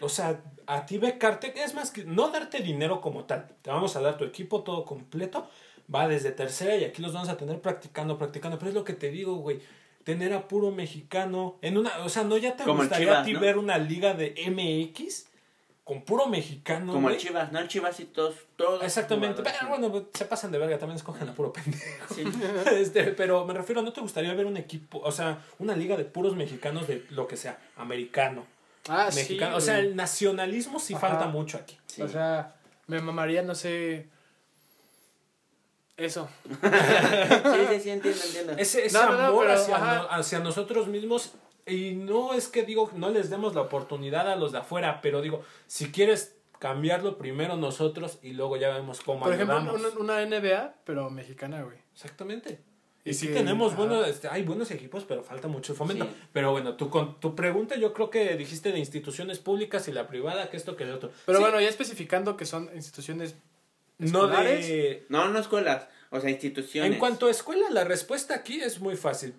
O 0.00 0.08
sea, 0.08 0.40
a 0.66 0.84
ti 0.84 0.98
becarte, 0.98 1.52
es 1.62 1.74
más 1.74 1.90
que 1.92 2.04
no 2.04 2.30
darte 2.30 2.58
dinero 2.60 3.00
como 3.00 3.24
tal. 3.24 3.48
Te 3.62 3.70
vamos 3.70 3.94
a 3.94 4.00
dar 4.00 4.16
tu 4.16 4.24
equipo 4.24 4.62
todo 4.62 4.84
completo. 4.84 5.48
Va 5.92 6.08
desde 6.08 6.30
tercera 6.32 6.76
y 6.76 6.84
aquí 6.84 7.02
los 7.02 7.12
vamos 7.12 7.28
a 7.28 7.36
tener 7.36 7.60
practicando, 7.60 8.18
practicando. 8.18 8.58
Pero 8.58 8.70
es 8.70 8.74
lo 8.74 8.84
que 8.84 8.92
te 8.94 9.10
digo, 9.10 9.36
güey. 9.36 9.60
Tener 10.04 10.32
a 10.32 10.48
puro 10.48 10.70
mexicano 10.72 11.58
en 11.62 11.78
una, 11.78 11.90
o 12.04 12.08
sea, 12.08 12.24
no 12.24 12.36
ya 12.36 12.56
te 12.56 12.64
Como 12.64 12.80
gustaría 12.80 13.20
a 13.20 13.24
ti 13.24 13.34
¿no? 13.34 13.40
ver 13.40 13.56
una 13.56 13.78
liga 13.78 14.14
de 14.14 14.34
MX 14.50 15.26
con 15.84 16.02
puro 16.02 16.26
mexicano, 16.26 16.92
como 16.92 17.08
el? 17.10 17.16
Chivas, 17.18 17.52
¿no? 17.52 17.58
El 17.60 17.68
Chivas 17.68 17.98
y 18.00 18.04
todos, 18.06 18.34
todos 18.56 18.82
Exactamente, 18.82 19.42
pero 19.42 19.56
sí. 19.60 19.66
bueno, 19.68 19.90
pues, 19.92 20.04
se 20.14 20.24
pasan 20.24 20.50
de 20.52 20.58
verga, 20.58 20.78
también 20.78 20.96
escogen 20.96 21.28
a 21.28 21.34
puro 21.34 21.52
pendejo. 21.52 22.14
Sí. 22.14 22.24
Este, 22.76 23.04
pero 23.12 23.44
me 23.44 23.54
refiero, 23.54 23.82
¿no 23.82 23.92
te 23.92 24.00
gustaría 24.00 24.32
ver 24.34 24.46
un 24.46 24.56
equipo, 24.56 25.00
o 25.04 25.10
sea, 25.12 25.40
una 25.58 25.74
liga 25.76 25.96
de 25.96 26.04
puros 26.04 26.34
mexicanos 26.36 26.86
de 26.88 27.04
lo 27.10 27.26
que 27.28 27.36
sea, 27.36 27.58
americano, 27.76 28.46
Ah, 28.88 29.08
mexicano? 29.14 29.52
sí. 29.52 29.56
o 29.58 29.60
sea, 29.60 29.78
el 29.80 29.94
nacionalismo 29.96 30.78
sí 30.80 30.94
Ajá. 30.94 31.08
falta 31.08 31.26
mucho 31.28 31.58
aquí. 31.58 31.76
Sí. 31.86 32.02
O 32.02 32.08
sea, 32.08 32.54
me 32.88 33.00
mamaría, 33.00 33.42
no 33.42 33.54
sé. 33.54 34.08
Eso. 36.04 36.28
sí, 36.48 37.66
sí, 37.74 37.80
sí, 37.80 37.90
entiendo, 37.90 38.20
entiendo. 38.24 38.52
Ese, 38.58 38.86
ese 38.86 38.96
No, 38.98 39.02
amor 39.04 39.46
pero, 39.46 39.52
hacia, 39.60 39.78
no- 39.78 40.08
hacia 40.10 40.38
nosotros 40.40 40.88
mismos, 40.88 41.32
y 41.66 41.92
no 41.92 42.34
es 42.34 42.48
que 42.48 42.64
digo, 42.64 42.90
no 42.94 43.10
les 43.10 43.30
demos 43.30 43.54
la 43.54 43.62
oportunidad 43.62 44.30
a 44.30 44.36
los 44.36 44.52
de 44.52 44.58
afuera, 44.58 45.00
pero 45.02 45.20
digo, 45.22 45.42
si 45.66 45.90
quieres 45.92 46.36
cambiarlo 46.58 47.18
primero 47.18 47.56
nosotros 47.56 48.18
y 48.22 48.32
luego 48.32 48.56
ya 48.56 48.68
vemos 48.70 49.00
cómo 49.00 49.20
Por 49.24 49.32
ejemplo, 49.34 49.56
ayudamos. 49.58 49.94
una, 49.96 50.16
una 50.18 50.38
NBA, 50.38 50.74
pero 50.84 51.10
mexicana, 51.10 51.62
güey. 51.62 51.76
Exactamente. 51.92 52.60
Y, 53.04 53.10
Y 53.10 53.14
sí 53.14 53.26
que- 53.28 53.34
tenemos 53.34 53.72
ajá. 53.72 53.78
buenos, 53.82 54.06
este, 54.06 54.28
hay 54.28 54.44
buenos 54.44 54.70
equipos, 54.70 55.04
pero 55.04 55.24
falta 55.24 55.48
mucho 55.48 55.74
fomento. 55.74 56.04
Sí. 56.04 56.10
Pero 56.32 56.52
bueno, 56.52 56.76
tú 56.76 56.88
con 56.88 57.18
tu 57.18 57.34
pregunta 57.34 57.74
yo 57.76 57.92
creo 57.92 58.10
que 58.10 58.36
dijiste 58.36 58.70
de 58.70 58.78
instituciones 58.78 59.40
públicas 59.40 59.88
y 59.88 59.92
la 59.92 60.06
privada, 60.06 60.50
que 60.50 60.56
esto, 60.56 60.76
que 60.76 60.84
el 60.84 60.92
otro. 60.92 61.10
Pero 61.26 61.38
Sí, 61.38 61.44
bueno, 61.44 61.60
ya 61.60 61.68
especificando 61.68 62.36
que 62.36 62.46
son 62.46 62.70
instituciones 62.76 63.34
no 64.10 64.26
de... 64.26 65.06
No, 65.08 65.28
no 65.28 65.38
escuelas, 65.38 65.88
o 66.10 66.20
sea, 66.20 66.30
instituciones. 66.30 66.92
En 66.92 66.98
cuanto 66.98 67.26
a 67.26 67.30
escuela, 67.30 67.66
la 67.70 67.84
respuesta 67.84 68.34
aquí 68.34 68.60
es 68.60 68.80
muy 68.80 68.96
fácil. 68.96 69.34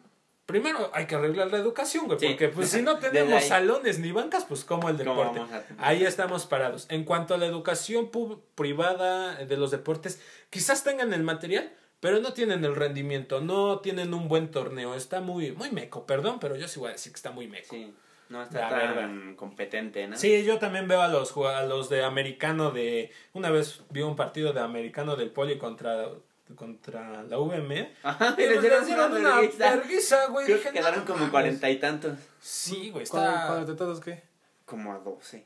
Primero 0.46 0.92
hay 0.94 1.06
que 1.06 1.16
arreglar 1.16 1.52
la 1.52 1.58
educación, 1.58 2.06
güey, 2.08 2.20
Sí. 2.20 2.28
porque 2.28 2.50
pues 2.50 2.70
si 2.70 2.82
no 2.82 2.98
tenemos 3.00 3.44
salones 3.46 4.00
ni 4.00 4.12
bancas, 4.12 4.44
pues 4.46 4.66
como 4.66 4.90
el 4.90 4.98
¿Cómo 4.98 5.12
deporte. 5.12 5.40
vamos 5.40 5.54
a- 5.54 5.64
Ahí 5.88 6.04
estamos 6.04 6.46
parados. 6.46 6.86
En 6.90 7.06
cuanto 7.06 7.34
a 7.34 7.38
la 7.38 7.46
educación 7.46 8.10
pub- 8.12 8.42
privada 8.56 9.36
de 9.36 9.56
los 9.58 9.72
deportes, 9.72 10.20
quizás 10.50 10.84
tengan 10.84 11.14
el 11.14 11.24
material, 11.24 11.72
pero 12.02 12.20
no 12.20 12.34
tienen 12.34 12.66
el 12.66 12.76
rendimiento, 12.76 13.40
no 13.40 13.80
tienen 13.80 14.14
un 14.14 14.28
buen 14.28 14.52
torneo. 14.52 14.96
Está 14.96 15.22
muy, 15.22 15.54
muy 15.54 15.72
meco, 15.72 16.06
perdón, 16.06 16.40
pero 16.42 16.58
yo 16.58 16.68
sí 16.68 16.78
voy 16.78 16.90
a 16.90 16.92
decir 16.94 17.14
que 17.14 17.18
está 17.18 17.32
muy 17.32 17.48
meco. 17.48 17.68
Sí, 17.74 17.94
no 18.34 18.42
está 18.44 18.62
La 18.62 18.70
tan 18.70 18.80
verdad. 18.96 19.36
competente, 19.36 20.08
¿no? 20.08 20.18
Sí, 20.18 20.44
yo 20.44 20.58
también 20.58 20.88
veo 20.88 21.02
a 21.02 21.08
los 21.08 21.36
a 21.38 21.64
los 21.64 21.88
de 21.90 22.04
americano 22.04 22.72
de 22.72 23.12
una 23.34 23.50
vez 23.52 23.82
vi 23.92 24.02
un 24.02 24.16
partido 24.16 24.52
de 24.54 24.60
americano 24.60 25.16
del 25.16 25.30
Poli 25.30 25.58
contra 25.60 26.10
contra 26.56 27.24
la 27.24 27.38
VM. 27.38 27.94
Ajá, 28.04 28.36
Y 28.38 28.42
y 28.42 28.46
les 28.48 28.62
dieron 28.62 29.14
una 29.14 29.40
vergüenza. 29.40 30.26
güey. 30.28 30.46
Creo 30.46 30.58
Dije, 30.58 30.70
que 30.70 30.80
quedaron 30.80 31.00
no 31.00 31.06
como 31.06 31.30
cuarenta 31.32 31.70
y 31.70 31.78
tantos. 31.78 32.18
Sí, 32.42 32.90
güey, 32.92 33.06
¿Cuándo, 33.08 33.30
está 33.32 33.48
cuándo 33.48 33.66
te 33.72 33.78
todos 33.78 34.00
qué? 34.02 34.24
Como 34.66 34.94
a 34.94 34.98
doce. 35.00 35.46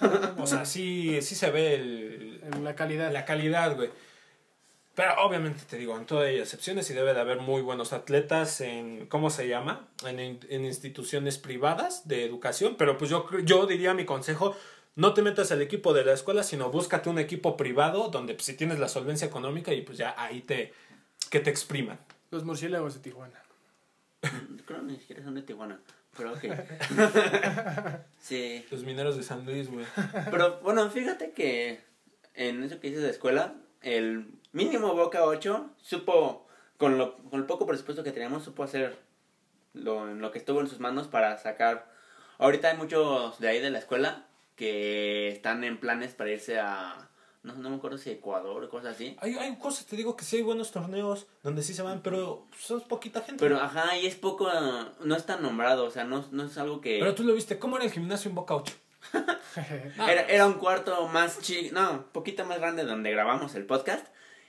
o 0.38 0.46
sea, 0.46 0.64
sí 0.64 1.20
sí 1.22 1.34
se 1.34 1.50
ve 1.50 1.74
el, 1.76 2.40
La 2.62 2.74
calidad. 2.74 3.10
la 3.12 3.24
calidad, 3.24 3.74
güey. 3.76 3.90
Pero 4.94 5.14
obviamente 5.24 5.62
te 5.68 5.76
digo, 5.76 5.96
en 5.98 6.06
todo 6.06 6.20
hay 6.20 6.38
excepciones 6.38 6.88
y 6.90 6.94
debe 6.94 7.14
de 7.14 7.20
haber 7.20 7.40
muy 7.40 7.62
buenos 7.62 7.92
atletas 7.92 8.60
en, 8.60 9.06
¿cómo 9.06 9.28
se 9.28 9.48
llama? 9.48 9.88
En, 10.06 10.20
in- 10.20 10.40
en 10.48 10.64
instituciones 10.64 11.36
privadas 11.38 12.06
de 12.06 12.24
educación. 12.24 12.76
Pero 12.78 12.96
pues 12.96 13.10
yo, 13.10 13.26
yo 13.42 13.66
diría 13.66 13.92
mi 13.92 14.04
consejo, 14.04 14.56
no 14.94 15.12
te 15.12 15.22
metas 15.22 15.50
al 15.50 15.62
equipo 15.62 15.92
de 15.94 16.04
la 16.04 16.12
escuela, 16.12 16.44
sino 16.44 16.70
búscate 16.70 17.10
un 17.10 17.18
equipo 17.18 17.56
privado 17.56 18.08
donde 18.08 18.34
pues, 18.34 18.46
si 18.46 18.54
tienes 18.54 18.78
la 18.78 18.86
solvencia 18.88 19.26
económica 19.26 19.72
y 19.74 19.82
pues 19.82 19.98
ya 19.98 20.14
ahí 20.16 20.42
te, 20.42 20.72
que 21.28 21.40
te 21.40 21.50
expriman. 21.50 21.98
Los 22.30 22.44
murciélagos 22.44 22.94
de 22.94 23.00
Tijuana. 23.00 23.42
Creo 24.66 24.78
que 24.78 24.92
ni 24.92 24.98
siquiera 25.00 25.24
son 25.24 25.34
de 25.34 25.42
Tijuana. 25.42 25.80
Pero 26.16 26.32
ok. 26.34 26.44
sí. 28.20 28.64
Los 28.70 28.84
mineros 28.84 29.16
de 29.16 29.22
San 29.22 29.44
Luis, 29.44 29.68
güey. 29.70 29.84
Pero 30.30 30.60
bueno, 30.60 30.88
fíjate 30.90 31.32
que 31.32 31.80
en 32.34 32.62
eso 32.62 32.78
que 32.80 32.88
dices 32.88 33.02
de 33.02 33.10
escuela, 33.10 33.54
el 33.82 34.26
mínimo 34.54 34.94
Boca 34.94 35.24
8 35.24 35.70
supo, 35.76 36.46
con, 36.78 36.96
lo, 36.96 37.18
con 37.24 37.40
el 37.40 37.46
poco 37.46 37.66
presupuesto 37.66 38.02
que 38.02 38.12
teníamos, 38.12 38.44
supo 38.44 38.62
hacer 38.62 38.96
lo, 39.74 40.06
lo 40.06 40.30
que 40.30 40.38
estuvo 40.38 40.60
en 40.60 40.68
sus 40.68 40.80
manos 40.80 41.08
para 41.08 41.36
sacar. 41.36 41.92
Ahorita 42.38 42.70
hay 42.70 42.76
muchos 42.78 43.38
de 43.38 43.48
ahí 43.48 43.60
de 43.60 43.70
la 43.70 43.78
escuela 43.80 44.26
que 44.56 45.28
están 45.28 45.64
en 45.64 45.78
planes 45.78 46.14
para 46.14 46.30
irse 46.30 46.58
a. 46.58 47.10
No, 47.42 47.54
no 47.56 47.68
me 47.68 47.76
acuerdo 47.76 47.98
si 47.98 48.10
Ecuador 48.10 48.64
o 48.64 48.70
cosas 48.70 48.94
así. 48.94 49.16
Hay, 49.20 49.34
hay 49.34 49.54
cosas, 49.56 49.84
te 49.84 49.96
digo 49.96 50.16
que 50.16 50.24
sí 50.24 50.36
hay 50.36 50.42
buenos 50.42 50.70
torneos 50.70 51.26
donde 51.42 51.62
sí 51.62 51.74
se 51.74 51.82
van, 51.82 52.00
pero 52.00 52.46
son 52.58 52.80
poquita 52.82 53.20
gente. 53.20 53.38
Pero 53.38 53.60
ajá, 53.60 53.98
y 53.98 54.06
es 54.06 54.14
poco. 54.14 54.48
No 55.00 55.14
es 55.14 55.26
tan 55.26 55.42
nombrado, 55.42 55.84
o 55.84 55.90
sea, 55.90 56.04
no, 56.04 56.24
no 56.30 56.44
es 56.44 56.56
algo 56.56 56.80
que. 56.80 56.98
Pero 57.00 57.14
tú 57.14 57.22
lo 57.22 57.34
viste, 57.34 57.58
¿cómo 57.58 57.76
era 57.76 57.84
el 57.84 57.92
gimnasio 57.92 58.30
en 58.30 58.34
Boca 58.36 58.54
8? 58.54 58.74
No, 59.96 60.08
Era, 60.08 60.22
era 60.22 60.46
un 60.46 60.54
cuarto 60.54 61.06
más 61.08 61.40
chico, 61.40 61.74
no, 61.74 62.06
poquito 62.12 62.44
más 62.44 62.58
grande 62.58 62.84
donde 62.84 63.10
grabamos 63.10 63.54
el 63.54 63.66
podcast 63.66 64.06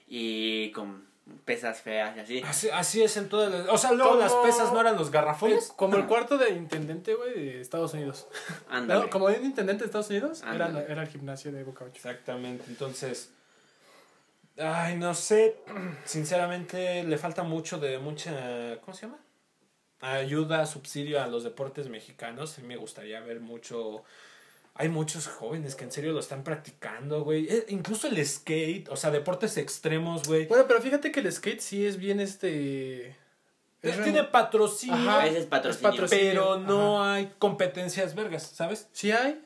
y 0.08 0.72
con 0.72 1.06
pesas 1.44 1.82
feas 1.82 2.16
y 2.18 2.20
así. 2.20 2.42
Así, 2.44 2.70
así 2.70 3.04
es 3.04 3.18
en 3.18 3.30
todas 3.30 3.52
las... 3.52 3.68
O 3.68 3.78
sea, 3.78 3.92
luego 3.92 4.12
¿Cómo? 4.12 4.22
las 4.22 4.34
pesas 4.34 4.72
no 4.72 4.80
eran 4.80 4.96
los 4.96 5.12
garrafones. 5.12 5.74
Como 5.76 5.98
el 5.98 6.06
cuarto 6.06 6.38
de 6.38 6.52
intendente, 6.52 7.16
güey, 7.16 7.34
de 7.34 7.62
Estados 7.62 7.94
Unidos. 7.94 8.28
No, 8.86 9.10
como 9.10 9.26
un 9.26 9.46
intendente 9.46 9.84
de 9.84 9.86
Estados 9.88 10.10
Unidos, 10.10 10.44
era, 10.44 10.68
era 10.88 11.04
el 11.04 11.08
gimnasio 11.08 11.52
de 11.52 11.64
Boca 11.64 11.86
8. 11.86 11.94
Exactamente, 11.96 12.66
entonces... 12.68 13.32
Ay, 14.58 14.96
no 14.96 15.14
sé, 15.14 15.58
sinceramente 16.06 17.04
le 17.04 17.18
falta 17.18 17.44
mucho 17.44 17.80
de 17.80 17.98
mucha... 18.00 18.80
¿Cómo 18.82 18.96
se 18.96 19.08
llama? 19.08 19.20
Ayuda, 20.02 20.66
subsidio 20.66 21.22
a 21.22 21.28
los 21.28 21.44
deportes 21.44 21.90
mexicanos. 21.90 22.60
Me 22.60 22.78
gustaría 22.78 23.20
ver 23.22 23.40
mucho... 23.40 24.04
Hay 24.78 24.90
muchos 24.90 25.28
jóvenes 25.28 25.76
que 25.76 25.86
en 25.86 25.92
serio 25.92 26.12
lo 26.12 26.20
están 26.20 26.44
practicando, 26.44 27.24
güey. 27.24 27.48
Eh, 27.50 27.66
incluso 27.70 28.08
el 28.08 28.24
skate, 28.26 28.90
o 28.90 28.98
sea, 28.98 29.10
deportes 29.10 29.58
extremos, 29.58 30.28
güey. 30.28 30.48
Bueno, 30.48 30.66
pero 30.68 30.82
fíjate 30.82 31.12
que 31.14 31.22
el 31.22 31.32
skate 31.32 31.62
sí 31.62 31.86
es 31.86 31.98
bien 31.98 32.20
este. 32.20 33.16
es 33.82 34.04
Tiene 34.04 34.26
patrocinio, 34.26 34.96
Ajá. 34.96 35.26
Ese 35.28 35.40
es 35.40 35.46
patrocinio. 35.46 35.90
Es 35.90 35.94
patrocinio. 36.02 36.30
pero 36.32 36.60
no 36.60 37.02
Ajá. 37.02 37.14
hay 37.14 37.32
competencias 37.40 38.16
vergas, 38.16 38.44
¿sabes? 38.44 38.90
Sí 38.92 39.12
hay. 39.12 39.42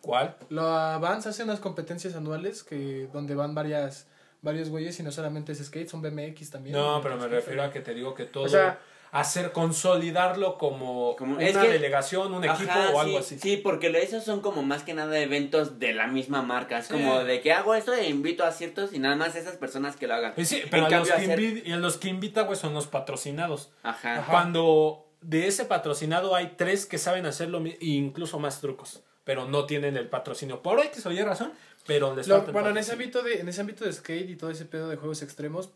¿Cuál? 0.00 0.36
La 0.48 0.96
Vans 0.98 1.26
hace 1.26 1.44
unas 1.44 1.60
competencias 1.60 2.14
anuales 2.14 2.62
que 2.62 3.06
donde 3.12 3.34
van 3.34 3.54
varias 3.54 4.06
varios 4.40 4.70
güeyes 4.70 4.98
y 4.98 5.02
no 5.02 5.12
solamente 5.12 5.52
es 5.52 5.58
skate, 5.62 5.90
son 5.90 6.00
BMX 6.00 6.48
también. 6.48 6.74
No, 6.74 7.00
pero 7.02 7.18
me 7.18 7.28
refiero 7.28 7.62
a 7.62 7.70
que 7.70 7.80
te 7.80 7.92
digo 7.92 8.14
que 8.14 8.24
todo... 8.24 8.44
O 8.44 8.48
sea- 8.48 8.80
hacer, 9.12 9.52
consolidarlo 9.52 10.56
como, 10.58 11.16
Como- 11.16 11.34
una 11.36 11.44
es 11.44 11.56
que- 11.56 11.68
delegación, 11.68 12.32
un 12.32 12.44
equipo 12.44 12.70
Ajá, 12.70 12.90
o 12.90 13.00
algo 13.00 13.18
sí, 13.22 13.34
así. 13.36 13.38
Sí, 13.40 13.56
porque 13.56 13.88
esos 14.00 14.22
son 14.24 14.40
como 14.40 14.62
más 14.62 14.82
que 14.84 14.94
nada 14.94 15.18
eventos 15.18 15.78
de 15.78 15.92
la 15.92 16.06
misma 16.06 16.42
marca. 16.42 16.78
Es 16.78 16.88
como 16.88 17.20
Sí. 17.20 17.26
de 17.26 17.40
que 17.40 17.52
hago 17.52 17.74
esto 17.74 17.92
e 17.92 18.08
invito 18.08 18.44
a 18.44 18.52
ciertos 18.52 18.92
y 18.92 18.98
nada 18.98 19.16
más 19.16 19.34
esas 19.34 19.56
personas 19.56 19.96
que 19.96 20.06
lo 20.06 20.14
hagan. 20.14 20.34
Y 20.36 20.44
sí, 20.44 20.60
En 20.62 20.70
pero 20.70 20.86
a 20.86 20.90
los, 20.90 21.08
que 21.08 21.14
hacer- 21.14 21.38
invi- 21.40 21.62
y 21.66 21.72
a 21.72 21.76
los 21.76 21.96
que 21.96 22.08
invita, 22.08 22.42
güey, 22.42 22.56
son 22.58 22.72
los 22.74 22.86
patrocinados. 22.86 23.70
Ajá. 23.82 24.18
Ajá. 24.20 24.30
Cuando 24.30 25.06
de 25.20 25.48
ese 25.48 25.64
patrocinado 25.64 26.34
hay 26.36 26.54
tres 26.56 26.86
que 26.86 26.98
saben 26.98 27.26
hacerlo 27.26 27.62
e 27.64 27.76
incluso 27.80 28.38
más 28.38 28.60
trucos, 28.60 29.02
pero 29.24 29.46
no 29.46 29.66
tienen 29.66 29.96
el 29.96 30.08
patrocinio. 30.08 30.62
Por 30.62 30.80
X 30.80 31.04
o 31.06 31.10
Y 31.12 31.20
razón, 31.22 31.52
pero 31.86 32.14
les 32.14 32.28
Lo- 32.28 32.42
bueno, 32.42 32.68
en 32.70 32.76
ese 32.78 32.92
ámbito 32.92 33.22
de 33.22 33.40
en 33.40 33.48
ese 33.48 33.60
ámbito 33.60 33.84
de 33.84 33.92
skate 33.92 34.30
y 34.30 34.36
todo 34.36 34.50
ese 34.50 34.64
pedo 34.66 34.88
de 34.88 34.96
juegos 34.96 35.20
extremos, 35.22 35.70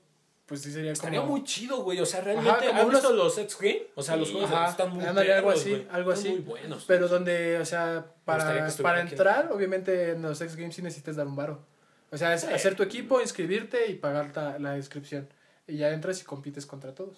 pues 0.47 0.61
sí 0.63 0.71
sería 0.73 0.93
Estaría 0.93 1.21
como 1.21 1.33
muy 1.33 1.45
chido, 1.45 1.83
güey. 1.83 2.01
O 2.01 2.07
sea, 2.07 2.21
realmente. 2.21 2.67
como 2.67 2.79
¿Has 2.81 2.85
unos- 2.87 3.01
visto 3.01 3.13
los 3.15 3.39
X 3.39 3.59
Game? 3.61 3.87
O 3.95 4.03
sea, 4.03 4.17
los 4.17 4.31
juegos 4.31 4.51
ajá, 4.53 4.71
están 4.71 4.91
muy 4.95 5.05
ándale, 5.05 5.33
algo 5.33 5.51
así, 5.51 5.87
algo 5.91 6.13
Están 6.13 6.27
así. 6.33 6.35
muy 6.37 6.45
buenos. 6.45 6.85
pero 6.87 7.09
donde, 7.09 7.59
o 7.59 7.65
sea, 7.65 8.05
para, 8.25 8.69
para 8.83 9.01
entrar, 9.01 9.51
obviamente 9.53 10.11
en 10.11 10.23
los 10.23 10.41
X 10.41 10.57
Games 10.57 10.75
sí 10.75 10.83
necesitas 10.83 11.17
dar 11.17 11.27
un 11.27 11.37
varo. 11.37 11.65
O 12.11 12.17
sea, 12.19 12.35
es 12.35 12.43
Sí. 12.43 12.53
hacer 12.53 12.75
tu 12.77 12.83
equipo, 12.83 13.21
inscribirte 13.21 13.87
y 13.89 13.95
pagar 13.95 14.33
ta- 14.33 14.59
la 14.59 14.77
inscripción. 14.77 15.29
Y 15.67 15.79
ya 15.79 15.91
entras 15.91 16.21
y 16.21 16.25
compites 16.25 16.67
contra 16.67 16.95
todos. 16.95 17.17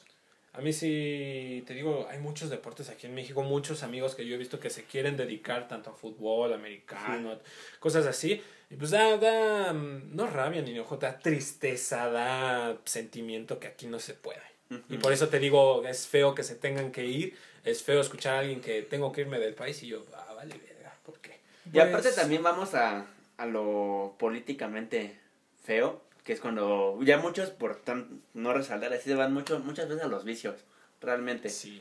A 0.52 0.60
mí 0.62 0.72
sí, 0.72 1.62
te 1.66 1.74
digo, 1.74 2.06
hay 2.08 2.18
muchos 2.18 2.48
deportes 2.48 2.88
aquí 2.88 3.06
en 3.06 3.14
México, 3.14 3.42
muchos 3.42 3.82
amigos 3.82 4.14
que 4.14 4.24
yo 4.24 4.36
he 4.36 4.38
visto 4.38 4.58
que 4.58 4.70
se 4.70 4.84
quieren 4.84 5.16
dedicar 5.18 5.68
tanto 5.68 5.90
a 5.90 5.92
fútbol, 5.92 6.54
americano, 6.54 7.38
cosas 7.78 8.06
así. 8.06 8.40
Y 8.70 8.76
pues 8.76 8.90
da, 8.90 9.16
da, 9.16 9.72
mm, 9.72 10.14
no 10.16 10.26
rabia 10.26 10.60
ni 10.62 10.72
enojo, 10.72 10.96
da 10.96 11.18
tristeza, 11.18 12.08
da 12.10 12.76
sentimiento 12.84 13.60
que 13.60 13.68
aquí 13.68 13.86
no 13.86 13.98
se 13.98 14.14
puede. 14.14 14.40
Y 14.88 14.98
por 14.98 15.12
eso 15.12 15.28
te 15.28 15.38
digo, 15.38 15.86
es 15.86 16.08
feo 16.08 16.34
que 16.34 16.42
se 16.42 16.56
tengan 16.56 16.90
que 16.90 17.04
ir, 17.06 17.36
es 17.62 17.84
feo 17.84 18.00
escuchar 18.00 18.34
a 18.34 18.38
alguien 18.40 18.60
que 18.60 18.82
tengo 18.82 19.12
que 19.12 19.20
irme 19.20 19.38
del 19.38 19.54
país 19.54 19.80
y 19.84 19.86
yo, 19.86 20.04
ah, 20.16 20.32
vale, 20.34 20.58
verga, 20.58 20.92
¿por 21.04 21.20
qué? 21.20 21.38
Y 21.72 21.78
aparte 21.78 22.08
Pues- 22.08 22.16
también 22.16 22.42
vamos 22.42 22.74
a, 22.74 23.06
a 23.36 23.46
lo 23.46 24.16
políticamente 24.18 25.16
feo, 25.62 26.02
que 26.24 26.32
es 26.32 26.40
cuando 26.40 26.98
ya 27.02 27.18
muchos, 27.18 27.50
por 27.50 27.76
tan, 27.76 28.22
no 28.34 28.52
resaltar 28.52 28.92
así, 28.92 29.04
se 29.08 29.14
van 29.14 29.32
mucho, 29.32 29.60
muchas 29.60 29.88
veces 29.88 30.02
a 30.02 30.08
los 30.08 30.24
vicios, 30.24 30.64
realmente. 31.00 31.48
Sí. 31.48 31.80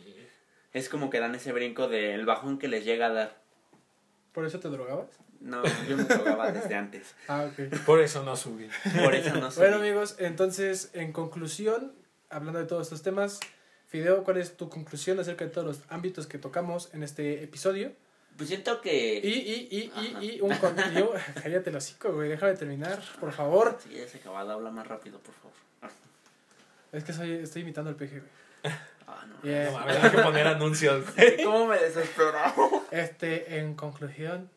Es 0.72 0.88
como 0.88 1.10
que 1.10 1.20
dan 1.20 1.34
ese 1.34 1.52
brinco 1.54 1.88
del 1.88 2.24
bajón 2.28 2.60
que 2.60 2.68
les 2.68 2.86
llega 2.86 3.08
a 3.08 3.14
dar. 3.14 3.42
¿Por 4.32 4.46
eso 4.46 4.60
te 4.60 4.68
drogabas? 4.68 5.08
No, 5.46 5.64
yo 5.88 5.96
me 5.96 6.04
drogaba 6.04 6.52
desde 6.52 6.76
antes. 6.76 7.14
Ah, 7.28 7.48
ok. 7.50 7.78
Por 7.86 8.02
eso 8.02 8.24
no 8.24 8.36
subí. 8.36 8.68
Por 9.04 9.14
eso 9.14 9.36
no 9.36 9.52
soy. 9.52 9.62
Bueno, 9.62 9.78
amigos, 9.78 10.16
entonces, 10.20 10.90
en 10.94 11.12
conclusión, 11.14 11.94
hablando 12.30 12.60
de 12.60 12.66
todos 12.66 12.88
estos 12.88 13.04
temas, 13.04 13.40
Fideo, 13.88 14.24
¿cuál 14.24 14.38
es 14.38 14.58
tu 14.58 14.70
conclusión 14.70 15.20
acerca 15.20 15.46
de 15.46 15.52
todos 15.52 15.68
los 15.68 15.80
ámbitos 15.90 16.26
que 16.28 16.40
tocamos 16.40 16.90
en 16.94 17.04
este 17.04 17.44
episodio? 17.44 17.92
Pues 18.36 18.50
siento 18.50 18.82
que... 18.82 19.20
Y, 19.24 19.30
y, 19.30 19.68
y, 19.72 19.92
y, 20.20 20.36
y 20.36 20.42
un 20.42 20.54
con- 20.58 20.76
y 20.78 20.98
un- 21.02 21.10
Cállate 21.44 21.70
el 21.70 21.76
hocico, 21.78 22.12
güey, 22.12 22.28
déjame 22.28 22.56
terminar, 22.56 23.02
por 23.20 23.32
favor. 23.32 23.78
Sí, 23.82 23.96
ya 23.96 24.08
se 24.08 24.18
acabado, 24.18 24.52
habla 24.52 24.72
más 24.72 24.88
rápido, 24.88 25.20
por 25.20 25.34
favor. 25.36 25.56
Es 26.92 27.04
que 27.04 27.14
soy, 27.14 27.34
estoy 27.34 27.62
imitando 27.62 27.90
al 27.92 27.96
PG, 27.96 28.10
güey. 28.10 28.76
Ah, 29.08 29.26
no. 29.28 29.42
Yeah. 29.44 29.66
No 29.72 29.80
mames, 29.80 29.98
hay 30.04 30.10
que 30.12 30.18
poner 30.18 30.48
anuncios. 30.48 31.06
¿Cómo 31.44 31.68
me 31.68 31.78
desesperó? 31.78 32.84
Este, 32.92 33.60
en 33.60 33.76
conclusión, 33.76 34.50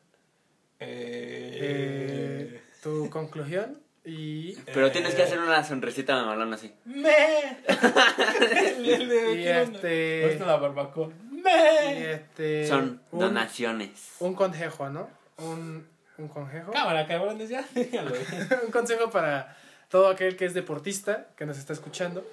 Eh, 0.81 1.59
eh, 1.61 2.61
tu 2.83 3.11
conclusión 3.11 3.79
y... 4.05 4.55
Pero 4.73 4.91
tienes 4.91 5.15
que 5.15 5.23
hacer 5.23 5.39
una 5.39 5.63
sonrisita 5.65 6.19
de 6.19 6.25
malón 6.25 6.53
así. 6.55 6.73
¡Me! 6.85 7.59
Y 8.81 9.47
este... 9.47 10.23
¿No 10.23 10.29
está 10.29 10.47
la 10.47 10.57
barbacoa? 10.57 11.11
y 11.31 11.35
¡Me! 11.35 12.13
este... 12.13 12.67
Son 12.67 13.03
un, 13.11 13.19
donaciones. 13.19 14.17
un 14.21 14.35
consejo, 14.35 14.89
¿no? 14.89 15.11
Un, 15.39 15.87
un 16.17 16.29
consejo. 16.29 16.73
Cámara, 16.73 17.07
cabrones, 17.07 17.49
ya. 17.49 17.65
Dígalo. 17.75 18.13
un 18.65 18.71
consejo 18.71 19.11
para 19.11 19.57
todo 19.91 20.09
aquel 20.09 20.37
que 20.37 20.47
es 20.47 20.55
deportista, 20.55 21.29
que 21.37 21.45
nos 21.45 21.59
está 21.59 21.73
escuchando. 21.73 22.27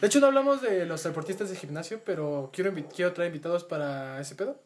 De 0.00 0.06
hecho, 0.06 0.20
no 0.20 0.28
hablamos 0.28 0.62
de 0.62 0.86
los 0.86 1.02
deportistas 1.02 1.50
de 1.50 1.56
gimnasio, 1.56 2.00
pero 2.04 2.50
quiero, 2.52 2.72
quiero 2.94 3.12
traer 3.12 3.30
invitados 3.30 3.64
para 3.64 4.20
ese 4.20 4.36
pedo. 4.36 4.56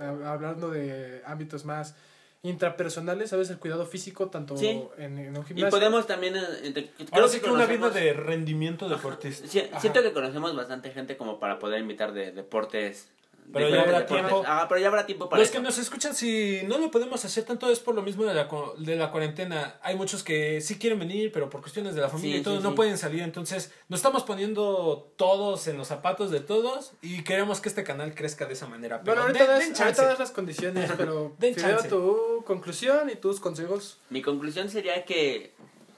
Hablando 0.00 0.70
de 0.70 1.22
ámbitos 1.26 1.64
más 1.64 1.94
intrapersonales, 2.42 3.30
¿sabes? 3.30 3.50
El 3.50 3.58
cuidado 3.58 3.84
físico, 3.86 4.28
tanto 4.28 4.56
Sí. 4.56 4.82
en, 4.98 5.18
en 5.18 5.36
un 5.36 5.42
Y 5.42 5.46
gimnasio. 5.48 5.70
podemos 5.70 6.06
también... 6.06 6.34
eh, 6.36 6.90
Ahora 7.12 7.28
sí 7.28 7.40
que 7.40 7.50
una 7.50 7.66
vida 7.66 7.90
de 7.90 8.12
rendimiento 8.14 8.88
deportista. 8.88 9.46
Sí, 9.46 9.60
Ajá. 9.70 9.80
siento 9.80 10.02
que 10.02 10.12
conocemos 10.12 10.56
bastante 10.56 10.90
gente 10.90 11.16
como 11.18 11.38
para 11.38 11.58
poder 11.58 11.80
invitar 11.80 12.12
de 12.12 12.32
deportes. 12.32 13.08
Pero 13.52 13.68
ya 13.68 13.82
habrá 13.82 14.06
tiempo. 14.06 14.42
Ajá, 14.46 14.68
pero 14.68 14.80
ya 14.80 14.88
habrá 14.88 15.06
tiempo 15.06 15.28
para 15.28 15.40
Los 15.40 15.48
eso. 15.48 15.58
que 15.58 15.62
nos 15.64 15.78
escuchan, 15.78 16.14
si 16.14 16.60
no 16.66 16.78
lo 16.78 16.90
podemos 16.90 17.24
hacer 17.24 17.44
tanto 17.44 17.70
es 17.70 17.80
por 17.80 17.94
lo 17.94 18.02
mismo 18.02 18.24
de 18.24 18.34
la, 18.34 18.48
de 18.78 18.96
la 18.96 19.10
cuarentena. 19.10 19.78
Hay 19.82 19.96
muchos 19.96 20.22
que 20.22 20.60
sí 20.60 20.78
quieren 20.78 20.98
venir, 20.98 21.32
pero 21.32 21.50
por 21.50 21.60
cuestiones 21.60 21.94
de 21.94 22.00
la 22.00 22.08
familia 22.08 22.36
Sí, 22.36 22.40
y 22.40 22.44
todo 22.44 22.58
sí, 22.58 22.62
no 22.62 22.70
sí. 22.70 22.76
pueden 22.76 22.98
salir. 22.98 23.22
Entonces 23.22 23.72
nos 23.88 23.98
estamos 23.98 24.22
poniendo 24.22 25.12
todos 25.16 25.66
en 25.68 25.76
los 25.78 25.88
zapatos 25.88 26.30
de 26.30 26.40
todos 26.40 26.92
y 27.02 27.24
queremos 27.24 27.60
que 27.60 27.68
este 27.68 27.84
canal 27.84 28.14
crezca 28.14 28.46
de 28.46 28.52
esa 28.52 28.66
manera. 28.66 29.00
Pero 29.02 29.22
Bueno, 29.22 29.22
ahorita, 29.22 29.44
den- 29.58 29.70
das, 29.70 29.78
den 29.78 29.82
ahorita 29.86 30.04
das 30.06 30.18
las 30.18 30.30
condiciones, 30.30 30.90
pero 30.96 31.34
Den 31.38 31.54
chance. 31.56 31.88
tu 31.88 32.42
conclusión 32.46 33.10
y 33.10 33.16
tus 33.16 33.40
consejos. 33.40 33.98
Mi 34.10 34.22
conclusión 34.22 34.68
sería 34.70 35.04
que... 35.04 35.54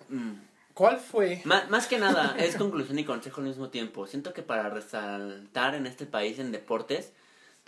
mm, 0.08 0.32
¿Cuál 0.74 0.98
fue? 0.98 1.42
Más, 1.44 1.68
más 1.68 1.86
que 1.86 1.98
nada, 1.98 2.34
es 2.38 2.56
conclusión 2.56 2.98
y 2.98 3.04
consejo 3.04 3.42
al 3.42 3.46
mismo 3.46 3.68
tiempo. 3.68 4.06
Siento 4.06 4.32
que 4.32 4.40
para 4.42 4.70
resaltar 4.70 5.74
en 5.74 5.86
este 5.86 6.06
país 6.06 6.38
en 6.38 6.50
deportes, 6.50 7.12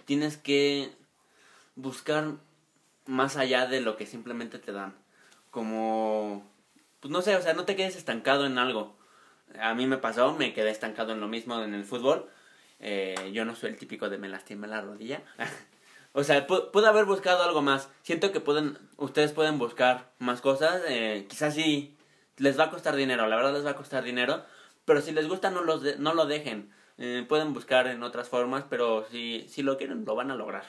tienes 0.05 0.37
que 0.37 0.93
buscar 1.77 2.33
más 3.07 3.37
allá 3.37 3.67
de 3.67 3.81
lo 3.81 3.97
que 3.97 4.07
simplemente 4.07 4.59
te 4.59 4.73
dan. 4.73 4.95
Como, 5.51 6.49
pues 7.01 7.11
no 7.13 7.23
sé, 7.23 7.37
o 7.37 7.43
sea, 7.43 7.55
no 7.55 7.65
te 7.65 7.77
quedes 7.77 7.97
estancado 7.97 8.47
en 8.47 8.59
algo. 8.59 8.97
A 9.61 9.75
mí 9.75 9.87
me 9.87 9.99
pasó, 9.99 10.35
me 10.35 10.53
quedé 10.53 10.71
estancado 10.71 11.13
en 11.13 11.21
lo 11.21 11.29
mismo 11.29 11.61
en 11.63 11.75
el 11.75 11.85
fútbol. 11.85 12.29
Eh, 12.81 13.31
yo 13.33 13.45
no 13.45 13.55
soy 13.55 13.71
el 13.71 13.77
típico 13.77 14.09
de 14.09 14.19
me 14.19 14.29
lastimé 14.29 14.67
la 14.67 14.81
rodilla. 14.81 15.23
o 16.13 16.25
sea, 16.25 16.47
pu- 16.47 16.71
pude 16.71 16.89
haber 16.89 17.05
buscado 17.05 17.43
algo 17.45 17.63
más. 17.63 17.89
Siento 18.03 18.33
que 18.33 18.41
pueden, 18.41 18.79
ustedes 18.97 19.33
pueden 19.33 19.59
buscar 19.59 20.11
más 20.19 20.41
cosas. 20.41 20.83
eh, 20.89 21.27
quizás 21.29 21.55
sí 21.55 21.97
les 22.37 22.59
va 22.59 22.65
a 22.65 22.71
costar 22.71 22.97
dinero, 22.97 23.29
la 23.29 23.37
verdad 23.37 23.53
les 23.53 23.65
va 23.65 23.71
a 23.71 23.77
costar 23.77 24.03
dinero. 24.03 24.45
Pero 24.85 25.01
si 25.01 25.13
les 25.13 25.29
gusta, 25.29 25.51
no, 25.51 25.63
los 25.63 25.83
de- 25.83 25.97
no 25.99 26.15
lo 26.15 26.27
dejen. 26.27 26.73
Eh, 26.99 27.25
pueden 27.29 27.53
buscar 27.53 27.87
en 27.87 28.03
otras 28.03 28.29
formas, 28.29 28.65
pero 28.69 29.07
si, 29.11 29.47
si 29.49 29.63
lo 29.63 29.77
quieren, 29.77 30.05
lo 30.05 30.15
van 30.15 30.31
a 30.31 30.37
lograr. 30.37 30.65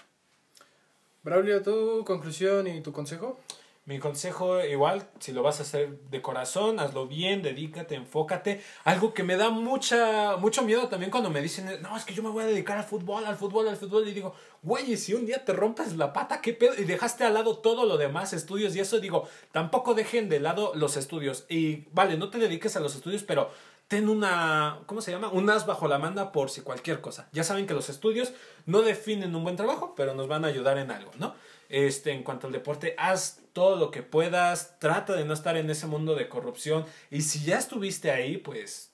Braulio, 1.24 1.62
tu 1.62 2.04
conclusión 2.06 2.68
y 2.68 2.82
tu 2.82 2.92
consejo. 2.92 3.40
Mi 3.88 4.00
consejo, 4.00 4.66
igual, 4.66 5.08
si 5.20 5.32
lo 5.32 5.44
vas 5.44 5.60
a 5.60 5.62
hacer 5.62 6.00
de 6.10 6.20
corazón, 6.20 6.80
hazlo 6.80 7.06
bien, 7.06 7.44
dedícate, 7.44 7.94
enfócate. 7.94 8.64
Algo 8.84 9.14
que 9.14 9.22
me 9.22 9.38
da 9.38 9.52
mucha, 9.52 10.38
mucho 10.38 10.64
miedo 10.64 10.88
también 10.88 11.12
cuando 11.12 11.30
me 11.30 11.40
dicen, 11.40 11.70
no, 11.84 11.96
es 11.96 12.04
que 12.04 12.16
yo 12.16 12.24
me 12.24 12.30
voy 12.30 12.46
a 12.46 12.48
dedicar 12.48 12.80
al 12.80 12.84
fútbol, 12.84 13.26
al 13.26 13.36
fútbol, 13.36 13.68
al 13.68 13.78
fútbol. 13.78 14.08
Y 14.08 14.14
digo, 14.14 14.34
güey, 14.64 14.94
y 14.94 14.98
si 14.98 15.14
un 15.14 15.28
día 15.28 15.46
te 15.46 15.54
rompes 15.54 15.96
la 15.98 16.14
pata, 16.14 16.42
¿qué 16.42 16.54
pedo? 16.54 16.74
Y 16.80 16.86
dejaste 16.86 17.26
al 17.26 17.36
lado 17.36 17.60
todo 17.60 17.86
lo 17.86 17.98
demás, 17.98 18.34
estudios 18.34 18.76
y 18.76 18.80
eso, 18.80 19.00
digo, 19.00 19.30
tampoco 19.52 19.94
dejen 19.94 20.30
de 20.30 20.40
lado 20.40 20.74
los 20.74 20.98
estudios. 20.98 21.46
Y 21.48 21.86
vale, 21.92 22.18
no 22.18 22.32
te 22.32 22.40
dediques 22.40 22.76
a 22.76 22.80
los 22.80 22.96
estudios, 22.96 23.22
pero 23.22 23.52
ten 23.88 24.10
una, 24.10 24.80
¿cómo 24.86 25.02
se 25.02 25.12
llama? 25.12 25.30
Un 25.30 25.50
as 25.50 25.66
bajo 25.66 25.88
la 25.88 26.00
manda 26.00 26.32
por 26.32 26.50
si 26.50 26.62
cualquier 26.62 27.02
cosa. 27.02 27.30
Ya 27.32 27.44
saben 27.44 27.68
que 27.68 27.74
los 27.74 27.90
estudios 27.90 28.34
no 28.66 28.82
definen 28.82 29.36
un 29.36 29.44
buen 29.44 29.56
trabajo, 29.56 29.94
pero 29.96 30.14
nos 30.16 30.28
van 30.28 30.46
a 30.46 30.48
ayudar 30.48 30.78
en 30.78 30.92
algo, 30.92 31.12
¿no? 31.20 31.36
Este, 31.70 32.12
en 32.12 32.24
cuanto 32.24 32.48
al 32.48 32.54
deporte, 32.54 32.96
haz 32.98 33.42
todo 33.54 33.76
lo 33.76 33.92
que 33.92 34.04
puedas, 34.04 34.80
trata 34.80 35.14
de 35.14 35.26
no 35.26 35.34
estar 35.34 35.58
en 35.58 35.70
ese 35.70 35.88
mundo 35.88 36.16
de 36.16 36.30
corrupción 36.30 36.86
y 37.10 37.22
si 37.22 37.44
ya 37.44 37.58
estuviste 37.58 38.12
ahí, 38.12 38.38
pues 38.38 38.92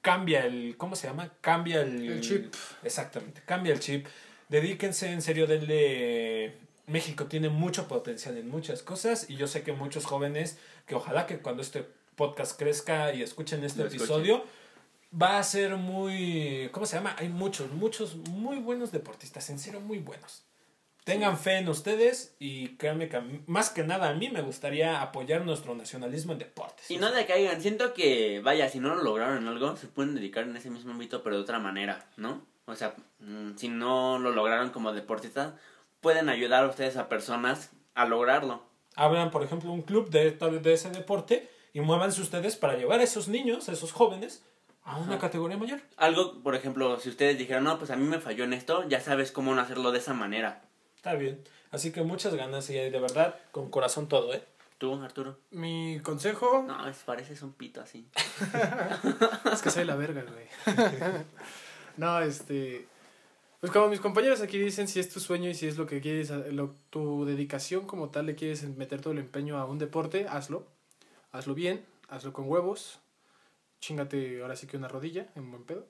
cambia 0.00 0.46
el, 0.46 0.76
¿cómo 0.76 0.96
se 0.96 1.06
llama? 1.06 1.32
Cambia 1.40 1.82
el, 1.82 2.08
El 2.08 2.20
chip. 2.20 2.54
Exactamente, 2.82 3.42
cambia 3.44 3.72
el 3.72 3.80
chip. 3.80 4.06
Dedíquense 4.48 5.10
en 5.10 5.22
serio, 5.22 5.46
denle... 5.46 6.58
México 6.86 7.26
tiene 7.26 7.48
mucho 7.48 7.86
potencial 7.86 8.36
en 8.36 8.50
muchas 8.50 8.82
cosas 8.82 9.30
y 9.30 9.36
yo 9.36 9.46
sé 9.46 9.62
que 9.62 9.72
muchos 9.72 10.04
jóvenes, 10.04 10.58
que 10.86 10.96
ojalá 10.96 11.26
que 11.26 11.38
cuando 11.38 11.62
este 11.62 11.86
podcast 12.16 12.58
crezca 12.58 13.12
y 13.14 13.22
escuchen 13.22 13.64
este 13.64 13.80
Lo 13.80 13.86
escuchen. 13.86 14.04
episodio, 14.06 14.44
va 15.20 15.38
a 15.38 15.42
ser 15.42 15.76
muy, 15.76 16.68
¿cómo 16.72 16.86
se 16.86 16.96
llama? 16.96 17.14
Hay 17.18 17.28
muchos, 17.28 17.70
muchos 17.72 18.16
muy 18.16 18.58
buenos 18.58 18.92
deportistas, 18.92 19.48
en 19.50 19.58
serio 19.58 19.80
muy 19.80 19.98
buenos. 19.98 20.44
Tengan 21.04 21.36
fe 21.36 21.56
en 21.58 21.68
ustedes 21.68 22.36
y 22.38 22.76
créanme 22.76 23.08
que 23.08 23.20
mí- 23.20 23.42
más 23.48 23.70
que 23.70 23.82
nada 23.82 24.08
a 24.10 24.14
mí 24.14 24.28
me 24.30 24.40
gustaría 24.40 25.02
apoyar 25.02 25.44
nuestro 25.44 25.74
nacionalismo 25.74 26.32
en 26.32 26.38
deportes. 26.38 26.88
Y 26.92 26.96
no 26.98 27.10
decaigan, 27.10 27.60
siento 27.60 27.92
que, 27.92 28.40
vaya, 28.40 28.68
si 28.68 28.78
no 28.78 28.94
lo 28.94 29.02
lograron 29.02 29.38
en 29.38 29.48
algo, 29.48 29.76
se 29.76 29.88
pueden 29.88 30.14
dedicar 30.14 30.44
en 30.44 30.56
ese 30.56 30.70
mismo 30.70 30.92
ámbito, 30.92 31.24
pero 31.24 31.34
de 31.36 31.42
otra 31.42 31.58
manera, 31.58 32.08
¿no? 32.16 32.46
O 32.66 32.76
sea, 32.76 32.94
mm, 33.18 33.56
si 33.56 33.68
no 33.68 34.20
lo 34.20 34.30
lograron 34.30 34.70
como 34.70 34.92
deportistas, 34.92 35.54
pueden 36.00 36.28
ayudar 36.28 36.62
a 36.64 36.68
ustedes 36.68 36.96
a 36.96 37.08
personas 37.08 37.70
a 37.96 38.06
lograrlo. 38.06 38.62
Abran, 38.94 39.32
por 39.32 39.42
ejemplo, 39.42 39.72
un 39.72 39.82
club 39.82 40.08
de, 40.08 40.30
tal- 40.30 40.62
de 40.62 40.72
ese 40.72 40.90
deporte 40.90 41.50
y 41.72 41.80
muévanse 41.80 42.20
ustedes 42.20 42.56
para 42.56 42.76
llevar 42.76 43.00
a 43.00 43.04
esos 43.04 43.28
niños, 43.28 43.68
a 43.68 43.72
esos 43.72 43.92
jóvenes, 43.92 44.42
a 44.84 44.96
una 44.98 45.12
Ajá. 45.12 45.18
categoría 45.20 45.56
mayor. 45.56 45.80
Algo, 45.96 46.42
por 46.42 46.54
ejemplo, 46.54 46.98
si 47.00 47.08
ustedes 47.08 47.38
dijeran, 47.38 47.64
no, 47.64 47.78
pues 47.78 47.90
a 47.90 47.96
mí 47.96 48.04
me 48.06 48.18
falló 48.20 48.44
en 48.44 48.52
esto, 48.52 48.88
ya 48.88 49.00
sabes 49.00 49.30
cómo 49.32 49.54
no 49.54 49.60
hacerlo 49.60 49.92
de 49.92 49.98
esa 49.98 50.12
manera. 50.14 50.62
Está 50.96 51.14
bien. 51.14 51.42
Así 51.70 51.90
que 51.92 52.02
muchas 52.02 52.34
ganas 52.34 52.68
y 52.70 52.74
de 52.74 52.90
verdad, 53.00 53.36
con 53.50 53.70
corazón 53.70 54.08
todo, 54.08 54.34
¿eh? 54.34 54.44
¿Tú, 54.78 54.94
Arturo? 55.00 55.38
Mi 55.52 56.00
consejo 56.02 56.64
No, 56.66 56.88
es, 56.88 56.96
pareces 56.98 57.40
un 57.42 57.52
pito 57.52 57.80
así. 57.80 58.06
es 59.52 59.62
que 59.62 59.70
soy 59.70 59.84
la 59.84 59.94
verga, 59.94 60.24
güey. 60.24 60.76
no, 61.96 62.20
este. 62.20 62.86
Pues 63.60 63.70
como 63.72 63.86
mis 63.88 64.00
compañeros 64.00 64.40
aquí 64.40 64.58
dicen, 64.58 64.88
si 64.88 64.98
es 64.98 65.08
tu 65.08 65.20
sueño 65.20 65.48
y 65.48 65.54
si 65.54 65.68
es 65.68 65.76
lo 65.78 65.86
que 65.86 66.00
quieres, 66.00 66.30
lo- 66.30 66.74
tu 66.90 67.24
dedicación 67.24 67.86
como 67.86 68.10
tal, 68.10 68.26
le 68.26 68.34
quieres 68.34 68.64
meter 68.64 69.00
todo 69.00 69.12
el 69.12 69.20
empeño 69.20 69.56
a 69.56 69.66
un 69.66 69.78
deporte, 69.78 70.26
hazlo. 70.28 70.66
Hazlo 71.32 71.54
bien, 71.54 71.84
hazlo 72.08 72.32
con 72.32 72.48
huevos. 72.48 72.98
Chingate 73.80 74.40
ahora 74.42 74.54
sí 74.56 74.66
que 74.66 74.76
una 74.76 74.88
rodilla, 74.88 75.26
en 75.34 75.50
buen 75.50 75.64
pedo. 75.64 75.86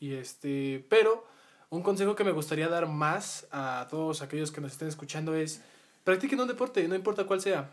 Y 0.00 0.14
este, 0.14 0.84
pero 0.88 1.26
un 1.68 1.82
consejo 1.82 2.16
que 2.16 2.24
me 2.24 2.32
gustaría 2.32 2.68
dar 2.68 2.86
más 2.88 3.46
a 3.52 3.86
todos 3.90 4.22
aquellos 4.22 4.50
que 4.50 4.60
nos 4.60 4.72
estén 4.72 4.88
escuchando 4.88 5.34
es 5.34 5.62
practiquen 6.04 6.40
un 6.40 6.48
deporte, 6.48 6.86
no 6.88 6.94
importa 6.94 7.24
cuál 7.24 7.40
sea, 7.40 7.70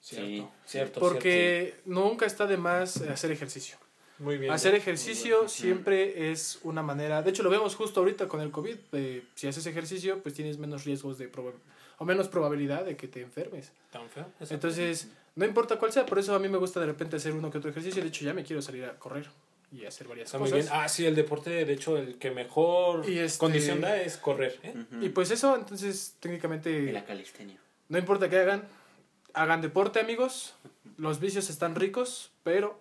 Cierto, 0.00 0.26
Sí. 0.26 0.46
cierto. 0.64 1.00
porque 1.00 1.74
nunca 1.84 2.24
está 2.24 2.46
de 2.46 2.56
más 2.56 2.96
hacer 3.02 3.30
ejercicio. 3.32 3.76
cierto. 3.76 4.24
Muy 4.24 4.38
bien. 4.38 4.50
Hacer 4.52 4.74
ejercicio 4.74 5.38
bien. 5.40 5.48
siempre 5.48 6.30
es 6.32 6.58
una 6.62 6.82
manera, 6.82 7.20
de 7.22 7.30
hecho 7.30 7.42
lo 7.42 7.50
vemos 7.50 7.76
justo 7.76 8.00
ahorita 8.00 8.26
con 8.26 8.40
el 8.40 8.50
COVID, 8.50 8.76
eh, 8.92 9.24
si 9.34 9.46
haces 9.46 9.66
ejercicio 9.66 10.20
pues 10.22 10.34
tienes 10.34 10.56
menos 10.58 10.84
riesgos 10.84 11.18
de 11.18 11.30
proba- 11.30 11.52
o 11.98 12.04
menos 12.04 12.28
probabilidad 12.28 12.84
de 12.84 12.96
que 12.96 13.08
te 13.08 13.20
enfermes. 13.20 13.72
¿Tan 13.90 14.08
feo? 14.08 14.24
Exacto. 14.40 14.54
Entonces, 14.54 15.08
no 15.36 15.44
importa 15.44 15.78
cuál 15.78 15.92
sea, 15.92 16.06
por 16.06 16.18
eso 16.18 16.34
a 16.34 16.38
mí 16.38 16.48
me 16.48 16.58
gusta 16.58 16.80
de 16.80 16.86
repente 16.86 17.16
hacer 17.16 17.32
uno 17.32 17.50
que 17.50 17.58
otro 17.58 17.70
ejercicio, 17.70 18.02
de 18.02 18.08
hecho 18.08 18.24
ya 18.24 18.34
me 18.34 18.44
quiero 18.44 18.62
salir 18.62 18.84
a 18.84 18.94
correr. 18.98 19.26
y 19.70 19.84
hacer 19.84 20.08
varias 20.08 20.28
Está 20.28 20.38
muy 20.38 20.48
cosas. 20.50 20.64
bien. 20.70 20.80
Ah, 20.82 20.88
sí, 20.88 21.04
el 21.04 21.14
deporte, 21.14 21.50
de 21.66 21.72
hecho, 21.74 21.98
el 21.98 22.16
que 22.18 22.30
mejor 22.30 23.06
Y 23.06 23.18
este- 23.18 23.38
condición 23.38 23.82
da 23.82 24.00
es 24.00 24.16
correr. 24.16 24.58
¿eh? 24.62 24.74
Y 25.02 25.10
pues 25.10 25.30
eso, 25.30 25.54
entonces 25.56 26.14
Y 26.16 26.20
técnicamente 26.22 26.90
la 26.90 27.04
calistenia. 27.04 27.58
no 27.90 27.98
importa 27.98 28.30
qué 28.30 28.38
hagan, 28.38 28.62
hagan 29.34 29.60
deporte 29.60 30.00
amigos, 30.00 30.54
los 30.96 31.20
vicios 31.20 31.50
están 31.50 31.74
ricos, 31.74 32.30
pero 32.44 32.80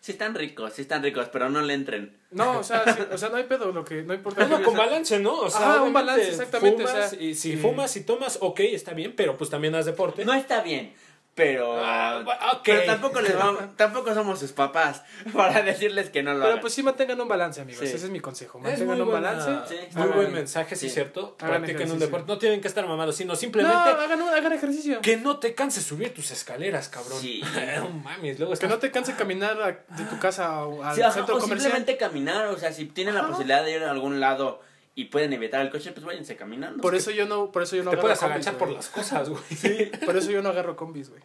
Sí 0.00 0.12
están 0.12 0.34
ricos, 0.34 0.72
sí 0.72 0.82
están 0.82 1.02
ricos, 1.02 1.28
pero 1.30 1.50
no 1.50 1.60
le 1.60 1.74
entren. 1.74 2.16
no, 2.30 2.60
o 2.60 2.62
sea, 2.62 2.84
sí, 2.94 3.02
o 3.12 3.18
sea, 3.18 3.28
no 3.28 3.36
hay 3.36 3.44
pedo, 3.44 3.70
lo 3.70 3.84
que 3.84 4.02
no 4.02 4.14
importa. 4.14 4.46
Uno 4.46 4.62
con 4.62 4.74
balance, 4.74 5.18
¿no? 5.20 5.40
O 5.40 5.50
sea, 5.50 5.74
Ajá, 5.74 5.82
un 5.82 5.92
balance, 5.92 6.30
exactamente, 6.30 6.84
o 6.84 6.88
sea, 6.88 7.10
y 7.20 7.34
si 7.34 7.52
sí. 7.52 7.56
fumas 7.58 7.94
y 7.96 8.04
tomas, 8.04 8.38
ok, 8.40 8.60
está 8.60 8.94
bien, 8.94 9.12
pero 9.14 9.36
pues 9.36 9.50
también 9.50 9.74
haz 9.74 9.84
deporte. 9.84 10.24
No 10.24 10.32
está 10.32 10.62
bien, 10.62 10.94
pero... 11.34 11.76
Ah. 11.82 12.22
Pero 12.64 12.82
tampoco, 12.84 13.20
les 13.20 13.34
vamos- 13.36 13.62
tampoco 13.76 14.12
somos 14.14 14.38
sus 14.38 14.52
papás 14.52 15.02
para 15.32 15.62
decirles 15.62 16.10
que 16.10 16.22
no 16.22 16.32
lo 16.32 16.40
Pero 16.40 16.48
hagan. 16.50 16.60
pues 16.60 16.74
sí 16.74 16.82
mantengan 16.82 17.20
un 17.20 17.28
balance, 17.28 17.60
amigos. 17.60 17.80
Sí. 17.88 17.94
Ese 17.94 18.04
es 18.06 18.10
mi 18.10 18.20
consejo. 18.20 18.58
Mantengan 18.58 19.00
un 19.00 19.08
buena- 19.10 19.32
balance. 19.32 19.74
Sí, 19.74 19.96
muy 19.96 20.08
buen 20.08 20.32
mensaje, 20.32 20.76
sí, 20.76 20.88
sí. 20.88 20.94
cierto. 20.94 21.36
Hagan 21.40 21.62
Practiquen 21.62 21.90
un 21.92 21.98
deporte. 21.98 22.26
No 22.26 22.38
tienen 22.38 22.60
que 22.60 22.68
estar 22.68 22.86
mamados, 22.86 23.16
sino 23.16 23.32
No, 23.32 23.36
simplemente 23.36 23.76
hagan, 23.76 24.52
ejercicio. 24.52 25.00
que 25.00 25.16
no 25.16 25.38
te 25.38 25.54
canses 25.54 25.84
subir 25.84 26.12
tus 26.12 26.30
escaleras, 26.30 26.88
cabrón. 26.88 27.20
Sí. 27.20 27.42
no 27.76 27.88
mames, 27.90 28.38
luego 28.38 28.54
Que 28.54 28.66
no 28.68 28.78
te 28.78 28.90
canse 28.90 29.14
caminar 29.14 29.60
a- 29.62 29.94
de 29.96 30.04
tu 30.10 30.18
casa 30.18 30.62
al 30.62 30.94
Sí, 30.94 31.00
centro 31.12 31.36
o 31.36 31.38
comercial. 31.38 31.60
simplemente 31.60 31.96
caminar, 31.96 32.46
o 32.48 32.58
sea, 32.58 32.72
si 32.72 32.86
tienen 32.86 33.14
la 33.14 33.20
Ajá. 33.20 33.30
posibilidad 33.30 33.64
de 33.64 33.72
ir 33.76 33.82
a 33.84 33.90
algún 33.90 34.20
lado 34.20 34.60
y 35.00 35.06
pueden 35.06 35.32
evitar 35.32 35.62
el 35.62 35.70
coche, 35.70 35.92
pues 35.92 36.04
váyanse 36.04 36.36
caminando. 36.36 36.82
Por 36.82 36.94
eso 36.94 37.10
yo 37.10 37.24
no, 37.24 37.50
por 37.50 37.62
eso 37.62 37.74
yo 37.74 37.82
no 37.82 37.90
te 37.90 37.96
agarro 37.96 38.08
puedes 38.08 38.22
agachar 38.22 38.58
por 38.58 38.68
las 38.68 38.90
cosas, 38.90 39.30
güey. 39.30 39.42
Sí, 39.48 39.90
por 40.04 40.14
eso 40.14 40.30
yo 40.30 40.42
no 40.42 40.50
agarro 40.50 40.76
combis, 40.76 41.08
güey. 41.08 41.22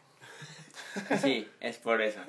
Sí, 1.22 1.46
es 1.60 1.76
por 1.76 2.02
eso. 2.02 2.22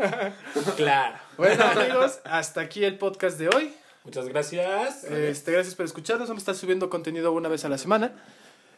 claro. 0.77 1.19
Bueno, 1.37 1.63
amigos, 1.63 2.19
hasta 2.25 2.63
aquí 2.63 2.85
el 2.85 2.99
podcast 2.99 3.39
de 3.39 3.49
hoy. 3.49 3.73
Muchas 4.03 4.29
gracias. 4.29 5.05
Este, 5.05 5.53
gracias 5.53 5.77
por 5.77 5.87
escucharnos. 5.87 6.29
Vamos 6.29 6.41
a 6.41 6.43
estar 6.43 6.57
subiendo 6.57 6.91
contenido 6.91 7.33
una 7.33 7.49
vez 7.49 7.65
a 7.65 7.69
la 7.69 7.79
semana. 7.79 8.11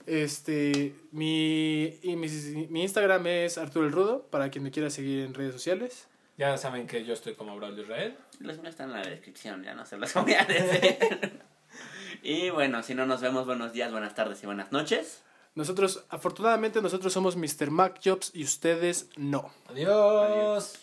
Este, 0.05 0.95
mi, 1.11 1.99
y 2.03 2.17
mi, 2.17 2.29
mi 2.69 2.83
Instagram 2.83 3.27
es 3.29 3.57
Arturo 3.57 3.87
el 3.87 3.93
Rudo, 3.93 4.27
para 4.31 4.51
quien 4.51 4.63
me 4.63 4.71
quiera 4.71 4.91
seguir 4.91 5.25
en 5.25 5.33
redes 5.33 5.55
sociales. 5.55 6.07
Ya 6.37 6.55
saben 6.59 6.87
que 6.87 7.03
yo 7.07 7.15
estoy 7.15 7.33
como 7.33 7.57
Braulio 7.57 7.83
Israel. 7.83 8.15
Los 8.41 8.59
míos 8.59 8.69
están 8.69 8.91
en 8.91 8.97
la 8.97 9.09
descripción, 9.09 9.65
ya 9.65 9.75
no 9.75 9.87
se 9.87 9.97
los 9.97 10.13
voy 10.13 10.35
a 10.35 10.45
decir. 10.45 11.41
y 12.23 12.51
bueno, 12.51 12.83
si 12.83 12.95
no 12.95 13.07
nos 13.07 13.21
vemos, 13.21 13.47
buenos 13.47 13.73
días, 13.73 13.93
buenas 13.93 14.15
tardes 14.15 14.43
y 14.43 14.47
buenas 14.47 14.73
noches. 14.73 15.23
Nosotros, 15.55 16.05
afortunadamente, 16.09 16.81
nosotros 16.81 17.13
somos 17.13 17.37
Mr. 17.37 17.71
Mac 17.71 18.01
Jobs 18.05 18.31
y 18.35 18.45
ustedes 18.45 19.09
no. 19.17 19.51
Adiós. 19.69 20.79